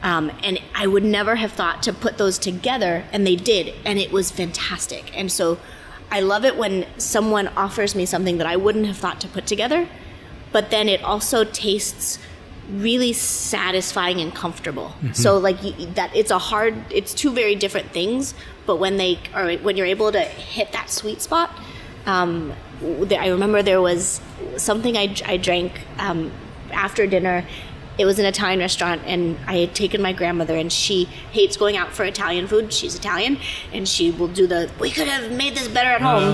um, 0.05 0.31
and 0.43 0.59
I 0.75 0.85
would 0.85 1.03
never 1.03 1.35
have 1.35 1.53
thought 1.53 1.81
to 1.83 1.93
put 1.93 2.19
those 2.19 2.37
together, 2.37 3.05
and 3.11 3.25
they 3.25 3.35
did, 3.35 3.73
and 3.85 3.97
it 3.97 4.11
was 4.11 4.29
fantastic. 4.29 5.17
And 5.17 5.31
so 5.31 5.57
I 6.11 6.19
love 6.19 6.45
it 6.45 6.57
when 6.57 6.85
someone 6.99 7.47
offers 7.49 7.95
me 7.95 8.05
something 8.05 8.37
that 8.37 8.45
I 8.45 8.55
wouldn't 8.55 8.85
have 8.85 8.97
thought 8.97 9.19
to 9.21 9.27
put 9.27 9.47
together, 9.47 9.89
but 10.51 10.69
then 10.69 10.87
it 10.89 11.01
also 11.03 11.43
tastes 11.43 12.19
really 12.69 13.13
satisfying 13.13 14.19
and 14.21 14.33
comfortable. 14.33 14.93
So 15.13 15.37
like 15.37 15.63
you, 15.63 15.87
that, 15.93 16.15
it's 16.15 16.31
a 16.31 16.39
hard, 16.39 16.75
it's 16.89 17.13
two 17.13 17.31
very 17.33 17.55
different 17.55 17.91
things. 17.91 18.33
But 18.65 18.77
when 18.77 18.97
they 18.97 19.19
are, 19.33 19.51
when 19.57 19.77
you're 19.77 19.85
able 19.85 20.11
to 20.11 20.21
hit 20.21 20.71
that 20.71 20.89
sweet 20.89 21.21
spot, 21.21 21.51
um, 22.05 22.53
I 22.81 23.27
remember 23.29 23.61
there 23.61 23.81
was 23.81 24.21
something 24.57 24.97
I, 24.97 25.15
I 25.25 25.37
drank 25.37 25.81
um, 25.99 26.31
after 26.71 27.07
dinner. 27.07 27.45
It 27.97 28.05
was 28.05 28.19
an 28.19 28.25
Italian 28.25 28.59
restaurant, 28.59 29.03
and 29.05 29.37
I 29.47 29.55
had 29.55 29.73
taken 29.73 30.01
my 30.01 30.11
grandmother, 30.11 30.57
and 30.57 30.69
she 30.71 31.05
hates 31.31 31.55
going 31.55 31.77
out 31.77 31.93
for 31.93 32.03
Italian 32.03 32.45
food. 32.45 32.73
She's 32.73 32.93
Italian, 32.95 33.37
and 33.71 33.87
she 33.87 34.11
will 34.11 34.27
do 34.27 34.47
the 34.47 34.69
"we 34.81 34.91
could 34.91 35.07
have 35.07 35.31
made 35.31 35.55
this 35.55 35.69
better 35.69 35.89
at 35.89 36.01
home." 36.01 36.33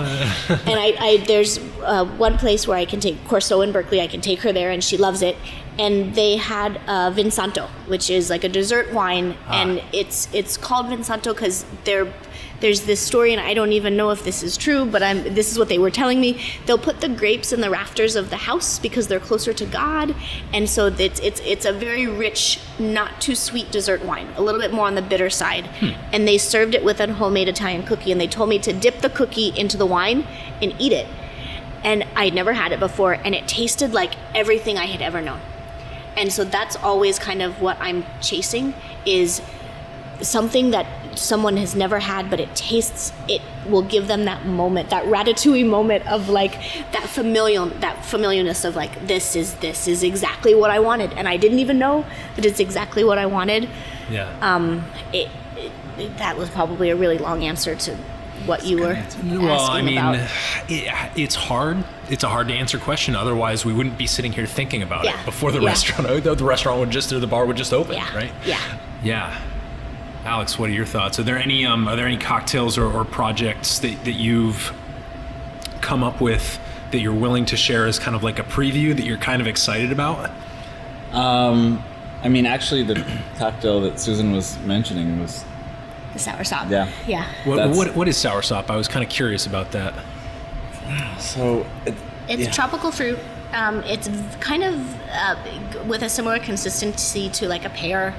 and 0.50 0.80
I, 0.80 0.96
I 1.00 1.18
there's 1.28 1.60
uh, 1.84 2.06
one 2.18 2.40
place 2.40 2.68
where 2.68 2.78
I 2.78 2.86
can 2.86 3.00
take 3.00 3.24
Corso 3.28 3.62
in 3.62 3.72
Berkeley. 3.72 4.02
I 4.02 4.08
can 4.08 4.22
take 4.22 4.40
her 4.42 4.52
there, 4.52 4.72
and 4.72 4.84
she 4.84 4.98
loves 4.98 5.22
it. 5.22 5.38
And 5.86 5.94
they 6.14 6.34
had 6.38 6.72
uh, 6.88 7.12
Vinsanto, 7.18 7.66
which 7.88 8.10
is 8.18 8.30
like 8.34 8.44
a 8.44 8.50
dessert 8.60 8.88
wine, 8.94 9.28
and 9.60 9.82
it's 9.92 10.18
it's 10.40 10.56
called 10.66 10.86
Vinsanto 10.92 11.30
because 11.34 11.66
they're 11.86 12.08
there's 12.62 12.82
this 12.82 13.00
story, 13.00 13.32
and 13.34 13.42
I 13.42 13.54
don't 13.56 13.74
even 13.74 13.98
know 13.98 14.12
if 14.12 14.24
this 14.24 14.44
is 14.44 14.56
true, 14.56 14.86
but 14.86 15.02
I'm, 15.02 15.34
this 15.34 15.52
is 15.52 15.58
what 15.58 15.68
they 15.68 15.80
were 15.80 15.90
telling 15.90 16.22
me. 16.22 16.40
They'll 16.66 16.78
put 16.78 17.02
the 17.02 17.10
grapes 17.10 17.52
in 17.52 17.60
the 17.60 17.72
rafters 17.72 18.16
of 18.16 18.30
the 18.30 18.38
house 18.38 18.78
because 18.80 19.08
they're 19.08 19.20
closer 19.20 19.54
to 19.54 19.66
God, 19.66 20.16
and 20.54 20.70
so 20.70 20.86
it's 20.86 21.20
it's 21.20 21.42
it's 21.54 21.66
a 21.66 21.74
very 21.74 22.06
rich, 22.06 22.60
not 22.78 23.20
too 23.20 23.36
sweet 23.36 23.72
dessert 23.72 24.06
wine, 24.06 24.28
a 24.38 24.42
little 24.42 24.62
bit 24.62 24.72
more 24.72 24.86
on 24.86 24.96
the 24.96 25.02
bitter 25.02 25.30
side. 25.30 25.66
And 26.14 26.28
they 26.28 26.38
served 26.38 26.76
it 26.76 26.84
with 26.84 27.00
a 27.00 27.12
homemade 27.12 27.50
Italian 27.50 27.84
cookie, 27.84 28.12
and 28.12 28.22
they 28.22 28.28
told 28.28 28.50
me 28.50 28.60
to 28.60 28.72
dip 28.72 29.02
the 29.02 29.10
cookie 29.10 29.52
into 29.58 29.78
the 29.78 29.88
wine 29.88 30.28
and 30.62 30.76
eat 30.78 30.94
it. 30.94 31.08
And 31.84 32.04
I'd 32.16 32.36
never 32.36 32.54
had 32.54 32.72
it 32.72 32.80
before, 32.80 33.14
and 33.14 33.34
it 33.34 33.48
tasted 33.48 33.92
like 33.92 34.14
everything 34.36 34.78
I 34.78 34.86
had 34.86 35.02
ever 35.02 35.20
known. 35.20 35.42
And 36.18 36.32
so 36.32 36.44
that's 36.44 36.76
always 36.76 37.18
kind 37.20 37.42
of 37.42 37.62
what 37.62 37.78
I'm 37.80 38.06
chasing 38.22 38.74
is 39.06 39.42
something 40.22 40.72
that 40.72 40.86
someone 41.18 41.58
has 41.58 41.76
never 41.76 42.00
had 42.00 42.30
but 42.30 42.40
it 42.40 42.56
tastes 42.56 43.12
it 43.28 43.42
will 43.68 43.82
give 43.82 44.08
them 44.08 44.26
that 44.26 44.46
moment 44.46 44.90
that 44.92 45.04
ratatouille 45.06 45.68
moment 45.68 46.06
of 46.10 46.30
like 46.30 46.54
that 46.92 47.04
familial 47.10 47.66
that 47.66 48.06
familiarness 48.06 48.64
of 48.64 48.76
like 48.76 49.08
this 49.08 49.36
is 49.36 49.56
this 49.56 49.88
is 49.88 50.04
exactly 50.04 50.54
what 50.56 50.70
i 50.70 50.80
wanted 50.80 51.12
and 51.14 51.28
i 51.28 51.36
didn't 51.36 51.58
even 51.60 51.78
know 51.80 52.06
that 52.36 52.46
it's 52.46 52.60
exactly 52.60 53.04
what 53.04 53.18
i 53.18 53.26
wanted 53.26 53.68
Yeah. 54.12 54.32
um 54.42 54.86
it, 55.12 55.28
it 55.98 56.18
that 56.18 56.38
was 56.38 56.50
probably 56.52 56.92
a 56.92 56.96
really 56.96 57.18
long 57.18 57.44
answer 57.44 57.76
to 57.76 57.98
what 58.46 58.66
you 58.66 58.80
were 58.80 58.94
asking 58.94 59.42
well, 59.42 59.62
I 59.62 59.82
mean, 59.82 59.98
about 59.98 60.16
it, 60.70 61.12
it's 61.16 61.36
hard. 61.36 61.84
It's 62.10 62.24
a 62.24 62.30
hard 62.30 62.48
to 62.50 62.54
answer 62.54 62.78
question. 62.78 63.16
Otherwise, 63.16 63.66
we 63.66 63.74
wouldn't 63.74 63.98
be 63.98 64.08
sitting 64.08 64.32
here 64.32 64.46
thinking 64.46 64.82
about 64.82 65.06
Yeah. 65.06 65.20
it 65.20 65.26
before 65.26 65.52
the 65.52 65.60
Yeah. 65.60 65.68
restaurant. 65.68 66.08
The 66.24 66.46
restaurant 66.46 66.80
would 66.80 66.90
just, 66.92 67.12
or 67.14 67.20
the 67.20 67.28
bar 67.28 67.46
would 67.46 67.58
just 67.58 67.74
open, 67.74 67.96
yeah 67.96 68.16
right? 68.16 68.32
yeah 68.46 68.60
Yeah. 69.04 69.38
Alex, 70.26 70.58
what 70.60 70.70
are 70.70 70.74
your 70.74 70.86
thoughts? 70.86 71.18
Are 71.20 71.24
there 71.24 71.38
any 71.38 71.66
um, 71.66 71.88
are 71.88 71.96
there 71.96 72.06
any 72.06 72.18
cocktails 72.18 72.78
or, 72.78 72.86
or 72.92 73.04
projects 73.06 73.80
that, 73.80 74.04
that 74.06 74.14
you've 74.14 74.72
come 75.82 76.04
up 76.04 76.22
with 76.22 76.60
that 76.92 77.00
you're 77.00 77.14
willing 77.14 77.46
to 77.46 77.58
share 77.58 77.86
as 77.88 77.98
kind 77.98 78.16
of 78.16 78.22
like 78.24 78.38
a 78.38 78.44
preview 78.44 78.96
that 78.96 79.04
you're 79.04 79.18
kind 79.18 79.42
of 79.42 79.48
excited 79.48 79.92
about? 79.92 80.30
Um, 81.12 81.84
I 82.24 82.30
mean, 82.30 82.46
actually, 82.46 82.84
the 82.84 83.04
cocktail 83.38 83.82
that 83.82 84.00
Susan 84.00 84.32
was 84.32 84.60
mentioning 84.60 85.20
was 85.20 85.44
the 86.14 86.20
sour 86.20 86.44
sop 86.44 86.70
Yeah. 86.70 86.90
yeah 87.08 87.26
What, 87.46 87.56
That's- 87.58 87.78
what, 87.78 87.96
what 87.96 88.08
is 88.08 88.18
soursop? 88.18 88.70
I 88.70 88.76
was 88.76 88.88
kind 88.88 89.04
of 89.04 89.10
curious 89.10 89.46
about 89.46 89.72
that. 89.72 89.94
so. 91.20 91.66
It, 91.86 91.96
It's 92.28 92.42
yeah. 92.44 92.52
tropical 92.52 92.92
fruit. 92.92 93.20
Um, 93.54 93.84
it's 93.84 94.08
v- 94.08 94.38
kind 94.40 94.64
of 94.64 94.76
uh, 95.12 95.36
g- 95.72 95.80
with 95.88 96.02
a 96.04 96.10
similar 96.10 96.40
consistency 96.40 97.30
to 97.32 97.48
like 97.48 97.66
a 97.66 97.70
pear, 97.70 98.14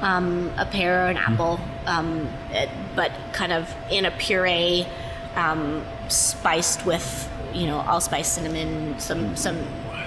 um, 0.00 0.52
a 0.58 0.66
pear 0.66 1.06
or 1.06 1.08
an 1.10 1.16
apple, 1.16 1.58
um, 1.86 2.28
it, 2.50 2.68
but 2.94 3.10
kind 3.32 3.52
of 3.52 3.74
in 3.90 4.04
a 4.04 4.10
puree, 4.12 4.86
um, 5.34 5.84
spiced 6.08 6.86
with 6.86 7.28
you 7.52 7.66
know 7.66 7.78
allspice, 7.80 8.28
cinnamon, 8.28 8.98
some 9.00 9.34
some 9.34 9.56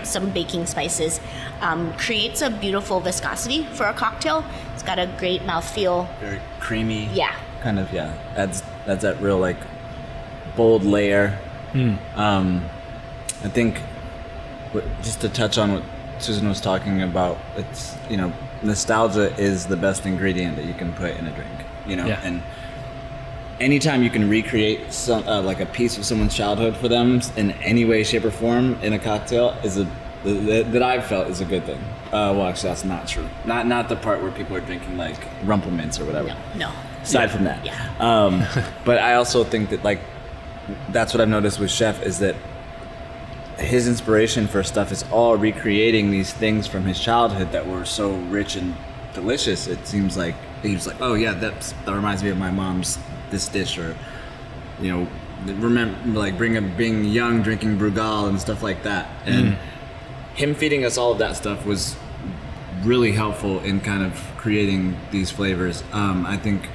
some 0.05 0.29
baking 0.31 0.65
spices. 0.65 1.19
Um, 1.61 1.93
creates 1.93 2.41
a 2.41 2.49
beautiful 2.49 2.99
viscosity 2.99 3.65
for 3.73 3.85
a 3.85 3.93
cocktail. 3.93 4.43
It's 4.73 4.83
got 4.83 4.99
a 4.99 5.07
great 5.17 5.41
mouthfeel. 5.41 6.07
very 6.19 6.39
creamy. 6.59 7.05
Yeah. 7.13 7.35
Kind 7.61 7.79
of 7.79 7.91
yeah. 7.93 8.13
Adds 8.35 8.63
adds 8.87 9.01
that 9.03 9.21
real 9.21 9.37
like 9.37 9.57
bold 10.55 10.83
layer. 10.83 11.37
Um, 12.15 12.65
I 13.43 13.47
think 13.49 13.77
what, 14.71 14.83
just 15.03 15.21
to 15.21 15.29
touch 15.29 15.57
on 15.57 15.73
what 15.73 15.83
Susan 16.19 16.47
was 16.49 16.59
talking 16.61 17.01
about, 17.01 17.37
it's 17.57 17.95
you 18.09 18.17
know 18.17 18.31
nostalgia 18.63 19.33
is 19.37 19.67
the 19.67 19.77
best 19.77 20.05
ingredient 20.05 20.55
that 20.57 20.65
you 20.65 20.73
can 20.73 20.91
put 20.93 21.11
in 21.17 21.27
a 21.27 21.31
drink. 21.31 21.51
You 21.87 21.95
know, 21.95 22.05
Yeah. 22.05 22.21
and 22.23 22.41
anytime 23.59 24.03
you 24.03 24.09
can 24.09 24.29
recreate 24.29 24.91
some 24.91 25.27
uh, 25.27 25.41
like 25.41 25.59
a 25.59 25.65
piece 25.65 25.97
of 25.97 26.05
someone's 26.05 26.35
childhood 26.35 26.75
for 26.77 26.87
them 26.87 27.21
in 27.35 27.51
any 27.51 27.85
way, 27.85 28.03
shape, 28.03 28.25
or 28.25 28.31
form 28.31 28.75
in 28.81 28.93
a 28.93 28.99
cocktail 28.99 29.57
is 29.63 29.77
a 29.77 29.87
that, 30.23 30.71
that 30.73 30.83
I've 30.83 31.05
felt 31.05 31.29
is 31.29 31.39
a 31.39 31.45
good 31.45 31.65
thing. 31.65 31.79
Uh, 32.07 32.33
well, 32.35 32.47
actually, 32.47 32.69
that's 32.69 32.83
not 32.83 33.07
true. 33.07 33.27
Not 33.45 33.67
not 33.67 33.89
the 33.89 33.95
part 33.95 34.21
where 34.21 34.31
people 34.31 34.55
are 34.55 34.61
drinking 34.61 34.97
like 34.97 35.17
Rumple 35.43 35.71
Minze 35.71 35.99
or 35.99 36.05
whatever. 36.05 36.29
No, 36.29 36.69
no. 36.69 36.73
Aside 37.01 37.31
from 37.31 37.45
that, 37.45 37.65
Yeah. 37.65 37.95
Um, 37.99 38.43
but 38.85 38.99
I 38.99 39.15
also 39.15 39.43
think 39.43 39.69
that 39.69 39.83
like 39.83 40.01
that's 40.89 41.13
what 41.13 41.21
I've 41.21 41.29
noticed 41.29 41.59
with 41.59 41.71
Chef 41.71 42.03
is 42.03 42.19
that 42.19 42.35
his 43.57 43.87
inspiration 43.87 44.47
for 44.47 44.63
stuff 44.63 44.91
is 44.91 45.03
all 45.11 45.37
recreating 45.37 46.11
these 46.11 46.31
things 46.31 46.67
from 46.67 46.83
his 46.83 46.99
childhood 46.99 47.51
that 47.51 47.67
were 47.67 47.85
so 47.85 48.11
rich 48.11 48.55
and 48.55 48.75
delicious. 49.13 49.67
It 49.67 49.85
seems 49.85 50.17
like 50.17 50.35
he 50.61 50.73
was 50.73 50.87
like, 50.87 51.01
oh 51.01 51.13
yeah, 51.13 51.33
that's, 51.33 51.73
that 51.73 51.93
reminds 51.93 52.23
me 52.23 52.29
of 52.29 52.37
my 52.37 52.51
mom's 52.51 52.97
this 53.31 53.47
dish, 53.47 53.77
or 53.77 53.95
you 54.81 54.91
know, 54.91 55.07
remember 55.45 56.19
like 56.19 56.37
bring 56.37 56.57
up 56.57 56.77
being 56.77 57.05
young, 57.05 57.41
drinking 57.41 57.77
Brugal 57.77 58.27
and 58.29 58.39
stuff 58.39 58.63
like 58.63 58.83
that, 58.83 59.09
and 59.25 59.57
him 60.35 60.55
feeding 60.55 60.85
us 60.85 60.97
all 60.97 61.11
of 61.11 61.17
that 61.19 61.35
stuff 61.35 61.65
was 61.65 61.95
really 62.83 63.11
helpful 63.11 63.59
in 63.59 63.81
kind 63.81 64.03
of 64.03 64.13
creating 64.37 64.97
these 65.11 65.29
flavors. 65.29 65.83
Um, 65.91 66.25
I 66.25 66.37
think 66.37 66.69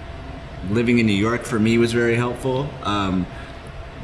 living 0.71 0.99
in 0.99 1.07
New 1.07 1.13
York 1.13 1.45
for 1.45 1.59
me 1.59 1.79
was 1.79 1.93
very 1.93 2.17
helpful. 2.17 2.69
Um, 2.83 3.27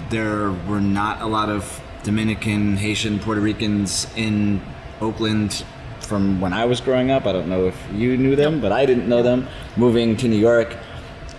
there 0.08 0.50
were 0.66 0.80
not 0.80 1.20
a 1.20 1.26
lot 1.26 1.48
of 1.50 1.82
Dominican, 2.02 2.76
Haitian, 2.76 3.18
Puerto 3.18 3.40
Ricans 3.40 4.06
in 4.16 4.62
Oakland 5.00 5.64
from 6.00 6.40
when 6.40 6.52
I 6.52 6.64
was 6.64 6.80
growing 6.80 7.10
up. 7.10 7.26
I 7.26 7.32
don't 7.32 7.48
know 7.48 7.66
if 7.66 7.76
you 7.92 8.16
knew 8.16 8.34
them, 8.34 8.60
but 8.60 8.72
I 8.72 8.86
didn't 8.86 9.08
know 9.08 9.22
them. 9.22 9.46
Moving 9.76 10.16
to 10.16 10.28
New 10.28 10.38
York, 10.38 10.76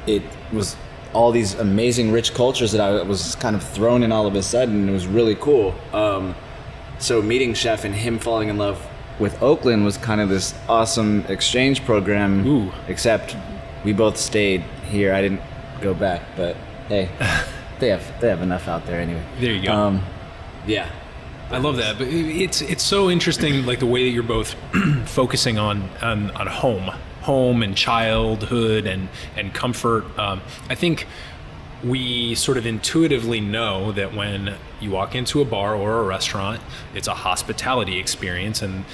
it 0.07 0.23
was 0.53 0.75
all 1.13 1.31
these 1.31 1.55
amazing, 1.55 2.11
rich 2.11 2.33
cultures 2.33 2.71
that 2.71 2.81
I 2.81 3.03
was 3.03 3.35
kind 3.35 3.55
of 3.55 3.63
thrown 3.63 4.03
in 4.03 4.11
all 4.11 4.27
of 4.27 4.35
a 4.35 4.43
sudden. 4.43 4.87
It 4.87 4.91
was 4.91 5.07
really 5.07 5.35
cool. 5.35 5.75
Um, 5.93 6.35
so 6.99 7.21
meeting 7.21 7.53
Chef 7.53 7.83
and 7.83 7.93
him 7.93 8.19
falling 8.19 8.49
in 8.49 8.57
love 8.57 8.85
with 9.19 9.41
Oakland 9.41 9.85
was 9.85 9.97
kind 9.97 10.21
of 10.21 10.29
this 10.29 10.53
awesome 10.69 11.25
exchange 11.27 11.83
program. 11.83 12.45
Ooh. 12.47 12.71
Except 12.87 13.35
we 13.83 13.93
both 13.93 14.17
stayed 14.17 14.61
here. 14.89 15.13
I 15.13 15.21
didn't 15.21 15.41
go 15.81 15.93
back, 15.93 16.21
but 16.35 16.55
hey, 16.87 17.09
they 17.79 17.89
have 17.89 18.21
they 18.21 18.29
have 18.29 18.41
enough 18.41 18.67
out 18.67 18.85
there 18.85 18.99
anyway. 18.99 19.23
There 19.39 19.51
you 19.51 19.65
go. 19.65 19.73
Um, 19.73 20.03
yeah. 20.65 20.89
I 21.49 21.57
love 21.57 21.75
that, 21.77 21.97
but 21.97 22.07
it's 22.07 22.61
it's 22.61 22.83
so 22.83 23.09
interesting, 23.09 23.65
like 23.65 23.79
the 23.79 23.85
way 23.85 24.05
that 24.05 24.11
you're 24.11 24.23
both 24.23 24.55
focusing 25.05 25.57
on 25.59 25.89
on, 26.01 26.31
on 26.31 26.47
home, 26.47 26.91
home 27.21 27.63
and 27.63 27.75
childhood 27.75 28.85
and 28.85 29.09
and 29.35 29.53
comfort. 29.53 30.03
Um, 30.17 30.41
I 30.69 30.75
think 30.75 31.07
we 31.83 32.35
sort 32.35 32.57
of 32.57 32.65
intuitively 32.65 33.41
know 33.41 33.91
that 33.91 34.13
when 34.13 34.55
you 34.79 34.91
walk 34.91 35.15
into 35.15 35.41
a 35.41 35.45
bar 35.45 35.75
or 35.75 35.99
a 35.99 36.03
restaurant, 36.03 36.61
it's 36.93 37.07
a 37.07 37.13
hospitality 37.13 37.97
experience, 37.97 38.61
and 38.61 38.85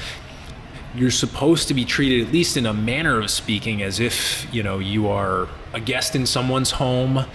you're 0.96 1.12
supposed 1.12 1.68
to 1.68 1.74
be 1.74 1.84
treated, 1.84 2.28
at 2.28 2.34
least 2.34 2.56
in 2.56 2.66
a 2.66 2.74
manner 2.74 3.20
of 3.20 3.30
speaking, 3.30 3.82
as 3.82 4.00
if 4.00 4.48
you 4.54 4.64
know 4.64 4.80
you 4.80 5.08
are 5.08 5.48
a 5.74 5.80
guest 5.80 6.16
in 6.16 6.26
someone's 6.26 6.72
home. 6.72 7.26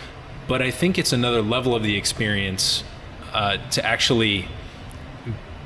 But 0.49 0.61
I 0.61 0.71
think 0.71 0.99
it's 0.99 1.13
another 1.13 1.41
level 1.41 1.75
of 1.75 1.83
the 1.83 1.97
experience 1.97 2.83
uh, 3.33 3.59
to 3.71 3.85
actually 3.85 4.49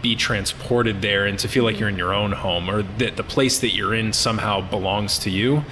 be 0.02 0.14
transported 0.14 1.02
there 1.02 1.26
and 1.26 1.38
to 1.38 1.48
feel 1.48 1.64
like 1.64 1.80
you're 1.80 1.88
in 1.88 1.96
your 1.96 2.14
own 2.14 2.32
home 2.32 2.68
or 2.70 2.82
that 2.98 3.16
the 3.16 3.22
place 3.22 3.58
that 3.60 3.74
you're 3.74 3.94
in 3.94 4.12
somehow 4.12 4.60
belongs 4.60 5.18
to 5.20 5.30
you. 5.30 5.64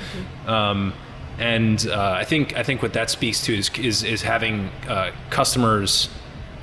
Um, 0.47 0.93
and 1.39 1.87
uh, 1.89 2.13
I 2.13 2.25
think 2.25 2.57
I 2.57 2.63
think 2.63 2.83
what 2.83 2.93
that 2.93 3.11
speaks 3.11 3.43
to 3.43 3.57
is 3.57 3.71
is, 3.79 4.03
is 4.05 4.23
having 4.23 4.71
uh, 4.89 5.11
customers, 5.31 6.09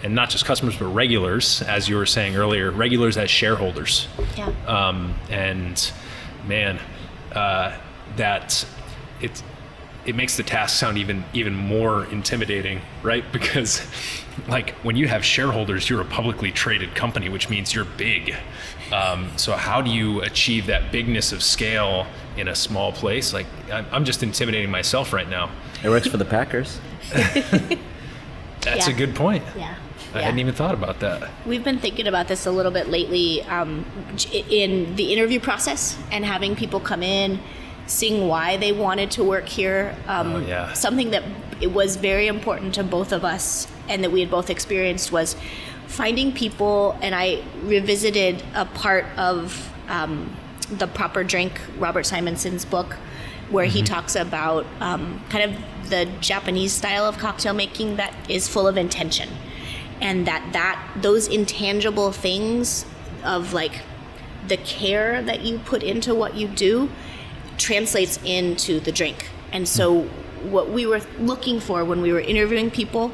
and 0.04 0.16
not 0.16 0.30
just 0.30 0.46
customers 0.46 0.78
but 0.78 0.86
regulars, 0.86 1.62
as 1.64 1.90
you 1.90 1.96
were 1.98 2.06
saying 2.06 2.36
earlier, 2.36 2.72
regulars 2.72 3.18
as 3.18 3.30
shareholders. 3.30 4.08
Yeah. 4.38 4.52
Um, 4.68 5.14
and 5.30 5.92
man, 6.48 6.80
uh, 7.34 7.78
that 8.16 8.66
it 9.22 9.44
it 10.06 10.16
makes 10.16 10.36
the 10.38 10.44
task 10.44 10.78
sound 10.80 10.98
even 10.98 11.24
even 11.34 11.54
more 11.56 12.06
intimidating, 12.06 12.82
right? 13.04 13.24
Because 13.32 13.82
like 14.48 14.72
when 14.84 14.96
you 14.96 15.08
have 15.08 15.24
shareholders, 15.24 15.90
you're 15.90 16.02
a 16.02 16.06
publicly 16.06 16.52
traded 16.52 16.96
company, 16.96 17.30
which 17.30 17.50
means 17.50 17.74
you're 17.74 17.86
big. 17.86 18.36
Um, 18.92 19.30
so 19.38 19.54
how 19.54 19.82
do 19.82 19.90
you 19.92 20.22
achieve 20.22 20.66
that 20.68 20.92
bigness 20.92 21.32
of 21.32 21.42
scale 21.44 22.06
in 22.38 22.48
a 22.48 22.56
small 22.56 22.92
place? 22.92 23.34
Like 23.34 23.46
I'm, 23.72 23.86
I'm 23.92 24.06
just 24.06 24.24
intimidating 24.24 24.70
myself 24.72 25.14
right 25.14 25.30
now. 25.30 25.50
It 25.84 25.90
works 25.90 26.08
for 26.08 26.18
the 26.18 26.26
Packers. 26.26 26.80
That's 28.62 28.88
Yeah. 28.88 28.90
a 28.90 28.94
good 28.94 29.16
point. 29.16 29.44
Yeah. 29.58 29.76
I 30.14 30.18
Yeah. 30.20 30.26
hadn't 30.26 30.40
even 30.40 30.54
thought 30.54 30.74
about 30.74 31.00
that. 31.00 31.30
We've 31.46 31.64
been 31.64 31.80
thinking 31.80 32.08
about 32.08 32.28
this 32.28 32.46
a 32.46 32.52
little 32.52 32.72
bit 32.72 32.90
lately 32.90 33.44
um, 33.44 33.86
in 34.50 34.96
the 34.96 35.14
interview 35.14 35.40
process 35.40 35.98
and 36.12 36.26
having 36.26 36.56
people 36.56 36.80
come 36.80 37.02
in, 37.02 37.40
seeing 37.88 38.28
why 38.28 38.58
they 38.58 38.72
wanted 38.72 39.12
to 39.12 39.24
work 39.24 39.48
here. 39.48 39.96
Um, 40.08 40.36
Oh, 40.36 40.40
yeah. 40.40 40.74
Something 40.74 41.12
that 41.12 41.24
it 41.60 41.72
was 41.72 41.96
very 41.96 42.28
important 42.28 42.76
to 42.76 42.84
both 42.84 43.12
of 43.12 43.24
us 43.24 43.68
and 43.88 44.04
that 44.04 44.12
we 44.12 44.22
had 44.22 44.32
both 44.32 44.50
experienced 44.50 45.12
was 45.12 45.36
finding 45.88 46.32
people. 46.32 46.98
And 47.02 47.14
I 47.14 47.44
revisited 47.64 48.44
a 48.56 48.66
part 48.66 49.06
of 49.18 49.72
um, 49.88 50.36
the 50.70 50.88
Proper 50.88 51.24
Drink, 51.24 51.60
Robert 51.78 52.06
Simonson's 52.06 52.66
book, 52.66 52.96
where 53.50 53.66
he 53.66 53.82
talks 53.84 54.16
about 54.16 54.66
um, 54.80 55.22
kind 55.30 55.52
of 55.52 55.90
the 55.90 56.06
Japanese 56.22 56.72
style 56.72 57.06
of 57.06 57.18
cocktail 57.18 57.54
making 57.54 57.98
that 57.98 58.16
is 58.30 58.48
full 58.48 58.66
of 58.68 58.78
intention 58.78 59.28
and 60.00 60.26
that 60.26 60.54
that 60.54 60.82
those 61.02 61.28
intangible 61.28 62.12
things 62.12 62.86
of 63.24 63.54
like 63.54 63.82
the 64.48 64.58
care 64.58 65.22
that 65.22 65.42
you 65.42 65.60
put 65.60 65.84
into 65.84 66.16
what 66.16 66.36
you 66.36 66.48
do 66.48 66.90
translates 67.62 68.20
into 68.24 68.80
the 68.80 68.92
drink 68.92 69.30
and 69.52 69.68
so 69.68 70.02
hmm. 70.02 70.52
what 70.52 70.70
we 70.70 70.86
were 70.86 71.02
looking 71.20 71.60
for 71.60 71.86
when 71.86 72.02
we 72.02 72.12
were 72.12 72.20
interviewing 72.20 72.72
people 72.72 73.12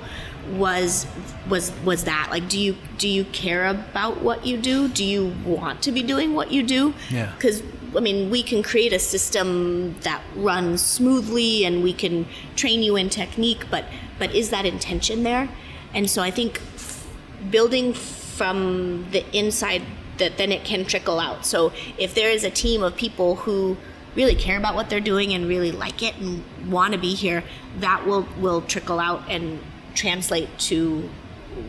was 0.54 1.06
was 1.50 1.74
was 1.84 2.06
that 2.06 2.28
like 2.32 2.48
do 2.48 2.58
you 2.58 2.76
do 2.98 3.08
you 3.08 3.26
care 3.26 3.66
about 3.66 4.22
what 4.22 4.46
you 4.46 4.56
do 4.56 4.88
do 4.88 5.04
you 5.04 5.36
want 5.46 5.82
to 5.82 5.92
be 5.92 6.02
doing 6.02 6.34
what 6.34 6.52
you 6.52 6.64
do 6.64 6.94
Yeah. 7.10 7.32
because 7.36 7.62
I 7.96 8.00
mean, 8.00 8.30
we 8.30 8.44
can 8.44 8.64
create 8.64 8.92
a 8.94 9.00
system 9.00 9.96
that 10.02 10.22
runs 10.36 10.82
smoothly, 10.82 11.64
and 11.66 11.84
we 11.84 11.94
can 11.94 12.28
train 12.56 12.84
you 12.84 12.96
in 12.96 13.10
technique. 13.10 13.66
But 13.72 13.86
but 14.20 14.34
is 14.36 14.50
that 14.50 14.66
intention 14.66 15.24
there? 15.24 15.50
And 15.94 16.10
so 16.10 16.22
I 16.22 16.32
think 16.32 16.62
f- 16.76 17.08
building 17.50 17.94
from 17.94 19.08
the 19.12 19.26
inside, 19.36 19.84
that 20.18 20.38
then 20.38 20.52
it 20.52 20.66
can 20.66 20.86
trickle 20.86 21.20
out. 21.20 21.46
So 21.46 21.72
if 21.98 22.14
there 22.14 22.30
is 22.30 22.44
a 22.44 22.50
team 22.50 22.84
of 22.84 22.96
people 22.96 23.36
who 23.38 23.78
really 24.18 24.36
care 24.36 24.58
about 24.58 24.76
what 24.76 24.90
they're 24.90 25.00
doing 25.00 25.34
and 25.34 25.48
really 25.48 25.72
like 25.72 26.04
it 26.04 26.18
and 26.18 26.44
want 26.70 26.92
to 26.94 27.00
be 27.00 27.14
here, 27.14 27.44
that 27.80 28.06
will 28.06 28.28
will 28.38 28.62
trickle 28.62 29.00
out 29.00 29.22
and 29.30 29.60
translate 29.96 30.50
to 30.60 31.10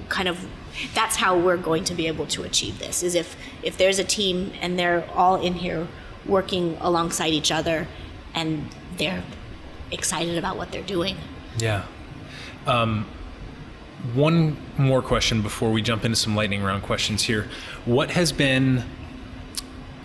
kind 0.09 0.27
of 0.27 0.45
that's 0.95 1.17
how 1.17 1.39
we're 1.39 1.57
going 1.57 1.85
to 1.85 1.95
be 1.95 2.07
able 2.09 2.27
to 2.27 2.43
achieve 2.43 2.79
this 2.79 3.03
is 3.03 3.15
if 3.15 3.37
if 3.63 3.79
there's 3.79 3.99
a 3.99 4.05
team 4.05 4.53
and 4.61 4.79
they're 4.79 5.09
all 5.15 5.41
in 5.41 5.55
here 5.55 5.89
working 6.27 6.77
alongside 6.81 7.33
each 7.33 7.51
other 7.51 7.87
and 8.35 8.69
they're 8.99 9.25
excited 9.91 10.37
about 10.37 10.59
what 10.59 10.71
they're 10.71 10.83
doing 10.83 11.17
Yeah. 11.59 11.85
Um, 12.67 13.07
one 14.15 14.57
more 14.77 15.03
question 15.03 15.43
before 15.43 15.73
we 15.73 15.83
jump 15.83 16.05
into 16.05 16.17
some 16.17 16.37
lightning 16.37 16.63
round 16.63 16.83
questions 16.83 17.23
here. 17.23 17.49
What 17.85 18.11
has 18.11 18.33
been? 18.33 18.85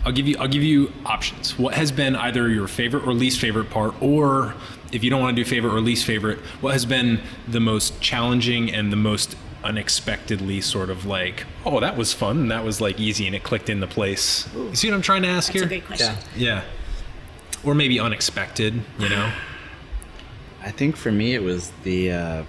I'll 0.05 0.11
give 0.11 0.27
you. 0.27 0.35
I'll 0.39 0.47
give 0.47 0.63
you 0.63 0.91
options. 1.05 1.57
What 1.57 1.75
has 1.75 1.91
been 1.91 2.15
either 2.15 2.49
your 2.49 2.67
favorite 2.67 3.07
or 3.07 3.13
least 3.13 3.39
favorite 3.39 3.69
part, 3.69 3.93
or 4.01 4.53
if 4.91 5.03
you 5.03 5.09
don't 5.09 5.21
want 5.21 5.35
to 5.35 5.43
do 5.43 5.49
favorite 5.49 5.73
or 5.73 5.79
least 5.81 6.05
favorite, 6.05 6.39
what 6.61 6.73
has 6.73 6.85
been 6.85 7.21
the 7.47 7.59
most 7.59 7.99
challenging 8.01 8.71
and 8.71 8.91
the 8.91 8.97
most 8.97 9.35
unexpectedly 9.63 10.59
sort 10.59 10.89
of 10.89 11.05
like, 11.05 11.45
oh, 11.65 11.79
that 11.79 11.95
was 11.95 12.13
fun, 12.13 12.37
and 12.37 12.51
that 12.51 12.65
was 12.65 12.81
like 12.81 12.99
easy, 12.99 13.25
and 13.27 13.35
it 13.35 13.43
clicked 13.43 13.69
into 13.69 13.87
place. 13.87 14.47
You 14.53 14.75
see 14.75 14.89
what 14.89 14.95
I'm 14.95 15.01
trying 15.01 15.21
to 15.21 15.29
ask 15.29 15.47
that's 15.47 15.59
here? 15.59 15.65
a 15.65 15.67
great 15.67 15.85
question 15.85 16.15
Yeah. 16.35 16.63
Or 17.63 17.73
maybe 17.73 17.99
unexpected. 17.99 18.81
You 18.99 19.09
know. 19.09 19.31
I 20.61 20.71
think 20.71 20.95
for 20.95 21.11
me 21.11 21.33
it 21.33 21.43
was 21.43 21.71
the 21.83 22.11
uh, 22.11 22.43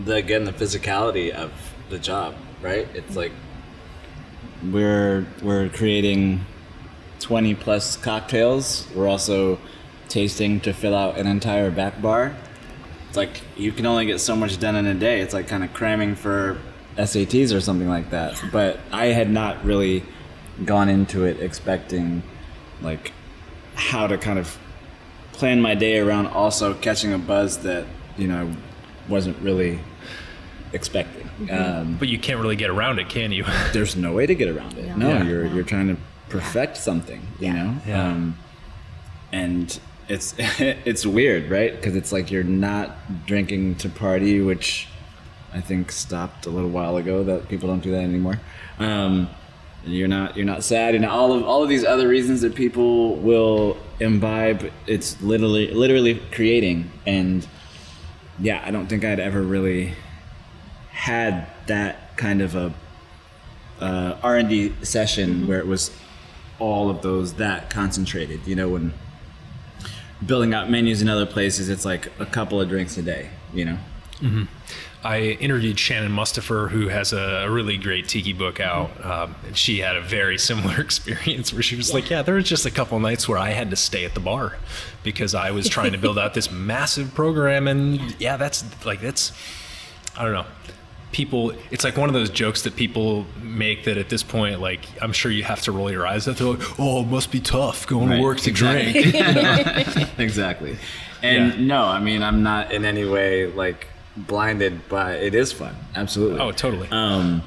the 0.00 0.14
again 0.14 0.44
the 0.44 0.52
physicality 0.52 1.30
of 1.30 1.52
the 1.90 1.98
job, 1.98 2.34
right? 2.62 2.88
It's 2.94 3.16
like 3.16 3.32
we're 4.64 5.26
we're 5.42 5.68
creating 5.68 6.44
20 7.20 7.54
plus 7.54 7.96
cocktails. 7.96 8.86
We're 8.94 9.08
also 9.08 9.58
tasting 10.08 10.60
to 10.60 10.72
fill 10.72 10.94
out 10.94 11.18
an 11.18 11.26
entire 11.26 11.70
back 11.70 12.00
bar. 12.00 12.34
It's 13.08 13.16
like 13.16 13.40
you 13.56 13.72
can 13.72 13.86
only 13.86 14.06
get 14.06 14.20
so 14.20 14.36
much 14.36 14.58
done 14.58 14.76
in 14.76 14.86
a 14.86 14.94
day. 14.94 15.20
It's 15.20 15.34
like 15.34 15.48
kind 15.48 15.64
of 15.64 15.72
cramming 15.72 16.14
for 16.14 16.58
SATs 16.96 17.54
or 17.54 17.60
something 17.60 17.88
like 17.88 18.10
that. 18.10 18.42
But 18.52 18.80
I 18.92 19.06
had 19.06 19.30
not 19.30 19.64
really 19.64 20.04
gone 20.64 20.88
into 20.88 21.24
it 21.24 21.40
expecting 21.40 22.22
like 22.82 23.12
how 23.74 24.06
to 24.06 24.18
kind 24.18 24.38
of 24.38 24.58
plan 25.32 25.60
my 25.60 25.74
day 25.74 25.98
around 25.98 26.26
also 26.26 26.74
catching 26.74 27.12
a 27.12 27.18
buzz 27.18 27.58
that 27.58 27.86
you 28.16 28.26
know 28.26 28.52
wasn't 29.08 29.38
really 29.40 29.78
expecting. 30.72 31.28
Um, 31.50 31.96
But 31.98 32.08
you 32.08 32.18
can't 32.18 32.40
really 32.40 32.56
get 32.56 32.70
around 32.70 32.98
it, 32.98 33.08
can 33.08 33.32
you? 33.32 33.44
there's 33.72 33.96
no 33.96 34.12
way 34.12 34.26
to 34.26 34.34
get 34.34 34.48
around 34.48 34.76
it. 34.78 34.96
No, 34.96 35.08
Yeah. 35.08 35.24
you're 35.24 35.46
you're 35.46 35.64
trying 35.64 35.88
to 35.88 35.96
perfect 36.28 36.76
something, 36.76 37.20
you 37.40 37.46
Yeah. 37.46 37.52
know. 37.62 37.74
Yeah. 37.86 38.08
Um, 38.08 38.36
and 39.32 39.78
it's 40.08 40.34
it's 40.38 41.04
weird, 41.06 41.50
right? 41.50 41.74
Because 41.74 41.96
it's 41.96 42.12
like 42.12 42.30
you're 42.30 42.44
not 42.44 43.26
drinking 43.26 43.76
to 43.76 43.88
party, 43.88 44.40
which 44.40 44.88
I 45.54 45.60
think 45.60 45.90
stopped 45.92 46.46
a 46.46 46.50
little 46.50 46.70
while 46.70 46.96
ago. 46.96 47.22
That 47.24 47.48
people 47.48 47.68
don't 47.68 47.82
do 47.82 47.90
that 47.92 48.02
anymore. 48.02 48.38
Um, 48.78 49.28
and 49.84 49.94
you're 49.94 50.08
not 50.08 50.36
you're 50.36 50.46
not 50.46 50.64
sad, 50.64 50.94
and 50.94 51.04
all 51.04 51.32
of 51.32 51.42
all 51.44 51.62
of 51.62 51.68
these 51.68 51.84
other 51.84 52.08
reasons 52.08 52.40
that 52.42 52.54
people 52.54 53.16
will 53.16 53.76
imbibe. 54.00 54.70
It's 54.86 55.20
literally 55.22 55.70
literally 55.72 56.20
creating, 56.32 56.90
and 57.06 57.46
yeah, 58.40 58.62
I 58.64 58.70
don't 58.70 58.86
think 58.88 59.04
I'd 59.04 59.20
ever 59.20 59.42
really 59.42 59.92
had 60.98 61.46
that 61.68 62.16
kind 62.16 62.42
of 62.42 62.56
a 62.56 62.74
uh, 63.80 64.18
R&D 64.20 64.74
session 64.82 65.46
where 65.46 65.60
it 65.60 65.66
was 65.66 65.92
all 66.58 66.90
of 66.90 67.02
those 67.02 67.34
that 67.34 67.70
concentrated. 67.70 68.44
You 68.48 68.56
know, 68.56 68.68
when 68.68 68.92
building 70.26 70.52
out 70.52 70.68
menus 70.68 71.00
in 71.00 71.08
other 71.08 71.24
places, 71.24 71.68
it's 71.68 71.84
like 71.84 72.10
a 72.18 72.26
couple 72.26 72.60
of 72.60 72.68
drinks 72.68 72.98
a 72.98 73.02
day. 73.02 73.30
You 73.54 73.64
know, 73.64 73.78
I 75.04 75.20
interviewed 75.20 75.78
Shannon 75.78 76.10
Mustipher, 76.10 76.68
who 76.68 76.88
has 76.88 77.12
a, 77.12 77.46
really 77.48 77.76
great 77.76 78.08
tiki 78.08 78.32
book 78.32 78.58
out, 78.58 78.90
um, 79.06 79.36
and 79.46 79.56
she 79.56 79.78
had 79.78 79.94
a 79.94 80.02
very 80.02 80.36
similar 80.50 80.80
experience 80.80 81.52
where 81.52 81.62
she 81.62 81.76
was 81.76 81.94
like, 81.94 82.10
"Yeah, 82.10 82.22
there 82.22 82.34
was 82.34 82.48
just 82.48 82.66
a 82.66 82.72
couple 82.72 82.98
nights 82.98 83.28
where 83.28 83.38
I 83.38 83.50
had 83.50 83.70
to 83.70 83.76
stay 83.76 84.04
at 84.04 84.14
the 84.14 84.20
bar 84.20 84.56
because 85.04 85.32
I 85.32 85.52
was 85.52 85.68
trying 85.68 85.92
to 85.92 85.98
build 85.98 86.18
out 86.22 86.34
this 86.34 86.50
massive 86.50 87.14
program, 87.14 87.68
and 87.68 88.20
yeah, 88.20 88.36
that's 88.36 88.64
like 88.84 89.00
that's 89.00 89.30
I 90.16 90.24
don't 90.24 90.34
know." 90.34 90.46
People, 91.10 91.52
it's 91.70 91.84
like 91.84 91.96
one 91.96 92.08
of 92.10 92.14
those 92.14 92.28
jokes 92.28 92.62
that 92.62 92.76
people 92.76 93.24
make 93.42 93.84
that 93.84 93.96
at 93.96 94.10
this 94.10 94.22
point, 94.22 94.60
like 94.60 94.80
I'm 95.00 95.12
sure 95.12 95.30
you 95.32 95.42
have 95.44 95.62
to 95.62 95.72
roll 95.72 95.90
your 95.90 96.06
eyes 96.06 96.28
at. 96.28 96.36
They're 96.36 96.48
like, 96.48 96.78
"Oh, 96.78 97.00
it 97.02 97.06
must 97.06 97.32
be 97.32 97.40
tough 97.40 97.86
going 97.86 98.10
Right, 98.10 98.16
to 98.16 98.22
work 98.22 98.38
to 98.40 98.50
exactly. 98.50 99.10
drink." 99.10 100.08
exactly. 100.18 100.76
And 101.22 101.54
Yeah. 101.54 101.66
no, 101.66 101.84
I 101.84 101.98
mean, 102.00 102.22
I'm 102.22 102.42
not 102.42 102.72
in 102.72 102.84
any 102.84 103.04
way 103.06 103.46
like 103.46 103.86
blinded 104.18 104.86
by 104.88 105.14
it. 105.14 105.34
Is 105.34 105.50
fun, 105.50 105.74
absolutely. 105.96 106.40
oh, 106.40 106.52
totally. 106.52 106.88
Um, 106.90 107.42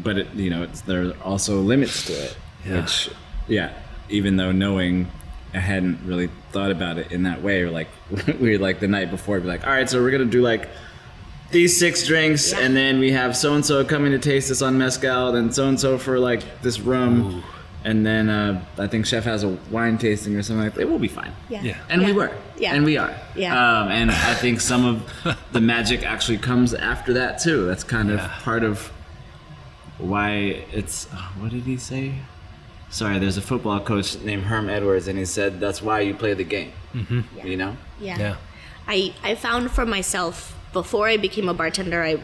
but 0.00 0.16
it, 0.18 0.34
you 0.34 0.48
know, 0.50 0.62
it's, 0.62 0.80
there 0.80 1.08
are 1.08 1.12
also 1.22 1.60
limits 1.60 2.06
to 2.06 2.12
it. 2.14 2.36
Yeah. 2.66 2.80
Which, 2.80 3.10
yeah, 3.46 3.72
even 4.08 4.36
though 4.36 4.52
knowing 4.52 5.08
I 5.54 5.58
hadn't 5.58 6.00
really 6.06 6.30
thought 6.50 6.70
about 6.70 6.96
it 6.96 7.12
in 7.12 7.24
that 7.24 7.42
way, 7.42 7.60
or 7.62 7.70
like 7.70 7.88
we 8.40 8.56
like 8.56 8.80
the 8.80 8.88
night 8.88 9.10
before, 9.10 9.38
be 9.38 9.48
like, 9.48 9.66
all 9.66 9.72
right, 9.72 9.88
so 9.88 10.00
we're 10.02 10.10
gonna 10.12 10.24
do 10.24 10.40
like 10.40 10.68
these 11.52 11.78
six 11.78 12.06
drinks, 12.06 12.52
and 12.52 12.74
then 12.76 12.98
we 12.98 13.12
have 13.12 13.36
so 13.36 13.54
and 13.54 13.64
so 13.64 13.84
coming 13.84 14.12
to 14.12 14.18
taste 14.18 14.48
this 14.48 14.62
on 14.62 14.76
mezcal, 14.78 15.32
then 15.32 15.52
so 15.52 15.68
and 15.68 15.78
so 15.78 15.98
for 15.98 16.18
like 16.18 16.42
this 16.62 16.80
rum. 16.80 17.44
and 17.84 18.06
then 18.06 18.28
uh, 18.28 18.64
I 18.78 18.86
think 18.86 19.06
chef 19.06 19.24
has 19.24 19.42
a 19.44 19.48
wine 19.70 19.98
tasting 19.98 20.36
or 20.36 20.42
something 20.42 20.64
like 20.64 20.74
that. 20.74 20.82
It 20.82 20.88
will 20.88 20.98
be 21.00 21.08
fine. 21.08 21.32
Yeah. 21.48 21.62
Yeah. 21.62 21.78
And 21.88 22.04
we 22.04 22.12
were. 22.12 22.30
Yeah. 22.56 22.74
And 22.74 22.84
we 22.84 22.96
are. 22.96 23.12
Yeah. 23.34 23.52
Um, 23.54 23.88
and 23.90 24.10
I 24.10 24.34
think 24.34 24.60
some 24.60 24.84
of 24.84 25.36
the 25.52 25.60
magic 25.60 26.04
actually 26.04 26.38
comes 26.38 26.74
after 26.74 27.12
that 27.14 27.40
too. 27.40 27.66
That's 27.66 27.82
kind 27.84 28.10
of 28.10 28.20
part 28.20 28.62
of 28.62 28.92
why 29.98 30.64
it's. 30.72 31.12
uh, 31.12 31.16
What 31.38 31.50
did 31.50 31.64
he 31.64 31.76
say? 31.76 32.14
Sorry, 32.90 33.18
there's 33.18 33.38
a 33.38 33.42
football 33.42 33.80
coach 33.80 34.18
named 34.20 34.44
Herm 34.44 34.68
Edwards, 34.68 35.08
and 35.08 35.18
he 35.18 35.24
said 35.24 35.60
that's 35.60 35.80
why 35.80 36.00
you 36.00 36.14
play 36.14 36.34
the 36.34 36.44
game. 36.44 36.72
Mm-hmm. 36.94 37.46
You 37.46 37.56
know. 37.56 37.76
Yeah. 38.00 38.18
Yeah. 38.18 38.36
I 38.86 39.14
I 39.22 39.34
found 39.34 39.70
for 39.70 39.86
myself 39.86 40.54
before 40.72 41.08
I 41.08 41.16
became 41.16 41.48
a 41.48 41.54
bartender, 41.54 42.02
I 42.02 42.22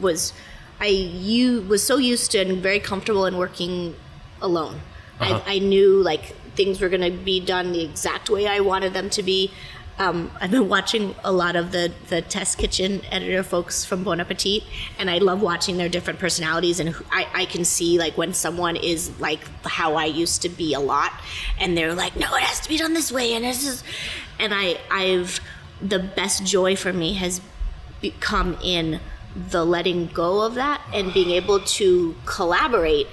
was 0.00 0.32
I 0.80 0.86
you 0.86 1.62
was 1.62 1.84
so 1.86 1.98
used 1.98 2.30
to 2.32 2.38
and 2.38 2.62
very 2.62 2.80
comfortable 2.80 3.26
in 3.26 3.36
working 3.36 3.94
alone. 4.40 4.80
I, 5.20 5.42
I 5.46 5.58
knew 5.58 6.02
like 6.02 6.34
things 6.54 6.80
were 6.80 6.88
gonna 6.88 7.10
be 7.10 7.40
done 7.40 7.72
the 7.72 7.84
exact 7.84 8.30
way 8.30 8.46
I 8.46 8.60
wanted 8.60 8.94
them 8.94 9.10
to 9.10 9.22
be. 9.22 9.52
Um, 9.98 10.30
I've 10.40 10.50
been 10.50 10.70
watching 10.70 11.14
a 11.22 11.30
lot 11.30 11.56
of 11.56 11.72
the 11.72 11.92
the 12.08 12.22
test 12.22 12.56
kitchen 12.56 13.02
editor 13.10 13.42
folks 13.42 13.84
from 13.84 14.02
Bon 14.02 14.18
Appetit, 14.18 14.62
and 14.98 15.10
I 15.10 15.18
love 15.18 15.42
watching 15.42 15.76
their 15.76 15.90
different 15.90 16.18
personalities. 16.18 16.80
And 16.80 16.96
I, 17.10 17.28
I 17.34 17.44
can 17.44 17.66
see 17.66 17.98
like 17.98 18.16
when 18.16 18.32
someone 18.32 18.76
is 18.76 19.20
like 19.20 19.40
how 19.64 19.96
I 19.96 20.06
used 20.06 20.40
to 20.42 20.48
be 20.48 20.72
a 20.72 20.80
lot, 20.80 21.12
and 21.58 21.76
they're 21.76 21.94
like, 21.94 22.16
no, 22.16 22.34
it 22.34 22.42
has 22.42 22.60
to 22.60 22.68
be 22.70 22.78
done 22.78 22.94
this 22.94 23.12
way, 23.12 23.34
and 23.34 23.44
this 23.44 23.66
is, 23.66 23.84
and 24.38 24.54
I 24.54 24.78
I've 24.90 25.38
the 25.80 25.98
best 25.98 26.44
joy 26.44 26.76
for 26.76 26.92
me 26.92 27.14
has 27.14 27.40
come 28.20 28.56
in 28.62 29.00
the 29.34 29.64
letting 29.64 30.06
go 30.08 30.42
of 30.42 30.54
that 30.54 30.80
and 30.92 31.12
being 31.14 31.30
able 31.30 31.60
to 31.60 32.14
collaborate 32.24 33.06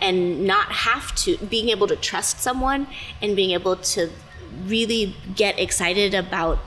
and 0.00 0.44
not 0.44 0.72
have 0.72 1.14
to 1.14 1.36
being 1.38 1.68
able 1.68 1.86
to 1.86 1.96
trust 1.96 2.40
someone 2.40 2.86
and 3.22 3.36
being 3.36 3.50
able 3.50 3.76
to 3.76 4.10
really 4.64 5.14
get 5.36 5.58
excited 5.58 6.14
about 6.14 6.58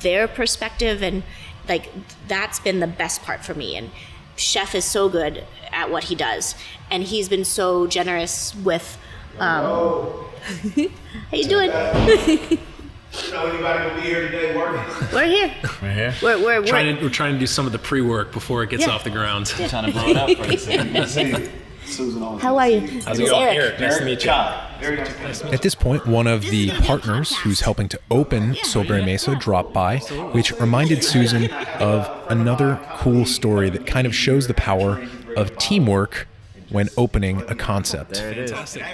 their 0.00 0.28
perspective 0.28 1.02
and 1.02 1.22
like 1.68 1.90
that's 2.28 2.60
been 2.60 2.80
the 2.80 2.86
best 2.86 3.22
part 3.22 3.44
for 3.44 3.54
me. 3.54 3.76
And 3.76 3.90
chef 4.36 4.74
is 4.74 4.84
so 4.84 5.08
good 5.08 5.44
at 5.72 5.90
what 5.90 6.04
he 6.04 6.14
does. 6.14 6.54
And 6.90 7.02
he's 7.04 7.28
been 7.28 7.44
so 7.44 7.86
generous 7.86 8.54
with 8.54 8.98
um 9.40 9.64
how 11.30 11.36
you 11.36 11.48
doing 11.48 11.70
You 13.22 13.32
know 13.32 13.46
anybody 13.46 13.88
gonna 13.88 13.94
be 14.00 14.06
here 14.08 14.22
today 14.28 14.56
working? 14.56 14.82
we're 15.12 15.26
here 15.26 15.54
We're 15.82 15.92
here. 15.92 16.14
we're, 16.22 16.38
we're, 16.38 16.60
we're 16.60 16.66
Trying 16.66 16.96
to, 16.96 17.02
we're 17.02 17.10
trying 17.10 17.34
to 17.34 17.38
do 17.38 17.46
some 17.46 17.66
of 17.66 17.72
the 17.72 17.78
pre-work 17.78 18.32
before 18.32 18.62
it 18.62 18.70
gets 18.70 18.86
Yeah. 18.86 18.92
off 18.92 19.04
the 19.04 19.10
ground. 19.10 19.46
Trying 19.46 19.86
to 19.86 19.92
blow 19.92 20.08
it 20.08 20.16
up 20.16 20.30
for 20.36 20.42
a 20.52 20.56
second. 20.58 21.06
See, 21.08 21.50
Susan 21.86 22.22
always 22.22 22.42
how 22.42 22.56
are 22.56 22.68
you 22.68 22.80
How's 23.02 23.18
it 23.18 23.22
It's 23.22 23.30
going, 23.30 23.42
Eric. 23.56 23.78
Eric? 23.78 23.80
Nice 23.80 23.98
to 23.98 24.04
meet 24.04 24.24
you. 24.24 24.32
Very 24.80 24.96
nice. 24.96 25.44
At 25.44 25.62
this 25.62 25.74
point, 25.74 26.06
one 26.06 26.26
of 26.26 26.42
the 26.42 26.66
This 26.70 26.74
is 26.78 26.80
a 26.80 26.82
partners 26.86 27.36
who's 27.38 27.60
helping 27.60 27.88
to 27.90 28.00
open 28.10 28.54
Sobre 28.64 29.04
Mesa 29.04 29.36
dropped 29.36 29.72
by, 29.74 29.98
which 30.32 30.52
reminded 30.58 31.04
Susan 31.04 31.50
of 31.78 32.10
another 32.30 32.80
cool 32.96 33.26
story 33.26 33.70
that 33.70 33.86
kind 33.86 34.06
of 34.06 34.14
shows 34.14 34.46
the 34.48 34.54
power 34.54 35.06
of 35.36 35.56
teamwork 35.58 36.26
when 36.70 36.88
opening 36.96 37.42
a 37.48 37.54
concept. 37.54 38.16
Fantastic. 38.16 38.84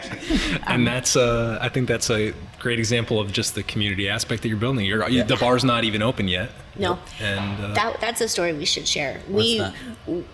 And 0.66 0.86
that's, 0.86 1.16
uh, 1.16 1.58
I 1.60 1.68
think 1.68 1.88
that's 1.88 2.10
a 2.10 2.32
great 2.58 2.78
example 2.78 3.20
of 3.20 3.32
just 3.32 3.54
the 3.54 3.62
community 3.62 4.08
aspect 4.08 4.42
that 4.42 4.48
you're 4.48 4.58
building. 4.58 4.84
You're, 4.84 5.08
you, 5.08 5.22
the 5.24 5.36
bar's 5.36 5.64
not 5.64 5.84
even 5.84 6.02
open 6.02 6.28
yet. 6.28 6.50
no 6.78 6.98
And 7.20 7.64
uh, 7.64 7.74
that, 7.74 8.00
that's 8.00 8.20
a 8.20 8.28
story 8.28 8.52
we 8.52 8.64
should 8.64 8.86
share. 8.86 9.20
we 9.28 9.58
that? 9.58 9.74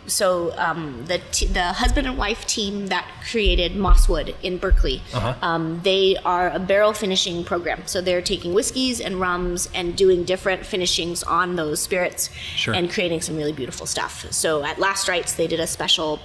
so 0.07 0.57
um, 0.59 1.05
the 1.07 1.19
t- 1.33 1.47
the 1.47 1.65
husband 1.75 2.07
and 2.07 2.17
wife 2.17 2.47
team 2.47 2.87
that 2.89 3.07
created 3.31 3.73
Mosswood 3.73 4.35
in 4.43 4.59
Berkeley. 4.59 5.03
Uh-huh. 5.13 5.35
Um, 5.43 5.81
they 5.83 6.17
are 6.25 6.51
a 6.51 6.59
barrel 6.59 6.93
finishing 6.93 7.45
program. 7.45 7.83
So 7.87 8.01
they're 8.01 8.23
taking 8.23 8.55
whiskeys 8.55 9.01
and 9.01 9.21
rums 9.21 9.69
and 9.75 9.97
doing 9.97 10.25
different 10.25 10.65
finishings 10.65 11.23
on 11.23 11.57
those 11.57 11.81
spirits 11.81 12.31
Sure. 12.57 12.75
and 12.75 12.91
creating 12.91 13.21
some 13.21 13.37
really 13.37 13.53
beautiful 13.53 13.87
stuff. 13.87 14.27
So 14.33 14.65
at 14.65 14.79
Last 14.79 15.09
Rites, 15.09 15.35
they 15.35 15.47
did 15.47 15.61
a 15.61 15.67
special 15.67 16.21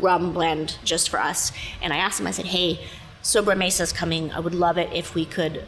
rum 0.00 0.32
blend 0.32 0.78
just 0.84 1.08
for 1.08 1.20
us. 1.20 1.52
And 1.82 1.92
I 1.92 1.96
asked 1.96 2.20
him, 2.20 2.26
I 2.26 2.30
said, 2.32 2.46
"Hey, 2.46 2.80
Sobre 3.22 3.54
Mesa's 3.56 3.92
coming. 3.92 4.30
I 4.32 4.40
would 4.40 4.54
love 4.54 4.78
it 4.78 4.92
if 4.92 5.14
we 5.14 5.24
could." 5.24 5.64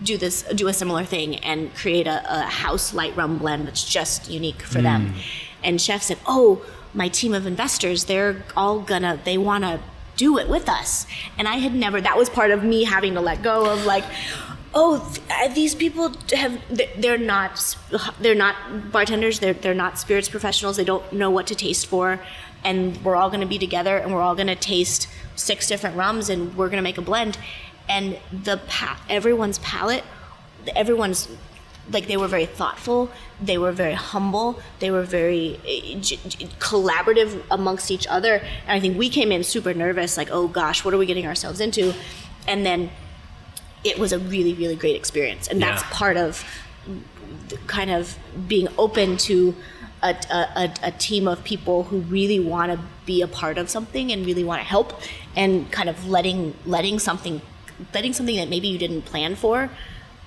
Do 0.00 0.16
this, 0.16 0.44
do 0.54 0.68
a 0.68 0.72
similar 0.72 1.02
thing, 1.04 1.36
and 1.38 1.74
create 1.74 2.06
a, 2.06 2.22
a 2.32 2.42
house 2.42 2.94
light 2.94 3.16
rum 3.16 3.36
blend 3.38 3.66
that's 3.66 3.82
just 3.84 4.30
unique 4.30 4.62
for 4.62 4.80
them. 4.80 5.14
And 5.64 5.80
Chef 5.80 6.02
said, 6.04 6.18
"Oh, 6.24 6.64
my 6.94 7.08
team 7.08 7.34
of 7.34 7.46
investors, 7.46 8.04
they're 8.04 8.44
all 8.56 8.78
gonna, 8.78 9.18
they 9.24 9.36
want 9.38 9.64
to 9.64 9.80
do 10.16 10.38
it 10.38 10.48
with 10.48 10.68
us." 10.68 11.04
And 11.36 11.48
I 11.48 11.56
had 11.56 11.74
never. 11.74 12.00
That 12.00 12.16
was 12.16 12.30
part 12.30 12.52
of 12.52 12.62
me 12.62 12.84
having 12.84 13.14
to 13.14 13.20
let 13.20 13.42
go 13.42 13.68
of 13.72 13.86
like, 13.86 14.04
oh, 14.72 15.00
th- 15.12 15.26
uh, 15.30 15.52
these 15.52 15.74
people 15.74 16.12
have 16.32 16.60
they're 16.96 17.18
not. 17.18 17.76
They're 18.20 18.36
not 18.36 18.54
bartenders. 18.92 19.40
They're 19.40 19.54
they're 19.54 19.74
not 19.74 19.98
spirits 19.98 20.28
professionals. 20.28 20.76
They 20.76 20.84
don't 20.84 21.12
know 21.12 21.30
what 21.30 21.48
to 21.48 21.56
taste 21.56 21.86
for, 21.86 22.20
and 22.64 22.96
we're 23.04 23.16
all 23.16 23.28
going 23.30 23.40
to 23.40 23.46
be 23.46 23.58
together, 23.58 23.96
and 23.96 24.12
we're 24.12 24.20
all 24.22 24.34
going 24.34 24.48
to 24.48 24.56
taste 24.56 25.08
six 25.36 25.66
different 25.66 25.96
rums, 25.96 26.28
and 26.28 26.56
we're 26.56 26.68
going 26.68 26.78
to 26.78 26.82
make 26.82 26.98
a 26.98 27.02
blend. 27.02 27.38
And 27.88 28.18
the 28.32 28.58
pa- 28.68 29.00
everyone's 29.08 29.58
palate, 29.60 30.04
everyone's 30.76 31.28
like 31.90 32.06
they 32.06 32.18
were 32.18 32.28
very 32.28 32.44
thoughtful 32.44 33.10
they 33.40 33.56
were 33.56 33.72
very 33.72 33.94
humble 33.94 34.60
they 34.78 34.90
were 34.90 35.04
very 35.04 35.58
eh, 35.66 35.98
j- 35.98 36.18
j- 36.28 36.46
collaborative 36.58 37.42
amongst 37.50 37.90
each 37.90 38.06
other 38.08 38.34
and 38.66 38.72
i 38.76 38.78
think 38.78 38.98
we 38.98 39.08
came 39.08 39.32
in 39.32 39.42
super 39.42 39.72
nervous 39.72 40.18
like 40.18 40.28
oh 40.30 40.46
gosh 40.48 40.84
what 40.84 40.92
are 40.92 40.98
we 40.98 41.06
getting 41.06 41.26
ourselves 41.26 41.60
into 41.60 41.94
and 42.46 42.66
then 42.66 42.90
it 43.84 43.98
was 43.98 44.12
a 44.12 44.18
really 44.18 44.52
really 44.52 44.76
great 44.76 44.96
experience 44.96 45.48
and 45.48 45.62
that's 45.62 45.82
Yeah. 45.82 45.88
part 45.92 46.18
of 46.18 46.44
kind 47.66 47.90
of 47.90 48.18
being 48.46 48.68
open 48.76 49.16
to 49.16 49.54
a, 50.02 50.16
a, 50.30 50.74
a, 50.84 50.90
team 50.92 51.26
of 51.26 51.42
people 51.44 51.84
who 51.84 51.98
really 52.00 52.38
want 52.38 52.70
to 52.72 52.78
be 53.04 53.20
a 53.22 53.28
part 53.28 53.58
of 53.58 53.68
something 53.68 54.12
and 54.12 54.24
really 54.24 54.44
want 54.44 54.60
to 54.60 54.66
help 54.66 55.00
and 55.34 55.70
kind 55.72 55.88
of 55.88 56.08
letting 56.08 56.54
letting 56.64 56.98
something 56.98 57.40
letting 57.92 58.12
something 58.12 58.36
that 58.36 58.48
maybe 58.48 58.68
you 58.68 58.78
didn't 58.78 59.02
plan 59.02 59.34
for 59.34 59.70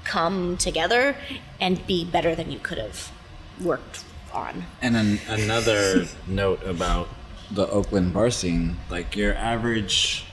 come 0.04 0.58
together 0.58 1.16
and 1.60 1.86
be 1.88 2.04
better 2.04 2.36
than 2.36 2.52
you 2.52 2.60
could 2.60 2.78
have 2.78 3.12
worked 3.62 4.04
on 4.34 4.66
And 4.82 4.96
an, 4.96 5.20
another 5.28 6.06
note 6.28 6.64
about 6.64 7.08
the 7.52 7.68
Oakland 7.68 8.14
bar 8.14 8.32
scene, 8.32 8.78
like 8.90 9.16
your 9.16 9.36
average 9.36 10.26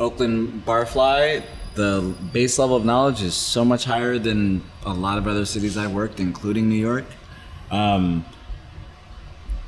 Oakland 0.00 0.64
barfly, 0.66 1.44
the 1.74 2.14
base 2.32 2.58
level 2.58 2.76
of 2.76 2.84
knowledge 2.84 3.22
is 3.22 3.34
so 3.34 3.64
much 3.64 3.84
higher 3.84 4.18
than 4.18 4.62
a 4.84 4.92
lot 4.92 5.18
of 5.18 5.26
other 5.28 5.44
cities 5.44 5.76
I've 5.76 5.92
worked, 5.92 6.18
including 6.18 6.68
New 6.68 6.76
York. 6.76 7.04
Um, 7.70 8.24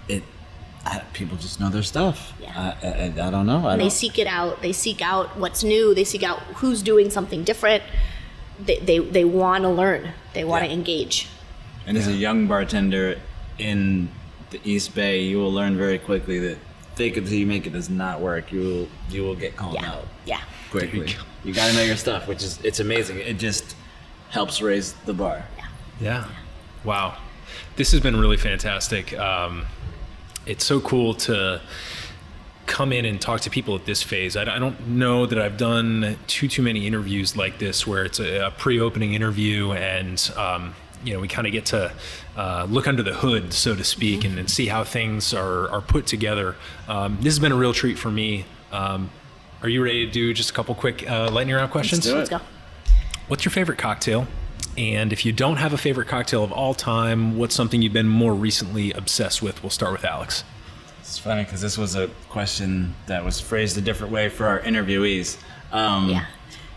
it 0.09 0.22
I, 0.84 1.01
people 1.12 1.36
just 1.36 1.61
know 1.61 1.68
their 1.68 1.82
stuff. 1.82 2.32
Yeah. 2.40 2.74
I, 2.82 2.86
I, 2.86 3.28
I 3.28 3.30
don't 3.30 3.46
know. 3.46 3.66
I 3.66 3.76
they 3.76 3.82
don't, 3.84 3.90
seek 3.90 4.18
it 4.18 4.26
out 4.26 4.62
they 4.62 4.72
seek 4.72 5.03
out 5.03 5.36
what's 5.36 5.62
new 5.62 5.94
they 5.94 6.05
seek 6.05 6.22
out 6.22 6.38
who's 6.57 6.82
doing 6.82 7.11
something 7.11 7.44
different 7.44 7.82
they, 8.59 8.78
they, 8.78 8.98
they 8.98 9.24
want 9.24 9.62
to 9.64 9.68
learn 9.70 10.12
they 10.34 10.44
want 10.44 10.62
to 10.64 10.68
Yeah. 10.68 10.74
engage 10.74 11.28
And 11.86 11.96
as 11.98 12.07
a 12.09 12.12
young 12.12 12.46
bartender 12.46 13.18
in 13.59 14.09
the 14.51 14.61
East 14.64 14.94
Bay, 14.94 15.22
you 15.22 15.38
will 15.38 15.53
learn 15.53 15.76
very 15.76 15.98
quickly 15.98 16.38
that 16.40 16.59
fake 16.94 17.16
it 17.16 17.22
till 17.26 17.34
you 17.34 17.46
make 17.46 17.66
it 17.66 17.72
does 17.72 17.88
not 17.88 18.20
work. 18.20 18.51
You 18.53 18.61
will 18.61 18.88
you 19.11 19.22
will 19.22 19.36
get 19.36 19.57
called 19.57 19.74
yeah 19.74 19.90
out 19.92 20.07
yeah 20.24 20.40
quickly. 20.70 21.14
You 21.44 21.55
got 21.55 21.68
to 21.68 21.74
know 21.74 21.82
your 21.82 21.96
stuff, 21.96 22.26
which 22.28 22.42
is 22.42 22.59
it's 22.64 22.80
amazing. 22.80 23.18
It 23.18 23.38
just 23.38 23.76
helps 24.30 24.61
raise 24.62 24.92
the 25.07 25.14
bar. 25.14 25.44
Yeah. 25.57 25.66
Yeah. 26.01 26.24
Wow. 26.84 27.16
This 27.81 27.93
has 27.93 28.01
been 28.03 28.20
really 28.20 28.37
fantastic. 28.37 29.18
Um, 29.18 29.64
it's 30.45 30.66
so 30.66 30.83
cool 30.83 31.14
to 31.14 31.62
come 32.66 32.93
in 32.93 33.07
and 33.07 33.18
talk 33.18 33.41
to 33.41 33.49
people 33.49 33.74
at 33.74 33.87
this 33.87 34.03
phase. 34.03 34.37
I, 34.37 34.43
I 34.43 34.59
don't 34.59 34.87
know 34.87 35.24
that 35.24 35.39
I've 35.39 35.57
done 35.57 36.18
too 36.26 36.47
too 36.47 36.61
many 36.61 36.87
interviews 36.87 37.39
like 37.39 37.59
this 37.59 37.87
where 37.87 38.05
it's 38.05 38.20
a, 38.20 38.49
a 38.49 38.51
pre-opening 38.51 39.14
interview 39.14 39.72
and 39.72 40.31
um, 40.37 40.74
you 41.03 41.14
know 41.14 41.20
we 41.20 41.28
kind 41.28 41.47
of 41.47 41.55
get 41.55 41.64
to 41.66 41.91
uh, 42.37 42.66
look 42.68 42.87
under 42.87 43.03
the 43.03 43.14
hood, 43.14 43.55
so 43.55 43.74
to 43.74 43.83
speak, 43.83 44.24
and, 44.24 44.39
and 44.39 44.51
see 44.51 44.66
how 44.66 44.85
things 44.85 45.33
are, 45.33 45.70
are 45.70 45.81
put 45.81 46.07
together. 46.07 46.57
Um, 46.87 47.16
this 47.22 47.33
has 47.33 47.39
been 47.39 47.51
a 47.51 47.57
real 47.57 47.72
treat 47.72 47.99
for 47.99 48.11
me. 48.11 48.45
Um, 48.72 49.09
are 49.62 49.70
you 49.70 49.83
ready 49.83 50.05
to 50.05 50.12
do 50.12 50.35
just 50.35 50.51
a 50.51 50.53
couple 50.53 50.74
quick 50.74 51.11
uh, 51.11 51.31
lightning 51.31 51.57
round 51.57 51.70
questions? 51.70 52.05
do 52.05 52.12
it. 52.12 52.18
let's 52.18 52.28
go 52.28 52.41
What's 53.28 53.47
your 53.47 53.53
favorite 53.53 53.78
cocktail? 53.78 54.26
And 54.81 55.12
if 55.12 55.26
you 55.26 55.33
don't 55.33 55.59
have 55.59 55.74
a 55.74 55.76
favorite 55.76 56.09
cocktail 56.09 56.43
of 56.43 56.53
all 56.53 56.72
time, 56.72 57.37
what's 57.37 57.55
something 57.55 57.83
you've 57.83 57.93
been 57.93 58.09
more 58.09 58.33
recently 58.33 58.93
obsessed 58.93 59.43
with? 59.43 59.62
We'll 59.62 59.68
start 59.68 59.93
with 59.93 60.07
Alex. 60.07 60.43
It's 61.01 61.18
funny 61.18 61.45
because 61.45 61.61
this 61.61 61.76
was 61.76 61.97
a 61.97 62.09
question 62.31 62.95
that 63.07 63.22
was 63.22 63.41
phrased 63.43 63.76
a 63.76 63.83
different 63.83 64.11
way 64.11 64.31
for 64.31 64.47
our 64.47 64.61
interviewees. 64.61 65.37
Um, 65.70 66.09
Yeah. 66.09 66.24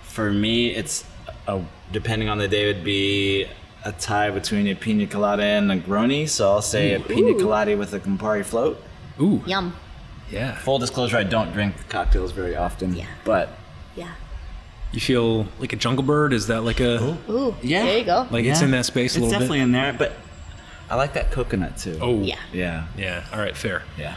For 0.02 0.32
me, 0.32 0.72
it's 0.76 1.06
a, 1.48 1.62
depending 1.94 2.28
on 2.28 2.38
the 2.40 2.48
day 2.50 2.70
it 2.70 2.76
would 2.76 2.84
be 2.84 3.48
a 3.86 3.94
tie 3.94 4.32
between 4.32 4.68
a 4.68 4.76
pina 4.76 5.08
colada 5.08 5.44
and 5.44 5.72
a 5.72 5.78
Negroni. 5.78 6.28
So 6.28 6.52
I'll 6.52 6.62
say 6.62 6.94
a 6.96 7.00
pina 7.00 7.30
Ooh. 7.30 7.40
colada 7.40 7.78
with 7.78 7.94
a 7.94 8.02
Campari 8.02 8.44
float. 8.44 8.84
Ooh, 9.22 9.42
yum 9.46 9.74
Yeah. 10.30 10.56
Full 10.56 10.78
disclosure, 10.78 11.16
I 11.18 11.24
don't 11.24 11.54
drink 11.54 11.74
cocktails 11.88 12.34
very 12.34 12.58
often. 12.58 12.96
Yeah. 12.96 13.06
But 13.24 13.50
Yeah. 13.96 14.10
You 14.94 15.00
feel 15.00 15.48
like 15.60 15.74
a 15.74 15.76
jungle 15.76 16.04
bird? 16.04 16.34
Is 16.34 16.48
that 16.48 16.64
like 16.64 16.80
a 16.80 17.18
Ooh. 17.30 17.56
Yeah. 17.62 17.84
There 17.84 17.98
you 17.98 18.06
go. 18.06 18.28
like 18.32 18.46
it's 18.46 18.62
in 18.62 18.72
that 18.72 18.86
space 18.86 19.18
a 19.18 19.20
little 19.20 19.32
bit? 19.32 19.42
it's 19.44 19.50
little 19.50 19.56
definitely 19.58 19.60
bit? 19.60 19.64
in 19.64 19.72
there, 19.72 19.94
but 19.94 20.14
I 20.90 20.96
like 20.96 21.14
that 21.14 21.32
coconut 21.32 21.78
too. 21.78 21.98
Oh. 22.02 22.22
Yeah. 22.22 22.40
Yeah. 22.52 22.88
Yeah. 22.98 23.26
All 23.34 23.40
right. 23.40 23.58
Fair. 23.58 23.84
Yeah. 23.98 24.16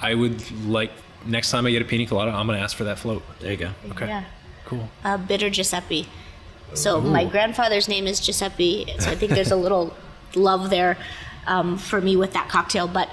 I 0.00 0.14
would 0.14 0.50
like 0.66 0.92
next 1.26 1.50
time 1.50 1.66
I 1.66 1.70
get 1.70 1.82
a 1.82 1.84
pina 1.84 2.06
colada, 2.06 2.30
I'm 2.30 2.46
gonna 2.46 2.58
ask 2.58 2.76
for 2.76 2.84
that 2.84 2.98
float. 2.98 3.22
There 3.40 3.50
you 3.50 3.56
go. 3.56 3.70
Okay. 3.90 4.06
Yeah. 4.06 4.24
Cool. 4.66 4.88
Uh, 5.04 5.16
bitter 5.16 5.50
Giuseppe. 5.50 6.06
So 6.74 7.00
my 7.00 7.24
grandfather's 7.24 7.88
name 7.88 8.06
is 8.06 8.20
Giuseppe, 8.20 8.86
so 9.00 9.10
I 9.10 9.16
think 9.16 9.32
there's 9.32 9.50
a 9.50 9.56
little 9.64 9.92
love 10.36 10.70
there 10.70 10.96
um, 11.48 11.76
for 11.76 12.00
me 12.00 12.16
with 12.16 12.32
that 12.34 12.48
cocktail. 12.48 12.86
But 12.86 13.10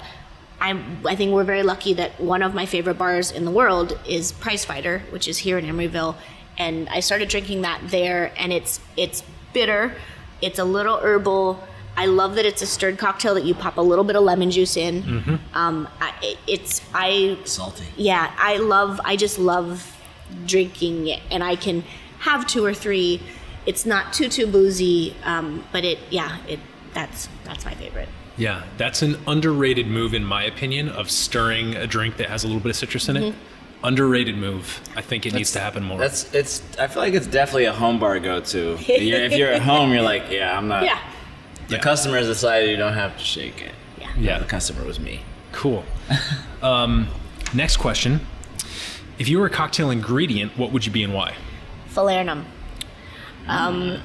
I'm, 0.60 1.04
I 1.04 1.16
think 1.16 1.32
we're 1.32 1.44
very 1.44 1.64
lucky 1.64 1.92
that 1.94 2.20
one 2.20 2.42
of 2.42 2.54
my 2.54 2.66
favorite 2.66 2.98
bars 2.98 3.32
in 3.32 3.44
the 3.44 3.50
world 3.50 3.98
is 4.06 4.32
Prizefighter, 4.32 5.00
which 5.10 5.26
is 5.26 5.38
here 5.38 5.58
in 5.58 5.64
Emeryville, 5.64 6.14
and 6.58 6.88
I 6.88 7.00
started 7.00 7.28
drinking 7.28 7.62
that 7.62 7.80
there, 7.84 8.32
and 8.36 8.52
it's 8.52 8.80
it's 8.96 9.22
bitter, 9.52 9.94
it's 10.42 10.58
a 10.58 10.64
little 10.64 10.98
herbal. 10.98 11.62
I 11.96 12.06
love 12.06 12.36
that 12.36 12.44
it's 12.46 12.62
a 12.62 12.66
stirred 12.66 12.96
cocktail 12.98 13.34
that 13.34 13.44
you 13.44 13.54
pop 13.54 13.76
a 13.76 13.80
little 13.80 14.04
bit 14.04 14.14
of 14.14 14.22
lemon 14.22 14.50
juice 14.52 14.76
in. 14.76 15.40
Um, 15.52 15.88
I, 16.00 16.36
it's 16.46 16.80
I 16.94 17.38
Salty. 17.44 17.84
yeah, 17.96 18.32
I 18.38 18.58
love. 18.58 19.00
I 19.04 19.16
just 19.16 19.38
love 19.38 19.96
drinking 20.46 21.08
it, 21.08 21.20
and 21.30 21.42
I 21.42 21.56
can 21.56 21.82
have 22.20 22.46
two 22.46 22.64
or 22.64 22.74
three. 22.74 23.20
It's 23.66 23.84
not 23.84 24.12
too 24.12 24.28
too 24.28 24.46
boozy, 24.46 25.14
um, 25.24 25.64
but 25.72 25.84
it 25.84 25.98
yeah 26.10 26.38
it 26.46 26.60
that's 26.94 27.28
that's 27.44 27.64
my 27.64 27.74
favorite. 27.74 28.08
Yeah, 28.36 28.62
that's 28.76 29.02
an 29.02 29.16
underrated 29.26 29.88
move 29.88 30.14
in 30.14 30.24
my 30.24 30.44
opinion 30.44 30.88
of 30.88 31.10
stirring 31.10 31.74
a 31.74 31.88
drink 31.88 32.18
that 32.18 32.28
has 32.28 32.44
a 32.44 32.46
little 32.46 32.62
bit 32.62 32.70
of 32.70 32.76
citrus 32.76 33.08
in 33.08 33.16
it. 33.16 33.34
Underrated 33.84 34.36
move. 34.36 34.80
I 34.96 35.02
think 35.02 35.24
it 35.24 35.34
needs 35.34 35.52
to 35.52 35.60
happen 35.60 35.84
more. 35.84 35.98
That's 35.98 36.32
it's. 36.34 36.62
I 36.78 36.88
feel 36.88 37.00
like 37.02 37.14
it's 37.14 37.28
definitely 37.28 37.66
a 37.66 37.72
home 37.72 38.00
bar 38.00 38.18
go 38.18 38.40
to. 38.40 38.72
if 38.80 39.32
you're 39.32 39.50
at 39.52 39.62
home, 39.62 39.92
you're 39.92 40.02
like, 40.02 40.24
yeah, 40.30 40.56
I'm 40.56 40.66
not. 40.68 40.82
Yeah, 40.84 40.98
The 41.68 41.76
Yeah. 41.76 41.80
customer 41.80 42.16
has 42.18 42.26
decided 42.26 42.70
you 42.70 42.76
don't 42.76 42.94
have 42.94 43.16
to 43.16 43.24
shake 43.24 43.62
it. 43.62 43.72
yeah. 44.00 44.08
Yeah. 44.18 44.38
The 44.40 44.46
customer 44.46 44.84
was 44.84 44.98
me. 44.98 45.20
Cool. 45.52 45.84
um, 46.62 47.06
next 47.54 47.76
question. 47.76 48.20
If 49.18 49.28
you 49.28 49.38
were 49.38 49.46
a 49.46 49.50
cocktail 49.50 49.90
ingredient, 49.90 50.56
what 50.58 50.72
would 50.72 50.84
you 50.86 50.92
be 50.92 51.02
and 51.04 51.14
why? 51.14 51.34
Falernum. 51.92 52.44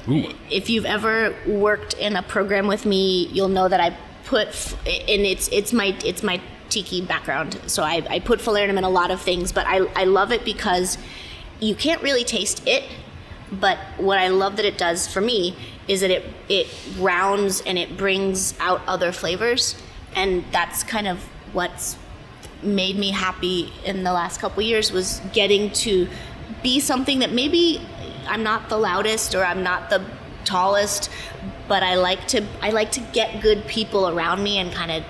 Ooh. 0.08 0.34
If 0.50 0.70
you've 0.70 0.86
ever 0.86 1.36
worked 1.46 1.94
in 1.96 2.16
a 2.16 2.24
program 2.24 2.68
with 2.68 2.86
me, 2.86 3.28
you'll 3.28 3.50
know 3.50 3.68
that 3.68 3.80
I 3.82 3.98
put 4.26 4.48
f- 4.50 4.74
and 4.86 5.22
it's 5.26 5.50
it's 5.50 5.74
my 5.74 5.96
it's 6.06 6.24
my 6.24 6.40
tiki 6.74 7.02
background. 7.02 7.60
So 7.68 7.84
I, 7.84 8.06
I 8.10 8.20
put 8.20 8.40
falernum 8.40 8.78
in 8.78 8.84
a 8.84 8.90
lot 8.90 9.12
of 9.12 9.22
things, 9.22 9.52
but 9.52 9.66
I 9.68 9.86
I 9.96 10.06
love 10.06 10.32
it 10.32 10.44
because 10.44 10.98
you 11.60 11.76
can't 11.76 12.02
really 12.02 12.24
taste 12.24 12.68
it. 12.68 12.84
But 13.52 13.78
what 13.98 14.18
I 14.18 14.30
love 14.30 14.56
that 14.56 14.66
it 14.66 14.78
does 14.78 15.08
for 15.08 15.22
me 15.22 15.56
is 15.88 16.02
that 16.02 16.10
it 16.10 16.26
it 16.50 16.68
rounds 16.98 17.62
and 17.62 17.78
it 17.78 17.98
brings 17.98 18.56
out 18.60 18.82
other 18.88 19.12
flavors, 19.12 19.76
and 20.16 20.44
that's 20.52 20.84
kind 20.84 21.08
of 21.08 21.20
what's 21.54 21.98
made 22.64 22.98
me 22.98 23.12
happy 23.12 23.72
in 23.86 24.04
the 24.04 24.14
last 24.14 24.40
couple 24.40 24.64
years 24.64 24.92
was 24.92 25.22
getting 25.34 25.70
to 25.72 26.08
be 26.64 26.80
something 26.80 27.20
that 27.20 27.32
maybe 27.32 27.82
I'm 28.26 28.42
not 28.42 28.70
the 28.70 28.78
loudest 28.78 29.36
or 29.36 29.44
I'm 29.44 29.64
not 29.64 29.90
the 29.90 30.02
tallest, 30.46 31.10
but 31.68 31.84
I 31.84 31.96
like 31.96 32.28
to 32.30 32.44
I 32.62 32.72
like 32.72 32.92
to 32.94 33.02
get 33.12 33.42
good 33.42 33.66
people 33.68 34.08
around 34.10 34.42
me 34.44 34.58
and 34.58 34.72
kind 34.72 34.92
of 34.92 35.04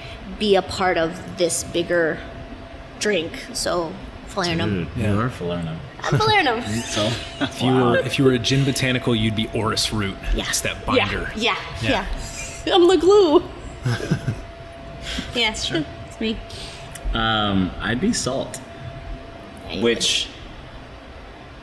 be 0.44 0.56
a 0.58 0.62
part 0.62 0.98
of 0.98 1.38
this 1.38 1.64
bigger 1.64 2.20
drink. 3.00 3.32
So 3.54 3.94
falernum. 4.28 4.88
You 4.98 5.18
are 5.18 5.30
Falernum. 5.30 5.78
I'm 6.02 6.20
falernum. 6.20 6.62
So 6.82 7.02
If 7.46 7.62
you 7.62 7.72
were 7.74 7.98
if 8.00 8.20
you 8.20 8.26
were 8.26 8.34
a 8.34 8.40
gin 8.40 8.66
botanical, 8.66 9.16
you'd 9.16 9.38
be 9.38 9.48
orris 9.54 9.94
root. 9.94 10.18
Yeah. 10.36 10.44
It's 10.50 10.60
that 10.62 10.86
binder. 10.86 11.32
Yeah, 11.38 11.56
yeah, 11.82 11.90
Yeah. 11.90 12.06
yeah. 12.66 12.76
I'm 12.76 12.90
the 12.90 12.98
glue. 12.98 13.40
yeah, 15.34 15.52
it's 15.54 16.20
me. 16.20 16.38
um, 17.14 17.72
I'd 17.80 18.02
be 18.02 18.12
salt, 18.12 18.60
which 19.82 20.28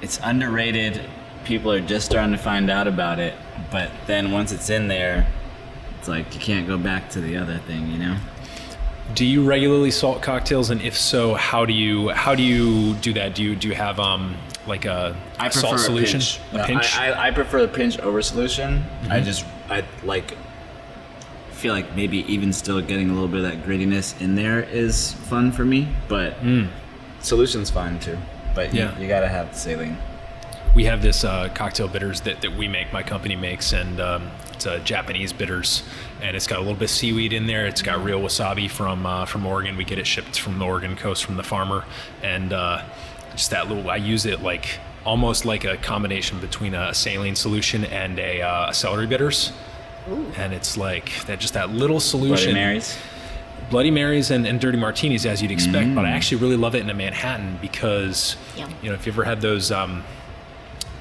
it's 0.01 0.19
underrated. 0.23 1.03
People 1.45 1.71
are 1.71 1.81
just 1.81 2.07
starting 2.07 2.33
to 2.33 2.39
find 2.39 2.71
out 2.71 2.87
about 2.89 3.19
it, 3.19 3.35
but 3.71 3.91
then 4.07 4.33
once 4.33 4.53
it's 4.53 4.71
in 4.71 4.89
there, 4.89 5.27
it's 5.99 6.09
like 6.09 6.35
you 6.35 6.41
can't 6.41 6.67
go 6.67 6.79
back 6.79 7.11
to 7.11 7.21
the 7.21 7.37
other 7.37 7.59
thing, 7.67 7.91
you 7.93 7.99
know. 7.99 8.17
Do 9.15 9.25
you 9.25 9.45
regularly 9.45 9.91
salt 9.91 10.23
cocktails, 10.23 10.71
and 10.71 10.81
if 10.83 10.97
so, 10.97 11.35
how 11.35 11.65
do 11.65 11.73
you 11.73 12.11
how 12.11 12.35
do 12.35 12.43
you 12.43 12.95
do 12.97 13.13
that? 13.15 13.35
Do 13.35 13.43
you 13.43 13.57
do 13.57 13.69
you 13.69 13.75
have 13.75 13.99
um 13.99 14.37
like 14.67 14.85
a 14.85 15.17
I 15.39 15.49
prefer 15.49 15.61
salt 15.61 15.81
solution? 15.81 16.21
A 16.21 16.23
pinch. 16.23 16.41
A 16.53 16.57
No, 16.59 16.65
pinch? 16.65 16.97
I, 16.97 17.11
I, 17.11 17.27
I 17.29 17.31
prefer 17.33 17.63
the 17.63 17.69
pinch 17.69 17.99
over 18.01 18.23
solution. 18.23 18.85
I 19.11 19.21
just 19.21 19.45
I 19.69 19.85
like 20.05 20.37
feel 21.51 21.75
like 21.75 21.95
maybe 21.97 22.19
even 22.33 22.53
still 22.53 22.81
getting 22.81 23.11
a 23.11 23.13
little 23.13 23.29
bit 23.29 23.45
of 23.45 23.51
that 23.51 23.65
grittiness 23.67 24.19
in 24.21 24.35
there 24.35 24.63
is 24.63 25.13
fun 25.13 25.53
for 25.53 25.65
me, 25.65 25.89
but 26.09 26.37
solution's 27.21 27.69
fine 27.71 27.99
too. 28.01 28.17
But 28.55 28.73
Yeah. 28.73 28.95
you, 28.97 29.03
you 29.03 29.09
gotta 29.09 29.29
have 29.29 29.53
the 29.53 29.59
saline. 29.59 29.97
We 30.75 30.85
have 30.85 31.03
this 31.03 31.25
uh, 31.25 31.49
cocktail 31.55 31.89
bitters 31.89 32.21
that, 32.23 32.43
that 32.43 32.57
we 32.57 32.69
make, 32.69 32.93
my 32.93 33.03
company 33.03 33.37
makes, 33.37 33.73
and 33.73 34.01
um, 34.01 34.31
it's 34.53 34.67
a 34.67 34.79
Japanese 34.81 35.33
bitters, 35.33 35.83
and 36.23 36.37
it's 36.37 36.47
got 36.47 36.59
a 36.59 36.63
little 36.63 36.75
bit 36.75 36.85
of 36.85 36.91
seaweed 36.91 37.33
in 37.33 37.47
there. 37.47 37.67
It's 37.67 37.83
got 37.83 38.03
real 38.05 38.21
wasabi 38.21 38.71
from 38.71 39.05
uh, 39.05 39.25
from 39.27 39.47
Oregon. 39.47 39.77
We 39.77 39.85
get 39.85 39.99
it 39.99 40.07
shipped 40.07 40.39
from 40.39 40.59
the 40.59 40.65
Oregon 40.65 40.97
coast 40.97 41.25
from 41.25 41.37
the 41.37 41.43
farmer, 41.43 41.85
and 42.23 42.53
uh, 42.53 42.85
just 43.33 43.51
that 43.51 43.69
little. 43.69 43.91
I 43.91 43.97
use 43.97 44.27
it 44.27 44.43
like 44.43 44.79
almost 45.05 45.45
like 45.45 45.65
a 45.65 45.77
combination 45.79 46.39
between 46.41 46.75
a 46.75 46.95
saline 46.95 47.35
solution 47.35 47.85
and 47.87 48.19
a, 48.19 48.43
uh, 48.43 48.73
celery 48.73 49.07
bitters. 49.07 49.53
And 50.37 50.53
it's 50.53 50.77
like 50.77 51.25
that, 51.27 51.41
just 51.41 51.55
that 51.55 51.71
little 51.71 52.01
solution. 52.01 52.53
Bloody 52.53 52.67
Marys. 52.67 52.99
Bloody 53.71 53.91
Marys 53.91 54.31
and, 54.31 54.47
and 54.47 54.61
Dirty 54.61 54.79
Martinis, 54.79 55.25
as 55.25 55.41
you'd 55.41 55.53
expect, 55.53 55.95
but 55.95 56.05
I 56.05 56.11
actually 56.11 56.41
really 56.41 56.57
love 56.57 56.75
it 56.75 56.81
in 56.81 56.91
a 56.91 56.95
Manhattan 56.95 57.59
because, 57.61 58.37
Yum. 58.57 58.75
you 58.83 58.89
know, 58.89 58.95
if 58.95 59.07
you 59.07 59.13
ever 59.13 59.23
had 59.23 59.41
those 59.41 59.71
um, 59.71 60.03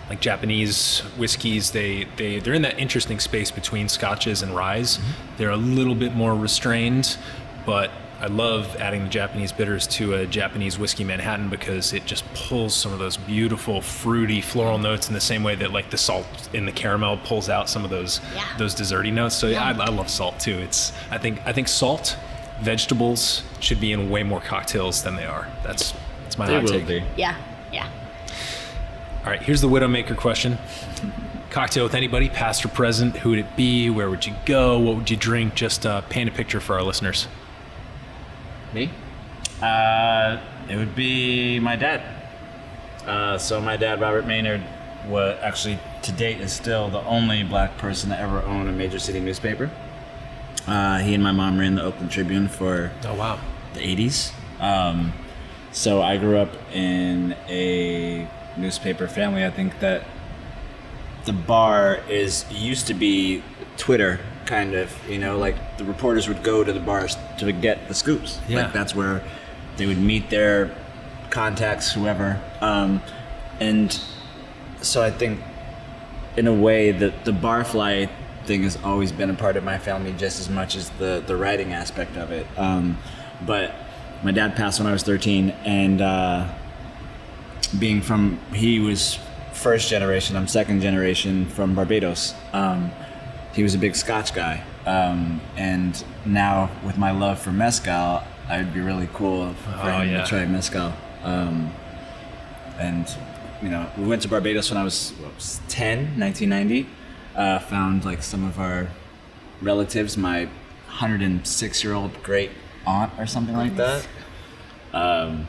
like 0.10 0.20
Japanese 0.22 1.00
whiskeys, 1.18 1.72
they, 1.72 2.06
they, 2.18 2.40
they're 2.40 2.54
in 2.56 2.64
that 2.64 2.80
interesting 2.80 3.20
space 3.20 3.52
between 3.52 3.88
scotches 3.88 4.42
and 4.42 4.56
ryes. 4.56 4.98
Mm-hmm. 4.98 5.38
They're 5.38 5.52
a 5.52 5.56
little 5.58 5.96
bit 5.96 6.14
more 6.16 6.36
restrained, 6.36 7.18
but 7.66 7.92
I 8.20 8.26
love 8.28 8.76
adding 8.78 9.04
the 9.04 9.10
Japanese 9.10 9.52
bitters 9.54 9.88
to 9.88 10.16
a 10.16 10.26
Japanese 10.26 10.78
whiskey 10.80 11.04
Manhattan 11.06 11.48
because 11.48 11.94
it 11.94 12.06
just 12.06 12.26
pulls 12.34 12.76
some 12.76 12.92
of 12.92 13.00
those 13.00 13.16
beautiful, 13.16 13.82
fruity, 13.82 14.42
floral 14.42 14.78
notes 14.78 15.08
in 15.08 15.14
the 15.14 15.22
same 15.22 15.42
way 15.44 15.56
that 15.56 15.72
like 15.72 15.90
the 15.90 15.98
salt 15.98 16.26
in 16.54 16.66
the 16.66 16.72
caramel 16.74 17.18
pulls 17.24 17.48
out 17.48 17.70
some 17.70 17.86
of 17.86 17.90
those 17.90 18.20
Yeah. 18.36 18.44
those 18.58 18.76
desserty 18.76 19.14
notes. 19.14 19.36
So 19.36 19.48
yeah, 19.48 19.64
I, 19.64 19.70
I 19.72 19.90
love 19.90 20.10
salt 20.10 20.38
too. 20.38 20.58
It's 20.58 20.92
I 21.12 21.18
think 21.18 21.40
I 21.46 21.54
think 21.54 21.70
salt, 21.70 22.18
vegetables 22.62 23.44
should 23.62 23.80
be 23.80 23.94
in 23.94 24.10
way 24.10 24.24
more 24.24 24.42
cocktails 24.42 25.02
than 25.02 25.16
they 25.16 25.26
are. 25.26 25.48
That's 25.64 25.94
that's 26.24 26.38
my 26.38 26.48
They 26.48 26.56
hot 26.56 26.64
will 26.64 26.72
take. 26.72 26.88
be. 26.88 27.04
Yeah, 27.16 27.36
yeah. 27.72 27.88
All 29.20 29.26
right, 29.26 29.42
here's 29.42 29.62
the 29.62 29.68
Widowmaker 29.70 30.16
question. 30.18 30.58
Cocktail 31.52 31.84
with 31.84 31.96
anybody, 31.96 32.30
past 32.30 32.64
or 32.64 32.70
present, 32.70 33.18
who 33.18 33.32
would 33.32 33.40
it 33.40 33.56
be? 33.58 33.90
Where 33.90 34.10
would 34.10 34.26
you 34.26 34.36
go? 34.46 34.80
What 34.80 34.96
would 34.98 35.10
you 35.10 35.18
drink? 35.18 35.56
Just 35.56 35.86
uh, 35.86 36.02
paint 36.02 36.30
a 36.30 36.34
picture 36.34 36.60
for 36.60 36.76
our 36.76 36.84
listeners. 36.84 37.28
Me? 38.74 38.90
Uh, 39.62 40.40
it 40.70 40.76
would 40.78 40.96
be 40.96 41.60
my 41.60 41.76
dad. 41.76 42.02
Uh, 43.06 43.38
so 43.38 43.60
my 43.60 43.76
dad, 43.78 44.00
Robert 44.00 44.26
Maynard, 44.26 44.62
was 45.08 45.38
actually 45.42 45.80
to 46.04 46.12
date 46.12 46.40
is 46.40 46.54
still 46.54 46.90
the 46.90 47.02
only 47.04 47.44
black 47.44 47.78
person 47.78 48.10
to 48.12 48.20
ever 48.20 48.42
own 48.44 48.68
a 48.68 48.72
major 48.72 49.00
city 49.00 49.20
newspaper. 49.20 49.70
Uh, 50.68 51.00
he 51.00 51.14
and 51.16 51.24
my 51.24 51.32
mom 51.32 51.60
ran 51.60 51.76
the 51.76 51.84
Oakland 51.84 52.12
Tribune 52.12 52.48
for 52.48 52.92
Oh 53.06 53.16
wow. 53.16 53.40
the 53.74 53.80
80s. 53.80 54.32
Um, 54.62 55.14
so 55.72 56.02
I 56.02 56.18
grew 56.18 56.38
up 56.38 56.50
in 56.74 57.36
a 57.48 58.28
newspaper 58.60 59.08
family. 59.08 59.46
I 59.46 59.52
think 59.52 59.80
that 59.80 60.06
the 61.26 61.34
bar 61.34 62.00
is 62.10 62.46
used 62.52 62.88
to 62.88 62.94
be 62.94 63.44
Twitter 63.78 64.20
kind 64.46 64.74
of, 64.74 64.92
you 65.10 65.20
know, 65.20 65.38
like 65.38 65.78
the 65.78 65.86
reporters 65.86 66.28
would 66.28 66.44
go 66.44 66.64
to 66.64 66.74
the 66.74 66.80
bars 66.80 67.18
to 67.38 67.52
get 67.52 67.88
the 67.88 67.94
scoops. 67.94 68.40
Yeah. 68.48 68.64
Like 68.64 68.74
that's 68.74 68.96
where 68.96 69.24
they 69.78 69.86
would 69.86 70.00
meet 70.00 70.30
their 70.30 70.76
contacts, 71.30 71.94
whoever. 71.94 72.42
Um, 72.62 73.02
and 73.60 74.00
so 74.82 75.04
I 75.04 75.12
think 75.12 75.40
in 76.36 76.48
a 76.48 76.54
way 76.54 76.92
that 76.92 77.26
the 77.26 77.32
barfly 77.32 78.10
thing 78.46 78.64
has 78.64 78.78
always 78.84 79.12
been 79.12 79.30
a 79.30 79.34
part 79.34 79.58
of 79.58 79.64
my 79.64 79.78
family 79.78 80.14
just 80.14 80.40
as 80.40 80.50
much 80.50 80.76
as 80.76 80.90
the 80.92 81.24
the 81.26 81.36
writing 81.36 81.74
aspect 81.74 82.18
of 82.18 82.32
it. 82.32 82.48
Um, 82.58 82.98
but 83.46 83.76
my 84.24 84.32
dad 84.32 84.56
passed 84.56 84.80
when 84.80 84.88
I 84.88 84.92
was 84.92 85.04
13, 85.04 85.52
and 85.64 86.02
uh, 86.02 86.54
being 87.78 88.02
from 88.02 88.40
he 88.54 88.80
was 88.80 89.20
first 89.54 89.90
generation, 89.90 90.36
I'm 90.36 90.48
second 90.48 90.82
generation 90.82 91.46
from 91.48 91.76
Barbados. 91.76 92.34
Um, 92.54 92.92
he 93.54 93.64
was 93.64 93.76
a 93.76 93.78
big 93.78 93.96
Scotch 93.96 94.34
guy, 94.34 94.64
Um, 94.86 95.42
and 95.58 96.02
now 96.26 96.70
with 96.86 96.98
my 96.98 97.12
love 97.12 97.40
for 97.40 97.52
mezcal, 97.52 98.24
I'd 98.48 98.74
be 98.74 98.80
really 98.82 99.10
cool 99.14 99.54
for 99.54 99.70
Oh, 99.84 100.00
him 100.02 100.10
yeah. 100.10 100.22
to 100.24 100.28
try 100.30 100.46
mezcal. 100.46 100.94
Um, 101.24 101.72
and 102.80 103.06
you 103.62 103.70
know, 103.70 103.86
we 103.98 104.06
went 104.06 104.22
to 104.22 104.28
Barbados 104.30 104.72
when 104.72 104.78
I 104.78 104.84
was, 104.84 105.12
what, 105.20 105.36
was 105.36 105.60
10, 105.68 106.18
1990. 106.20 106.88
Uh, 107.36 107.60
found 107.60 108.06
like 108.06 108.24
some 108.24 108.46
of 108.46 108.58
our 108.60 108.88
relatives, 109.62 110.18
my 110.18 110.46
106 110.88 111.84
year 111.84 111.94
old 111.94 112.24
great 112.24 112.52
aunt 112.88 113.12
or 113.20 113.26
something 113.28 113.56
like 113.56 113.76
that. 113.76 114.08
Um, 114.94 115.48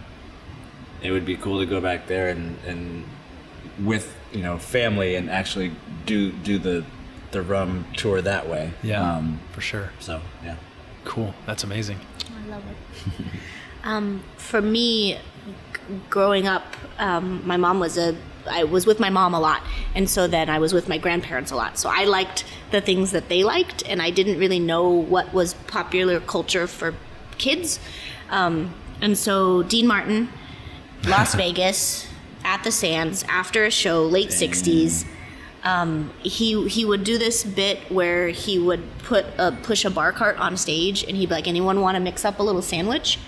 it 1.03 1.11
would 1.11 1.25
be 1.25 1.37
cool 1.37 1.59
to 1.61 1.67
go 1.67 1.81
back 1.81 2.07
there 2.07 2.29
and, 2.29 2.57
and 2.67 3.05
with 3.85 4.15
you 4.33 4.43
know 4.43 4.59
family 4.59 5.15
and 5.17 5.31
actually 5.31 5.73
do 6.07 6.33
do 6.33 6.59
the 6.59 6.85
the 7.33 7.43
rum 7.43 7.85
tour 7.97 8.21
that 8.23 8.49
way. 8.49 8.73
Yeah, 8.83 9.17
Um, 9.17 9.41
for 9.53 9.61
sure. 9.61 9.91
so 10.01 10.21
yeah. 10.45 10.57
Cool. 11.05 11.33
That's 11.47 11.65
amazing. 11.65 11.99
I 12.45 12.51
love 12.51 12.63
it. 12.69 13.27
um, 13.85 14.23
for 14.37 14.61
me, 14.61 15.15
g- 15.15 15.19
growing 16.11 16.47
up, 16.47 16.65
um, 16.99 17.43
my 17.47 17.57
mom 17.57 17.81
was 17.81 17.97
a. 17.99 18.17
I 18.51 18.65
was 18.65 18.87
with 18.87 18.99
my 19.01 19.11
mom 19.11 19.35
a 19.35 19.41
lot, 19.41 19.63
and 19.95 20.09
so 20.09 20.27
then 20.27 20.49
I 20.49 20.59
was 20.59 20.73
with 20.73 20.89
my 20.89 20.97
grandparents 20.99 21.51
a 21.51 21.57
lot. 21.57 21.79
So 21.79 21.89
I 21.91 22.05
liked 22.05 22.45
the 22.71 22.81
things 22.81 23.11
that 23.13 23.29
they 23.29 23.45
liked, 23.45 23.83
and 23.87 24.01
I 24.01 24.11
didn't 24.11 24.39
really 24.39 24.59
know 24.59 24.89
what 24.89 25.33
was 25.35 25.55
popular 25.67 26.21
culture 26.21 26.67
for 26.67 26.95
kids. 27.39 27.79
Um, 28.31 28.75
and 29.03 29.17
so 29.17 29.63
Dean 29.63 29.87
Martin, 29.87 30.31
Las 31.07 31.35
Vegas, 31.35 32.07
at 32.45 32.65
the 32.65 32.73
Sands 32.73 33.25
after 33.29 33.65
a 33.65 33.71
show, 33.71 34.05
late 34.05 34.31
'60s 34.31 35.07
um, 35.63 36.11
he 36.23 36.69
he 36.69 36.85
would 36.85 37.05
do 37.05 37.19
this 37.19 37.45
bit 37.45 37.79
where 37.91 38.29
he 38.29 38.59
would 38.59 38.83
put 39.01 39.27
a 39.39 39.53
push 39.53 39.85
a 39.85 39.91
bar 39.91 40.13
cart 40.13 40.39
on 40.39 40.57
stage 40.57 41.05
and 41.05 41.17
he'd 41.17 41.29
be 41.29 41.35
like 41.35 41.49
anyone 41.49 41.81
want 41.81 41.97
to 41.97 42.01
mix 42.01 42.25
up 42.25 42.39
a 42.39 42.43
little 42.43 42.63
sandwich? 42.63 43.19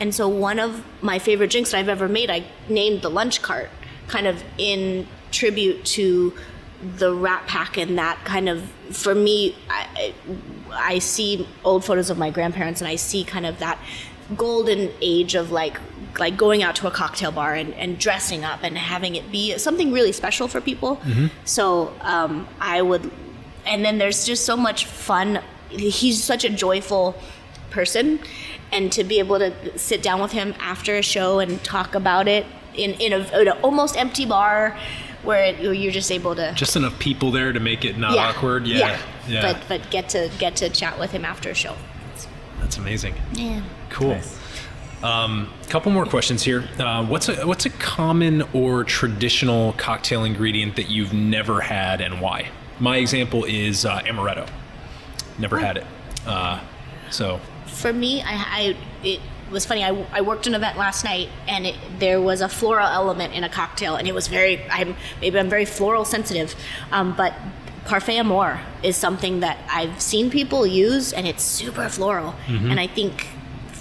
And 0.00 0.14
so 0.14 0.28
one 0.28 0.58
of 0.58 0.84
my 1.02 1.18
favorite 1.18 1.50
drinks 1.50 1.70
that 1.70 1.78
i've 1.78 1.88
ever 1.88 2.06
made 2.06 2.30
i 2.30 2.44
named 2.68 3.00
the 3.00 3.08
lunch 3.08 3.40
cart 3.40 3.70
kind 4.08 4.26
of 4.26 4.44
in 4.58 5.06
tribute 5.30 5.84
to 5.84 6.34
the 6.98 7.14
rat 7.14 7.46
pack 7.46 7.78
and 7.78 7.98
that 7.98 8.22
kind 8.24 8.48
of 8.48 8.70
for 8.90 9.14
me 9.14 9.56
I, 9.70 10.12
I 10.70 10.98
see 10.98 11.48
old 11.64 11.82
photos 11.82 12.10
of 12.10 12.18
my 12.18 12.30
grandparents 12.30 12.82
and 12.82 12.88
i 12.88 12.96
see 12.96 13.24
kind 13.24 13.46
of 13.46 13.58
that 13.60 13.78
golden 14.36 14.90
age 15.00 15.34
of 15.34 15.50
like 15.50 15.80
like 16.18 16.36
going 16.36 16.62
out 16.62 16.74
to 16.76 16.86
a 16.86 16.90
cocktail 16.90 17.30
bar 17.32 17.54
and, 17.54 17.74
and 17.74 17.98
dressing 17.98 18.44
up 18.44 18.60
and 18.62 18.76
having 18.78 19.14
it 19.16 19.30
be 19.30 19.56
something 19.58 19.92
really 19.92 20.12
special 20.12 20.48
for 20.48 20.60
people 20.60 21.00
so 21.44 21.92
um, 22.00 22.46
i 22.60 22.80
would 22.82 23.10
and 23.66 23.84
then 23.84 23.98
there's 23.98 24.24
just 24.24 24.44
so 24.44 24.56
much 24.56 24.86
fun 24.86 25.40
he's 25.70 26.22
such 26.22 26.44
a 26.44 26.50
joyful 26.50 27.14
person 27.70 28.18
and 28.72 28.90
to 28.92 29.04
be 29.04 29.18
able 29.18 29.38
to 29.38 29.78
sit 29.78 30.02
down 30.02 30.20
with 30.20 30.32
him 30.32 30.54
after 30.60 30.96
a 30.96 31.02
show 31.02 31.38
and 31.38 31.62
talk 31.62 31.94
about 31.94 32.26
it 32.26 32.46
in, 32.74 32.92
in, 32.94 33.12
a, 33.12 33.18
in 33.40 33.48
an 33.48 33.58
almost 33.62 33.96
empty 33.96 34.26
bar 34.26 34.76
where 35.22 35.44
it, 35.44 35.58
you're 35.60 35.92
just 35.92 36.10
able 36.12 36.34
to 36.36 36.52
Just 36.54 36.76
enough 36.76 36.98
people 36.98 37.30
there 37.30 37.52
to 37.52 37.60
make 37.60 37.84
it 37.84 37.98
not 37.98 38.14
yeah, 38.14 38.28
awkward. 38.28 38.66
Yeah. 38.66 38.98
Yeah. 39.28 39.42
but 39.42 39.60
but 39.68 39.90
get 39.90 40.08
to 40.10 40.30
get 40.38 40.54
to 40.56 40.68
chat 40.70 40.98
with 41.00 41.10
him 41.10 41.24
after 41.24 41.50
a 41.50 41.54
show 41.54 41.74
That's 42.60 42.76
amazing. 42.76 43.14
yeah 43.32 43.62
Cool. 43.90 44.18
Um, 45.02 45.52
couple 45.68 45.92
more 45.92 46.06
questions 46.06 46.42
here. 46.42 46.68
Uh, 46.78 47.04
what's 47.04 47.28
a 47.28 47.46
what's 47.46 47.66
a 47.66 47.70
common 47.70 48.42
or 48.54 48.82
traditional 48.84 49.72
cocktail 49.74 50.24
ingredient 50.24 50.76
that 50.76 50.90
you've 50.90 51.12
never 51.12 51.60
had 51.60 52.00
and 52.00 52.20
why? 52.20 52.48
My 52.80 52.96
example 52.96 53.44
is 53.44 53.84
uh, 53.84 54.00
amaretto. 54.00 54.48
Never 55.38 55.58
had 55.58 55.78
it. 55.78 55.86
Uh, 56.26 56.60
so 57.10 57.40
for 57.66 57.92
me, 57.92 58.22
I, 58.22 58.26
I 58.26 58.76
it 59.02 59.20
was 59.50 59.66
funny. 59.66 59.84
I, 59.84 60.06
I 60.12 60.22
worked 60.22 60.46
an 60.46 60.54
event 60.54 60.78
last 60.78 61.04
night, 61.04 61.28
and 61.46 61.66
it, 61.66 61.76
there 61.98 62.20
was 62.20 62.40
a 62.40 62.48
floral 62.48 62.86
element 62.88 63.34
in 63.34 63.44
a 63.44 63.48
cocktail, 63.48 63.96
and 63.96 64.08
it 64.08 64.14
was 64.14 64.28
very. 64.28 64.62
I'm 64.70 64.96
maybe 65.20 65.38
I'm 65.38 65.50
very 65.50 65.66
floral 65.66 66.04
sensitive, 66.04 66.54
um, 66.90 67.14
but 67.16 67.34
parfait 67.84 68.16
amour 68.16 68.60
is 68.82 68.96
something 68.96 69.40
that 69.40 69.58
I've 69.70 70.00
seen 70.00 70.30
people 70.30 70.66
use, 70.66 71.12
and 71.12 71.26
it's 71.26 71.42
super 71.44 71.88
floral. 71.88 72.34
And 72.70 72.80
I 72.80 72.86
think 72.88 73.28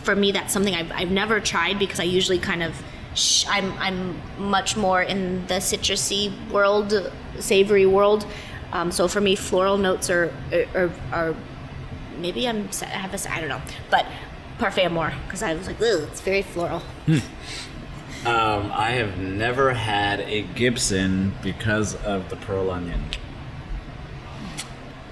for 0.05 0.15
me, 0.15 0.31
that's 0.31 0.53
something 0.53 0.73
I've, 0.73 0.91
I've 0.91 1.11
never 1.11 1.39
tried 1.39 1.79
because 1.79 1.99
I 1.99 2.03
usually 2.03 2.39
kind 2.39 2.63
of. 2.63 2.81
Sh- 3.15 3.45
I'm 3.47 3.71
I'm 3.79 4.21
much 4.37 4.75
more 4.77 5.01
in 5.01 5.47
the 5.47 5.55
citrusy 5.55 6.33
world, 6.51 7.11
savory 7.39 7.85
world. 7.85 8.25
Um, 8.71 8.91
so 8.91 9.07
for 9.07 9.21
me, 9.21 9.35
floral 9.35 9.77
notes 9.77 10.09
are 10.09 10.33
are, 10.73 10.91
are 11.11 11.35
maybe 12.17 12.47
I'm 12.47 12.69
I 12.81 12.85
have 12.85 13.13
a 13.13 13.31
I 13.31 13.39
don't 13.39 13.49
know, 13.49 13.61
but 13.89 14.05
parfait 14.59 14.83
amour 14.83 15.13
because 15.25 15.41
I 15.41 15.53
was 15.53 15.67
like, 15.67 15.81
Ugh, 15.81 16.07
it's 16.09 16.21
very 16.21 16.41
floral. 16.41 16.81
Um, 18.25 18.71
I 18.73 18.93
have 18.93 19.19
never 19.19 19.75
had 19.75 20.19
a 20.21 20.41
Gibson 20.41 21.33
because 21.43 21.93
of 22.03 22.29
the 22.31 22.35
pearl 22.35 22.71
onion. 22.71 23.03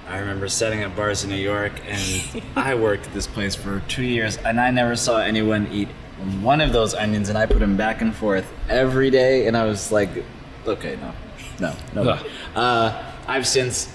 I 0.08 0.18
remember 0.20 0.48
setting 0.50 0.84
up 0.84 0.96
bars 0.96 1.24
in 1.24 1.30
New 1.30 1.38
York, 1.38 1.74
and 1.88 2.44
I 2.56 2.76
worked 2.76 3.08
at 3.08 3.14
this 3.14 3.28
place 3.28 3.56
for 3.56 3.82
two 3.88 4.04
years, 4.04 4.38
and 4.38 4.60
I 4.60 4.70
never 4.72 4.96
saw 4.96 5.20
anyone 5.20 5.68
eat 5.72 5.88
one 6.42 6.62
of 6.62 6.74
those 6.74 6.94
onions, 6.94 7.30
and 7.30 7.38
I 7.38 7.46
put 7.46 7.60
them 7.60 7.78
back 7.78 8.02
and 8.02 8.16
forth 8.16 8.46
every 8.70 9.10
day, 9.10 9.48
and 9.48 9.56
I 9.58 9.66
was 9.66 9.92
like, 9.92 10.10
okay, 10.68 10.98
no, 11.60 11.74
no, 11.94 12.04
no. 12.04 12.20
Uh, 12.56 13.14
I've 13.28 13.48
since 13.48 13.94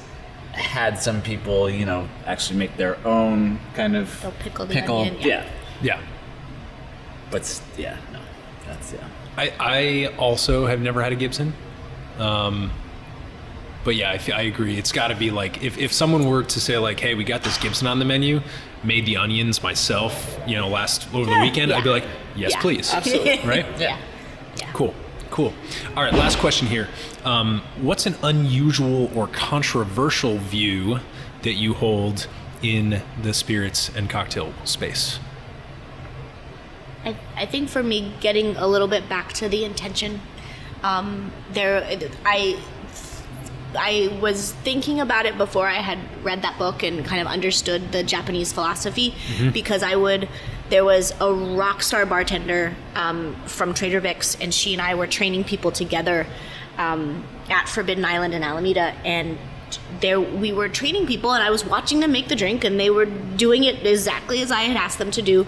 had 0.53 0.99
some 0.99 1.23
people, 1.23 1.71
you 1.71 1.87
know, 1.87 2.09
actually 2.27 2.59
make 2.59 2.77
their 2.77 2.99
own 3.07 3.61
kind 3.75 3.97
of 3.97 4.21
They'll 4.23 4.33
pickle 4.33 4.67
the 4.67 4.75
pickle. 4.75 4.99
onion, 4.99 5.17
yeah. 5.21 5.27
yeah, 5.83 6.01
yeah. 6.01 6.01
but 7.31 7.63
yeah, 7.77 7.97
no, 8.13 8.21
that's 8.67 8.93
yeah. 8.93 9.07
I, 9.37 9.53
I 9.61 10.17
also 10.17 10.67
have 10.67 10.81
never 10.81 11.03
had 11.03 11.13
a 11.13 11.17
Gibson. 11.17 11.53
Um, 12.19 12.73
but 13.85 13.95
yeah, 13.95 14.21
I 14.35 14.43
agree. 14.43 14.77
It's 14.77 14.93
got 14.93 15.09
to 15.09 15.15
be 15.15 15.31
like 15.31 15.63
if, 15.63 15.79
if 15.79 15.93
someone 15.93 16.27
were 16.29 16.43
to 16.43 16.61
say 16.61 16.79
like, 16.79 17.01
"Hey, 17.01 17.15
we 17.15 17.25
got 17.25 17.43
this 17.43 17.59
Gibson 17.59 17.87
on 17.87 17.99
the 17.99 18.05
menu," 18.05 18.41
made 18.85 19.07
the 19.07 19.17
onions 19.17 19.63
myself, 19.63 20.39
you 20.47 20.57
know, 20.57 20.69
last 20.69 21.13
over 21.15 21.31
the 21.31 21.41
weekend, 21.41 21.73
I'd 21.73 21.85
be 21.85 21.91
like, 21.91 22.05
"Yes, 22.37 22.53
Yeah. 22.55 22.61
please." 22.61 22.93
Absolutely. 22.93 23.41
Right? 23.45 23.67
Yeah. 23.79 23.99
Cool. 24.73 24.95
Cool. 25.31 25.53
All 25.97 26.03
right, 26.03 26.13
last 26.15 26.39
question 26.39 26.67
here. 26.69 26.89
Um, 27.25 27.63
what's 27.81 28.07
an 28.07 28.15
unusual 28.23 29.11
or 29.17 29.27
controversial 29.29 30.39
view 30.39 31.01
that 31.43 31.53
you 31.55 31.75
hold 31.75 32.27
in 32.63 33.03
the 33.23 33.35
spirits 33.35 33.91
and 33.95 34.09
cocktail 34.09 34.53
space? 34.65 35.21
I, 37.05 37.15
I 37.37 37.47
think 37.47 37.69
for 37.69 37.83
me, 37.83 38.15
getting 38.21 38.57
a 38.57 38.67
little 38.67 38.89
bit 38.89 39.09
back 39.09 39.33
to 39.35 39.49
the 39.49 39.65
intention, 39.65 40.21
um, 40.83 41.31
there, 41.53 41.85
I, 42.25 42.59
I 43.77 44.17
was 44.21 44.53
thinking 44.53 45.01
about 45.01 45.27
it 45.27 45.37
before 45.37 45.67
I 45.67 45.75
had 45.81 45.99
read 46.25 46.43
that 46.43 46.59
book 46.59 46.83
and 46.83 47.05
kind 47.05 47.21
of 47.21 47.27
understood 47.27 47.93
the 47.93 48.03
Japanese 48.03 48.53
philosophy, 48.53 49.15
because 49.53 49.83
I 49.83 49.97
would. 49.97 50.29
There 50.71 50.85
was 50.85 51.15
a 51.19 51.33
rock 51.33 51.83
star 51.83 52.05
bartender 52.05 52.75
um, 52.95 53.35
from 53.47 53.73
Trader 53.73 54.01
Vic's, 54.01 54.37
and 54.39 54.53
she 54.53 54.75
and 54.75 54.83
I 54.83 54.95
were 54.95 55.07
training 55.07 55.45
people 55.45 55.71
together 55.71 56.27
um, 56.77 57.25
at 57.49 57.69
Forbidden 57.69 58.05
Island 58.05 58.35
in 58.35 58.43
Alameda, 58.43 58.95
and 59.05 59.39
there 60.01 60.21
we 60.21 60.53
were 60.53 60.69
training 60.69 61.07
people 61.07 61.33
and 61.33 61.43
I 61.43 61.51
was 61.51 61.63
watching 61.65 62.01
them 62.01 62.11
make 62.11 62.29
the 62.29 62.37
drink 62.37 62.65
and 62.65 62.81
they 62.81 62.89
were 62.89 63.05
doing 63.05 63.65
it 63.65 63.87
exactly 63.87 64.41
as 64.41 64.51
I 64.51 64.63
had 64.63 64.79
asked 64.79 64.99
them 64.99 65.11
to 65.11 65.21
do 65.21 65.47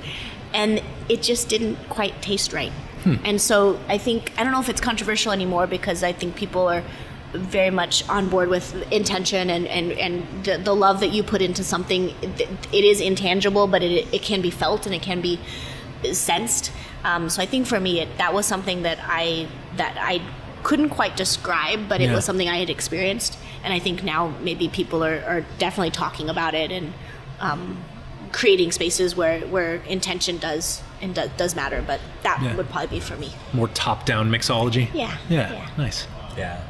and 0.53 0.83
it 1.09 1.23
just 1.23 1.49
didn't 1.49 1.77
quite 1.89 2.21
taste 2.21 2.53
right. 2.53 2.73
And 3.25 3.41
so 3.41 3.81
I 3.89 3.97
think 3.97 4.31
I 4.37 4.43
don't 4.43 4.53
know 4.53 4.61
if 4.61 4.68
it's 4.68 4.81
controversial 4.81 5.33
anymore 5.33 5.66
because 5.66 6.03
I 6.03 6.12
think 6.12 6.37
people 6.37 6.68
are 6.68 6.83
very 7.33 7.70
much 7.70 8.09
on 8.09 8.28
board 8.28 8.49
with 8.49 8.74
intention 8.93 9.51
and, 9.51 9.66
and, 9.68 9.93
and 9.93 10.45
the, 10.45 10.59
the 10.59 10.74
love 10.74 11.01
that 11.01 11.09
you 11.12 11.22
put 11.22 11.41
into 11.41 11.62
something 11.62 12.09
it, 12.22 12.41
it 12.72 12.85
is 12.85 13.01
intangible 13.01 13.66
but 13.68 13.83
it, 13.83 14.12
it 14.12 14.22
can 14.22 14.41
be 14.41 14.51
felt 14.51 14.85
and 14.87 14.95
it 14.95 15.03
can 15.03 15.20
be 15.20 15.39
sensed 16.12 16.72
um, 17.05 17.28
so 17.31 17.41
I 17.43 17.47
think 17.47 17.66
for 17.66 17.78
me 17.81 18.01
it, 18.01 18.18
that 18.18 18.35
was 18.35 18.47
something 18.47 18.83
that 18.83 18.99
I 19.03 19.47
that 19.76 19.97
I 19.99 20.20
couldn't 20.62 20.91
quite 20.91 21.16
describe 21.16 21.89
but 21.89 22.01
it 22.01 22.09
Yeah. 22.09 22.14
was 22.16 22.24
something 22.24 22.49
I 22.49 22.59
had 22.59 22.68
experienced 22.70 23.39
and 23.62 23.72
I 23.72 23.78
think 23.78 24.03
now 24.03 24.35
maybe 24.43 24.68
people 24.68 25.05
are, 25.05 25.22
are 25.26 25.45
definitely 25.59 25.91
talking 25.93 26.28
about 26.28 26.55
it 26.55 26.70
and 26.72 26.93
um, 27.41 27.78
creating 28.33 28.70
spaces 28.72 29.14
where, 29.16 29.41
where 29.47 29.76
intention 29.87 30.39
does 30.39 30.83
and 31.01 31.14
does, 31.14 31.31
does 31.37 31.55
matter 31.55 31.83
but 31.87 32.01
that 32.22 32.41
Yeah. 32.43 32.57
would 32.57 32.68
probably 32.70 32.89
be 32.99 33.01
for 33.01 33.16
me 33.16 33.31
More 33.53 33.68
top-down 33.68 34.31
mixology. 34.31 34.89
Yeah, 34.93 35.16
Yeah. 35.28 35.53
yeah. 35.53 35.68
Nice. 35.78 36.07
Yeah. 36.37 36.61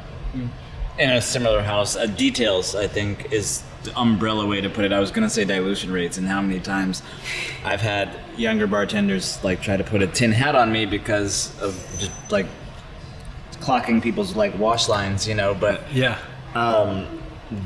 In 0.99 1.09
a 1.09 1.21
similar 1.21 1.61
house, 1.61 1.95
uh, 1.95 2.05
details 2.05 2.75
I 2.75 2.87
think 2.87 3.31
is 3.31 3.63
the 3.83 3.97
umbrella 3.97 4.45
way 4.45 4.61
to 4.61 4.69
put 4.69 4.85
it. 4.85 4.91
I 4.93 4.99
was 4.99 5.09
gonna 5.11 5.29
say 5.29 5.45
dilution 5.45 5.91
rates, 5.91 6.17
and 6.17 6.27
how 6.27 6.41
many 6.41 6.59
times 6.59 7.01
I've 7.65 7.81
had 7.81 8.09
younger 8.37 8.67
bartenders 8.67 9.43
like 9.43 9.61
try 9.61 9.77
to 9.77 9.83
put 9.83 10.01
a 10.01 10.07
tin 10.07 10.31
hat 10.31 10.55
on 10.55 10.71
me 10.71 10.85
because 10.85 11.59
of 11.61 11.73
just 11.97 12.11
like 12.31 12.45
clocking 13.61 14.01
people's 14.01 14.35
like 14.35 14.57
wash 14.59 14.87
lines, 14.89 15.27
you 15.27 15.35
know. 15.35 15.53
But 15.53 15.81
Yeah. 15.93 16.17
um, 16.55 17.07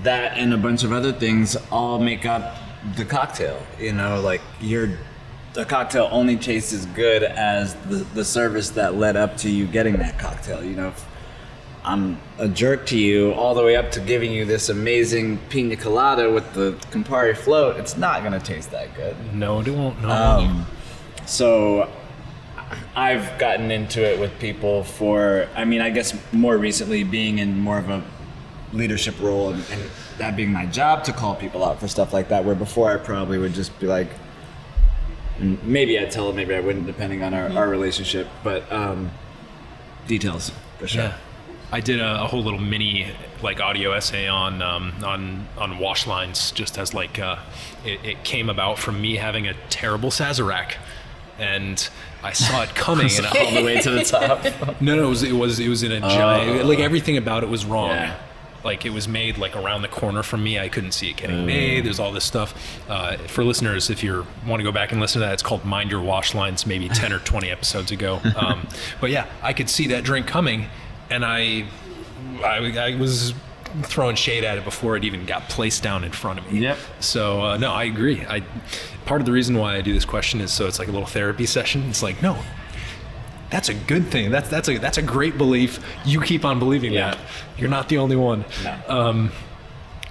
that 0.03 0.37
and 0.37 0.53
a 0.53 0.57
bunch 0.57 0.83
of 0.83 0.91
other 0.91 1.11
things 1.11 1.55
all 1.71 1.99
make 1.99 2.25
up 2.25 2.55
the 2.95 3.05
cocktail. 3.05 3.61
You 3.79 3.93
know, 3.93 4.21
like 4.21 4.41
you're 4.61 4.89
the 5.53 5.65
cocktail 5.65 6.07
only 6.11 6.35
tastes 6.37 6.73
as 6.73 6.85
good 6.87 7.23
as 7.23 7.75
the, 7.89 7.97
the 8.13 8.25
service 8.25 8.71
that 8.71 8.95
led 8.95 9.15
up 9.15 9.37
to 9.37 9.49
you 9.49 9.65
getting 9.65 9.97
that 9.97 10.19
cocktail. 10.19 10.63
You 10.63 10.75
know, 10.75 10.87
if 10.89 11.05
I'm 11.85 12.19
a 12.39 12.47
jerk 12.47 12.87
to 12.87 12.97
you 12.97 13.31
all 13.33 13.53
the 13.53 13.63
way 13.63 13.75
up 13.75 13.91
to 13.91 13.99
giving 13.99 14.31
you 14.31 14.43
this 14.43 14.69
amazing 14.69 15.37
pina 15.49 15.75
colada 15.75 16.31
with 16.31 16.51
the 16.53 16.71
Campari 16.89 17.37
float, 17.37 17.77
it's 17.77 17.95
not 17.95 18.23
gonna 18.23 18.39
taste 18.39 18.71
that 18.71 18.95
good. 18.95 19.15
No, 19.33 19.59
it 19.59 19.67
won't. 19.69 20.01
No. 20.01 20.09
Um, 20.09 20.65
so 21.27 21.87
I've 22.95 23.37
gotten 23.37 23.69
into 23.69 24.03
it 24.03 24.19
with 24.19 24.37
people 24.39 24.83
for, 24.83 25.47
I 25.55 25.63
mean, 25.63 25.79
I 25.79 25.91
guess 25.91 26.17
more 26.31 26.57
recently 26.57 27.03
being 27.03 27.37
in 27.37 27.59
more 27.59 27.77
of 27.77 27.89
a 27.89 28.03
leadership 28.73 29.15
role 29.21 29.51
and, 29.53 29.63
and 29.71 29.83
that 30.17 30.35
being 30.35 30.51
my 30.51 30.65
job 30.65 31.03
to 31.03 31.13
call 31.13 31.35
people 31.35 31.63
out 31.63 31.79
for 31.79 31.87
stuff 31.87 32.13
like 32.13 32.29
that, 32.29 32.45
where 32.45 32.55
before 32.55 32.91
I 32.91 32.97
probably 32.97 33.37
would 33.37 33.53
just 33.53 33.77
be 33.79 33.85
like, 33.85 34.07
maybe 35.39 35.99
I'd 35.99 36.09
tell 36.09 36.27
them, 36.27 36.35
maybe 36.37 36.55
I 36.55 36.61
wouldn't, 36.61 36.87
depending 36.87 37.21
on 37.21 37.35
our, 37.35 37.49
our 37.49 37.69
relationship, 37.69 38.27
but 38.43 38.69
um, 38.71 39.11
details 40.07 40.51
for 40.79 40.87
sure. 40.87 41.03
Yeah. 41.03 41.17
I 41.75 41.81
did 41.81 41.99
a, 41.99 42.23
a 42.23 42.27
whole 42.27 42.41
little 42.41 42.61
mini 42.61 43.11
like 43.43 43.59
audio 43.59 43.91
essay 43.91 44.29
on 44.29 44.61
um, 44.61 44.93
on 45.03 45.45
on 45.57 45.77
wash 45.77 46.07
lines, 46.07 46.51
just 46.53 46.77
as 46.77 46.93
like 46.93 47.19
uh, 47.19 47.35
it, 47.83 47.99
it 48.05 48.23
came 48.23 48.49
about 48.49 48.79
from 48.79 49.01
me 49.01 49.17
having 49.17 49.45
a 49.45 49.53
terrible 49.69 50.09
Sazerac, 50.09 50.75
and 51.37 51.89
I 52.23 52.31
saw 52.31 52.63
it 52.63 52.73
coming, 52.75 53.09
and 53.17 53.25
All 53.37 53.51
the 53.51 53.61
way 53.61 53.81
to 53.81 53.89
the 53.89 54.03
top. 54.05 54.41
no, 54.81 54.95
no, 54.95 55.07
it 55.07 55.09
was 55.09 55.23
it 55.23 55.33
was 55.33 55.59
it 55.59 55.67
was 55.67 55.83
in 55.83 55.91
a 55.91 55.99
giant 55.99 56.65
like 56.65 56.79
everything 56.79 57.17
about 57.17 57.43
it 57.43 57.49
was 57.49 57.65
wrong. 57.65 57.89
Yeah. 57.89 58.15
Like 58.63 58.85
it 58.85 58.91
was 58.91 59.09
made 59.09 59.37
like 59.37 59.57
around 59.57 59.81
the 59.81 59.89
corner 59.89 60.23
from 60.23 60.45
me. 60.45 60.57
I 60.57 60.69
couldn't 60.69 60.93
see 60.93 61.09
it 61.09 61.17
getting 61.17 61.45
made. 61.45 61.85
There's 61.85 61.99
all 61.99 62.13
this 62.13 62.23
stuff. 62.23 62.79
Uh, 62.89 63.17
for 63.27 63.43
listeners, 63.43 63.89
if 63.89 64.01
you 64.01 64.25
want 64.47 64.61
to 64.61 64.63
go 64.63 64.71
back 64.71 64.93
and 64.93 65.01
listen 65.01 65.19
to 65.21 65.27
that, 65.27 65.33
it's 65.33 65.43
called 65.43 65.65
"Mind 65.65 65.91
Your 65.91 66.01
Wash 66.01 66.33
Lines," 66.33 66.65
maybe 66.65 66.87
ten 66.87 67.11
or 67.11 67.19
twenty 67.19 67.49
episodes 67.49 67.91
ago. 67.91 68.21
Um, 68.35 68.67
but 69.01 69.11
yeah, 69.11 69.27
I 69.43 69.53
could 69.53 69.69
see 69.69 69.87
that 69.89 70.03
drink 70.03 70.25
coming, 70.27 70.67
and 71.09 71.23
I, 71.25 71.65
I, 72.43 72.77
I 72.77 72.95
was 72.99 73.33
throwing 73.83 74.15
shade 74.15 74.43
at 74.43 74.57
it 74.57 74.63
before 74.63 74.95
it 74.95 75.03
even 75.03 75.25
got 75.25 75.49
placed 75.49 75.83
down 75.83 76.03
in 76.03 76.11
front 76.11 76.39
of 76.39 76.51
me. 76.51 76.59
Yep. 76.59 76.77
So 77.01 77.41
uh, 77.41 77.57
no, 77.57 77.71
I 77.71 77.83
agree. 77.85 78.25
I 78.25 78.41
part 79.05 79.21
of 79.21 79.25
the 79.25 79.31
reason 79.33 79.57
why 79.57 79.75
I 79.75 79.81
do 79.81 79.93
this 79.93 80.05
question 80.05 80.39
is 80.41 80.51
so 80.51 80.65
it's 80.67 80.79
like 80.79 80.87
a 80.87 80.91
little 80.91 81.07
therapy 81.07 81.45
session. 81.45 81.83
It's 81.89 82.01
like 82.01 82.21
no, 82.21 82.37
that's 83.49 83.69
a 83.69 83.73
good 83.73 84.07
thing. 84.07 84.31
That's 84.31 84.49
that's 84.49 84.69
a 84.69 84.77
that's 84.77 84.97
a 84.97 85.01
great 85.01 85.37
belief. 85.37 85.79
You 86.05 86.21
keep 86.21 86.45
on 86.45 86.57
believing 86.59 86.93
Yeah. 86.93 87.11
that. 87.11 87.19
You're 87.57 87.69
not 87.69 87.89
the 87.89 87.97
only 87.97 88.15
one. 88.15 88.45
No. 88.63 88.79
Um, 88.87 89.31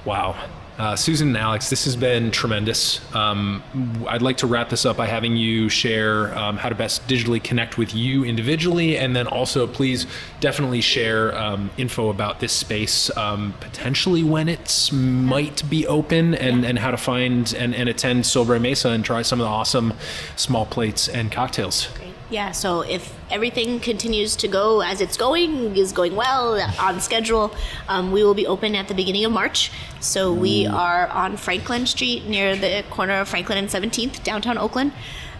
wow. 0.04 0.36
Uh, 0.76 0.96
Susan 0.96 1.28
and 1.28 1.36
Alex, 1.36 1.70
this 1.70 1.84
has 1.84 1.94
been 1.94 2.32
tremendous. 2.32 3.00
Um, 3.14 3.62
I'd 4.08 4.22
like 4.22 4.38
to 4.38 4.48
wrap 4.48 4.70
this 4.70 4.84
up 4.84 4.96
by 4.96 5.06
having 5.06 5.36
you 5.36 5.68
share 5.68 6.36
um, 6.36 6.56
how 6.56 6.68
to 6.68 6.74
best 6.74 7.06
digitally 7.06 7.42
connect 7.42 7.78
with 7.78 7.94
you 7.94 8.24
individually, 8.24 8.98
and 8.98 9.14
then 9.14 9.28
also 9.28 9.68
please 9.68 10.06
definitely 10.40 10.80
share 10.80 11.32
um, 11.38 11.70
info 11.76 12.08
about 12.08 12.40
this 12.40 12.52
space, 12.52 13.16
um, 13.16 13.54
potentially 13.60 14.24
when 14.24 14.48
it 14.48 14.90
might 14.92 15.68
be 15.70 15.86
open, 15.86 16.34
and, 16.34 16.64
and 16.64 16.80
how 16.80 16.90
to 16.90 16.96
find 16.96 17.54
and, 17.54 17.72
and 17.72 17.88
attend 17.88 18.24
Sobre 18.24 18.60
Mesa 18.60 18.88
and 18.88 19.04
try 19.04 19.22
some 19.22 19.40
of 19.40 19.44
the 19.44 19.50
awesome 19.50 19.94
small 20.34 20.66
plates 20.66 21.08
and 21.08 21.30
cocktails. 21.30 21.88
Yeah, 22.30 22.52
so 22.52 22.80
if 22.80 23.14
everything 23.30 23.80
continues 23.80 24.34
to 24.36 24.48
go 24.48 24.80
as 24.80 25.00
it's 25.00 25.16
going, 25.16 25.76
is 25.76 25.92
going 25.92 26.16
well, 26.16 26.60
on 26.80 27.00
schedule, 27.00 27.54
um, 27.88 28.12
we 28.12 28.24
will 28.24 28.34
be 28.34 28.46
open 28.46 28.74
at 28.74 28.88
the 28.88 28.94
beginning 28.94 29.24
of 29.26 29.32
March. 29.32 29.70
So 30.00 30.32
we 30.32 30.66
are 30.66 31.06
on 31.08 31.36
Franklin 31.36 31.86
Street 31.86 32.26
near 32.26 32.56
the 32.56 32.82
corner 32.88 33.20
of 33.20 33.28
Franklin 33.28 33.58
and 33.58 33.68
17th, 33.68 34.24
downtown 34.24 34.56
Oakland. 34.56 34.92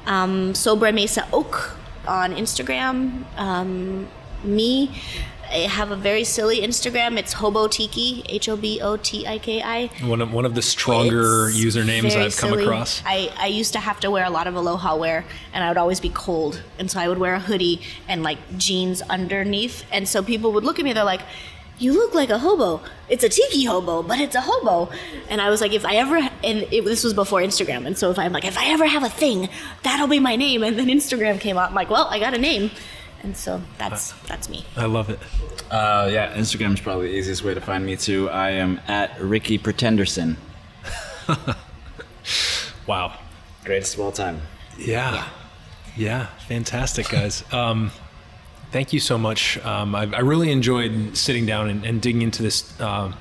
Um, 0.07 0.53
Sobre 0.55 0.93
Mesa 0.93 1.27
Oak 1.33 1.77
on 2.07 2.35
Instagram. 2.35 3.25
Um, 3.39 4.07
me, 4.43 4.91
I 5.55 5.59
have 5.69 5.93
a 5.93 5.97
very 5.97 6.25
silly 6.25 6.63
Instagram. 6.63 7.17
It's 7.17 7.33
Hobo 7.33 7.69
Tiki, 7.69 8.25
H 8.29 8.49
O 8.49 8.57
B 8.57 8.81
O 8.83 8.97
T 8.97 9.25
I 9.25 9.39
K 9.39 9.63
I. 9.63 9.87
One 10.05 10.21
of 10.21 10.33
one 10.33 10.45
of 10.45 10.57
the 10.57 10.63
stronger 10.63 11.49
It's 11.49 11.57
usernames 11.57 12.17
I've 12.17 12.37
come 12.37 12.51
silly. 12.51 12.65
across. 12.65 13.01
I, 13.07 13.31
I 13.39 13.47
used 13.47 13.73
to 13.75 13.79
have 13.79 14.01
to 14.01 14.11
wear 14.11 14.25
a 14.25 14.31
lot 14.31 14.49
of 14.49 14.57
aloha 14.57 14.97
wear, 14.97 15.25
and 15.53 15.63
I 15.63 15.69
would 15.69 15.79
always 15.79 16.01
be 16.01 16.09
cold, 16.09 16.61
and 16.81 16.91
so 16.91 16.99
I 16.99 17.07
would 17.09 17.19
wear 17.19 17.35
a 17.35 17.39
hoodie 17.41 17.81
and 18.09 18.25
like 18.25 18.39
jeans 18.59 19.01
underneath, 19.03 19.85
and 19.93 20.09
so 20.09 20.25
people 20.25 20.53
would 20.55 20.65
look 20.65 20.81
at 20.81 20.85
me. 20.85 20.93
They're 20.93 21.05
like, 21.05 21.23
"You 21.79 21.93
look 21.93 22.15
like 22.15 22.31
a 22.31 22.39
hobo. 22.39 22.81
It's 23.09 23.23
a 23.23 23.29
tiki 23.29 23.63
hobo, 23.65 24.03
but 24.03 24.19
it's 24.19 24.35
a 24.35 24.41
hobo." 24.41 24.91
And 25.29 25.41
I 25.41 25.51
was 25.51 25.61
like, 25.61 25.73
"If 25.73 25.85
I 25.87 25.95
ever," 25.97 26.17
and 26.17 26.67
it, 26.73 26.85
this 26.85 27.05
was 27.05 27.15
before 27.15 27.41
Instagram, 27.41 27.87
and 27.87 27.97
so 27.97 28.11
if 28.11 28.19
I'm 28.19 28.33
like, 28.33 28.45
"If 28.45 28.59
I 28.59 28.73
ever 28.73 28.87
have 28.87 29.05
a 29.05 29.09
thing, 29.09 29.49
that'll 29.85 30.09
be 30.09 30.19
my 30.19 30.35
name," 30.35 30.65
and 30.65 30.77
then 30.77 30.89
Instagram 30.89 31.39
came 31.39 31.57
out, 31.57 31.69
I'm 31.69 31.77
like, 31.77 31.91
"Well, 31.91 32.09
I 32.11 32.19
got 32.19 32.35
a 32.35 32.39
name," 32.39 32.73
and 33.25 33.37
so 33.37 33.61
that's 33.79 34.13
that's 34.29 34.49
me. 34.49 34.65
I 34.77 34.85
love 34.85 35.11
it. 35.11 35.19
Uh, 35.71 36.09
yeah, 36.13 36.35
is 36.37 36.55
probably 36.55 37.09
the 37.09 37.15
easiest 37.15 37.43
way 37.43 37.55
to 37.55 37.61
find 37.61 37.85
me 37.85 37.97
too. 37.97 38.31
I 38.31 38.51
am 38.51 38.81
at 38.87 39.21
Ricky 39.21 39.59
Pretenderson. 39.59 40.37
Wow. 42.87 43.19
Greatest 43.65 43.95
of 43.95 44.01
all 44.01 44.13
time. 44.13 44.43
Yeah. 44.79 45.29
Yeah. 45.97 46.27
Fantastic, 46.49 47.09
guys. 47.09 47.45
Um, 47.53 47.91
thank 48.73 48.93
you 48.93 49.01
so 49.01 49.17
much. 49.17 49.59
Um, 49.65 49.95
I, 49.95 50.03
I 50.03 50.21
really 50.21 50.51
enjoyed 50.51 51.17
sitting 51.17 51.47
down 51.47 51.71
and, 51.71 51.85
and 51.85 52.03
digging 52.03 52.23
into 52.23 52.43
this. 52.43 52.79
Um, 52.81 53.15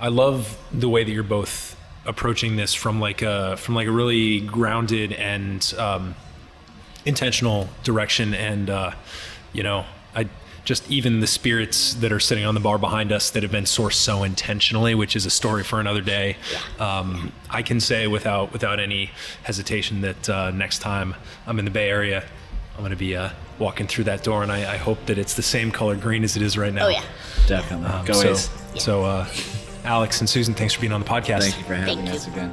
I 0.00 0.08
love 0.08 0.58
the 0.72 0.88
way 0.88 1.04
that 1.04 1.12
you're 1.12 1.22
both 1.22 1.78
approaching 2.04 2.56
this 2.56 2.74
from 2.74 2.98
like 2.98 3.22
a 3.22 3.56
from 3.56 3.76
like 3.76 3.86
a 3.86 3.92
really 3.92 4.40
grounded 4.40 5.12
and 5.12 5.72
um, 5.78 6.16
intentional 7.04 7.68
direction, 7.84 8.34
and 8.34 8.70
uh, 8.70 8.92
you 9.52 9.62
know, 9.62 9.84
I 10.14 10.28
just 10.64 10.88
even 10.90 11.20
the 11.20 11.26
spirits 11.26 11.94
that 11.94 12.12
are 12.12 12.20
sitting 12.20 12.44
on 12.44 12.54
the 12.54 12.60
bar 12.60 12.78
behind 12.78 13.10
us 13.12 13.30
that 13.30 13.42
have 13.42 13.52
been 13.52 13.64
sourced 13.64 13.94
so 13.94 14.22
intentionally, 14.22 14.94
which 14.94 15.16
is 15.16 15.26
a 15.26 15.30
story 15.30 15.64
for 15.64 15.80
another 15.80 16.00
day. 16.00 16.36
Um, 16.78 17.32
I 17.50 17.62
can 17.62 17.80
say 17.80 18.06
without 18.06 18.52
without 18.52 18.78
any 18.80 19.10
hesitation 19.42 20.02
that 20.02 20.28
uh, 20.28 20.50
next 20.50 20.78
time 20.78 21.14
I'm 21.46 21.58
in 21.58 21.64
the 21.64 21.70
Bay 21.70 21.88
Area, 21.88 22.24
I'm 22.74 22.78
going 22.80 22.90
to 22.90 22.96
be 22.96 23.16
uh, 23.16 23.30
walking 23.58 23.86
through 23.86 24.04
that 24.04 24.22
door, 24.22 24.42
and 24.42 24.52
I, 24.52 24.74
I 24.74 24.76
hope 24.76 25.04
that 25.06 25.18
it's 25.18 25.34
the 25.34 25.42
same 25.42 25.70
color 25.70 25.96
green 25.96 26.24
as 26.24 26.36
it 26.36 26.42
is 26.42 26.56
right 26.56 26.72
now. 26.72 26.86
Oh 26.86 26.90
yeah, 26.90 27.04
Definitely. 27.46 27.86
Um, 27.88 28.04
Go 28.06 28.12
so, 28.14 28.30
A's. 28.30 28.50
so 28.78 29.04
uh, 29.04 29.28
Alex 29.84 30.20
and 30.20 30.28
Susan, 30.30 30.54
thanks 30.54 30.74
for 30.74 30.80
being 30.80 30.92
on 30.92 31.00
the 31.00 31.06
podcast. 31.06 31.40
Thank 31.40 31.58
you 31.58 31.64
for 31.64 31.74
having 31.74 31.96
Thank 31.96 32.08
you. 32.08 32.14
us 32.14 32.26
again. 32.28 32.52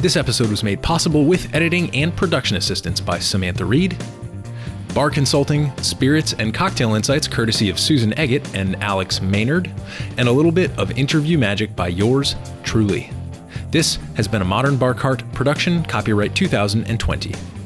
This 0.00 0.16
episode 0.16 0.48
was 0.48 0.64
made 0.64 0.80
possible 0.80 1.26
with 1.26 1.54
editing 1.54 1.94
and 1.94 2.16
production 2.16 2.56
assistance 2.56 3.00
by 3.00 3.18
Samantha 3.18 3.66
Reed, 3.66 4.02
bar 4.94 5.10
consulting, 5.10 5.76
spirits, 5.82 6.32
and 6.32 6.54
cocktail 6.54 6.94
insights 6.94 7.28
courtesy 7.28 7.68
of 7.68 7.78
Susan 7.78 8.12
Eggett 8.12 8.54
and 8.54 8.82
Alex 8.82 9.20
Maynard, 9.20 9.70
and 10.16 10.26
a 10.26 10.32
little 10.32 10.52
bit 10.52 10.70
of 10.78 10.90
interview 10.96 11.36
magic 11.36 11.76
by 11.76 11.88
yours 11.88 12.34
truly. 12.64 13.10
This 13.70 13.98
has 14.14 14.26
been 14.26 14.40
a 14.40 14.44
Modern 14.44 14.78
Bar 14.78 14.94
Cart 14.94 15.22
production, 15.34 15.84
copyright 15.84 16.34
2020. 16.34 17.59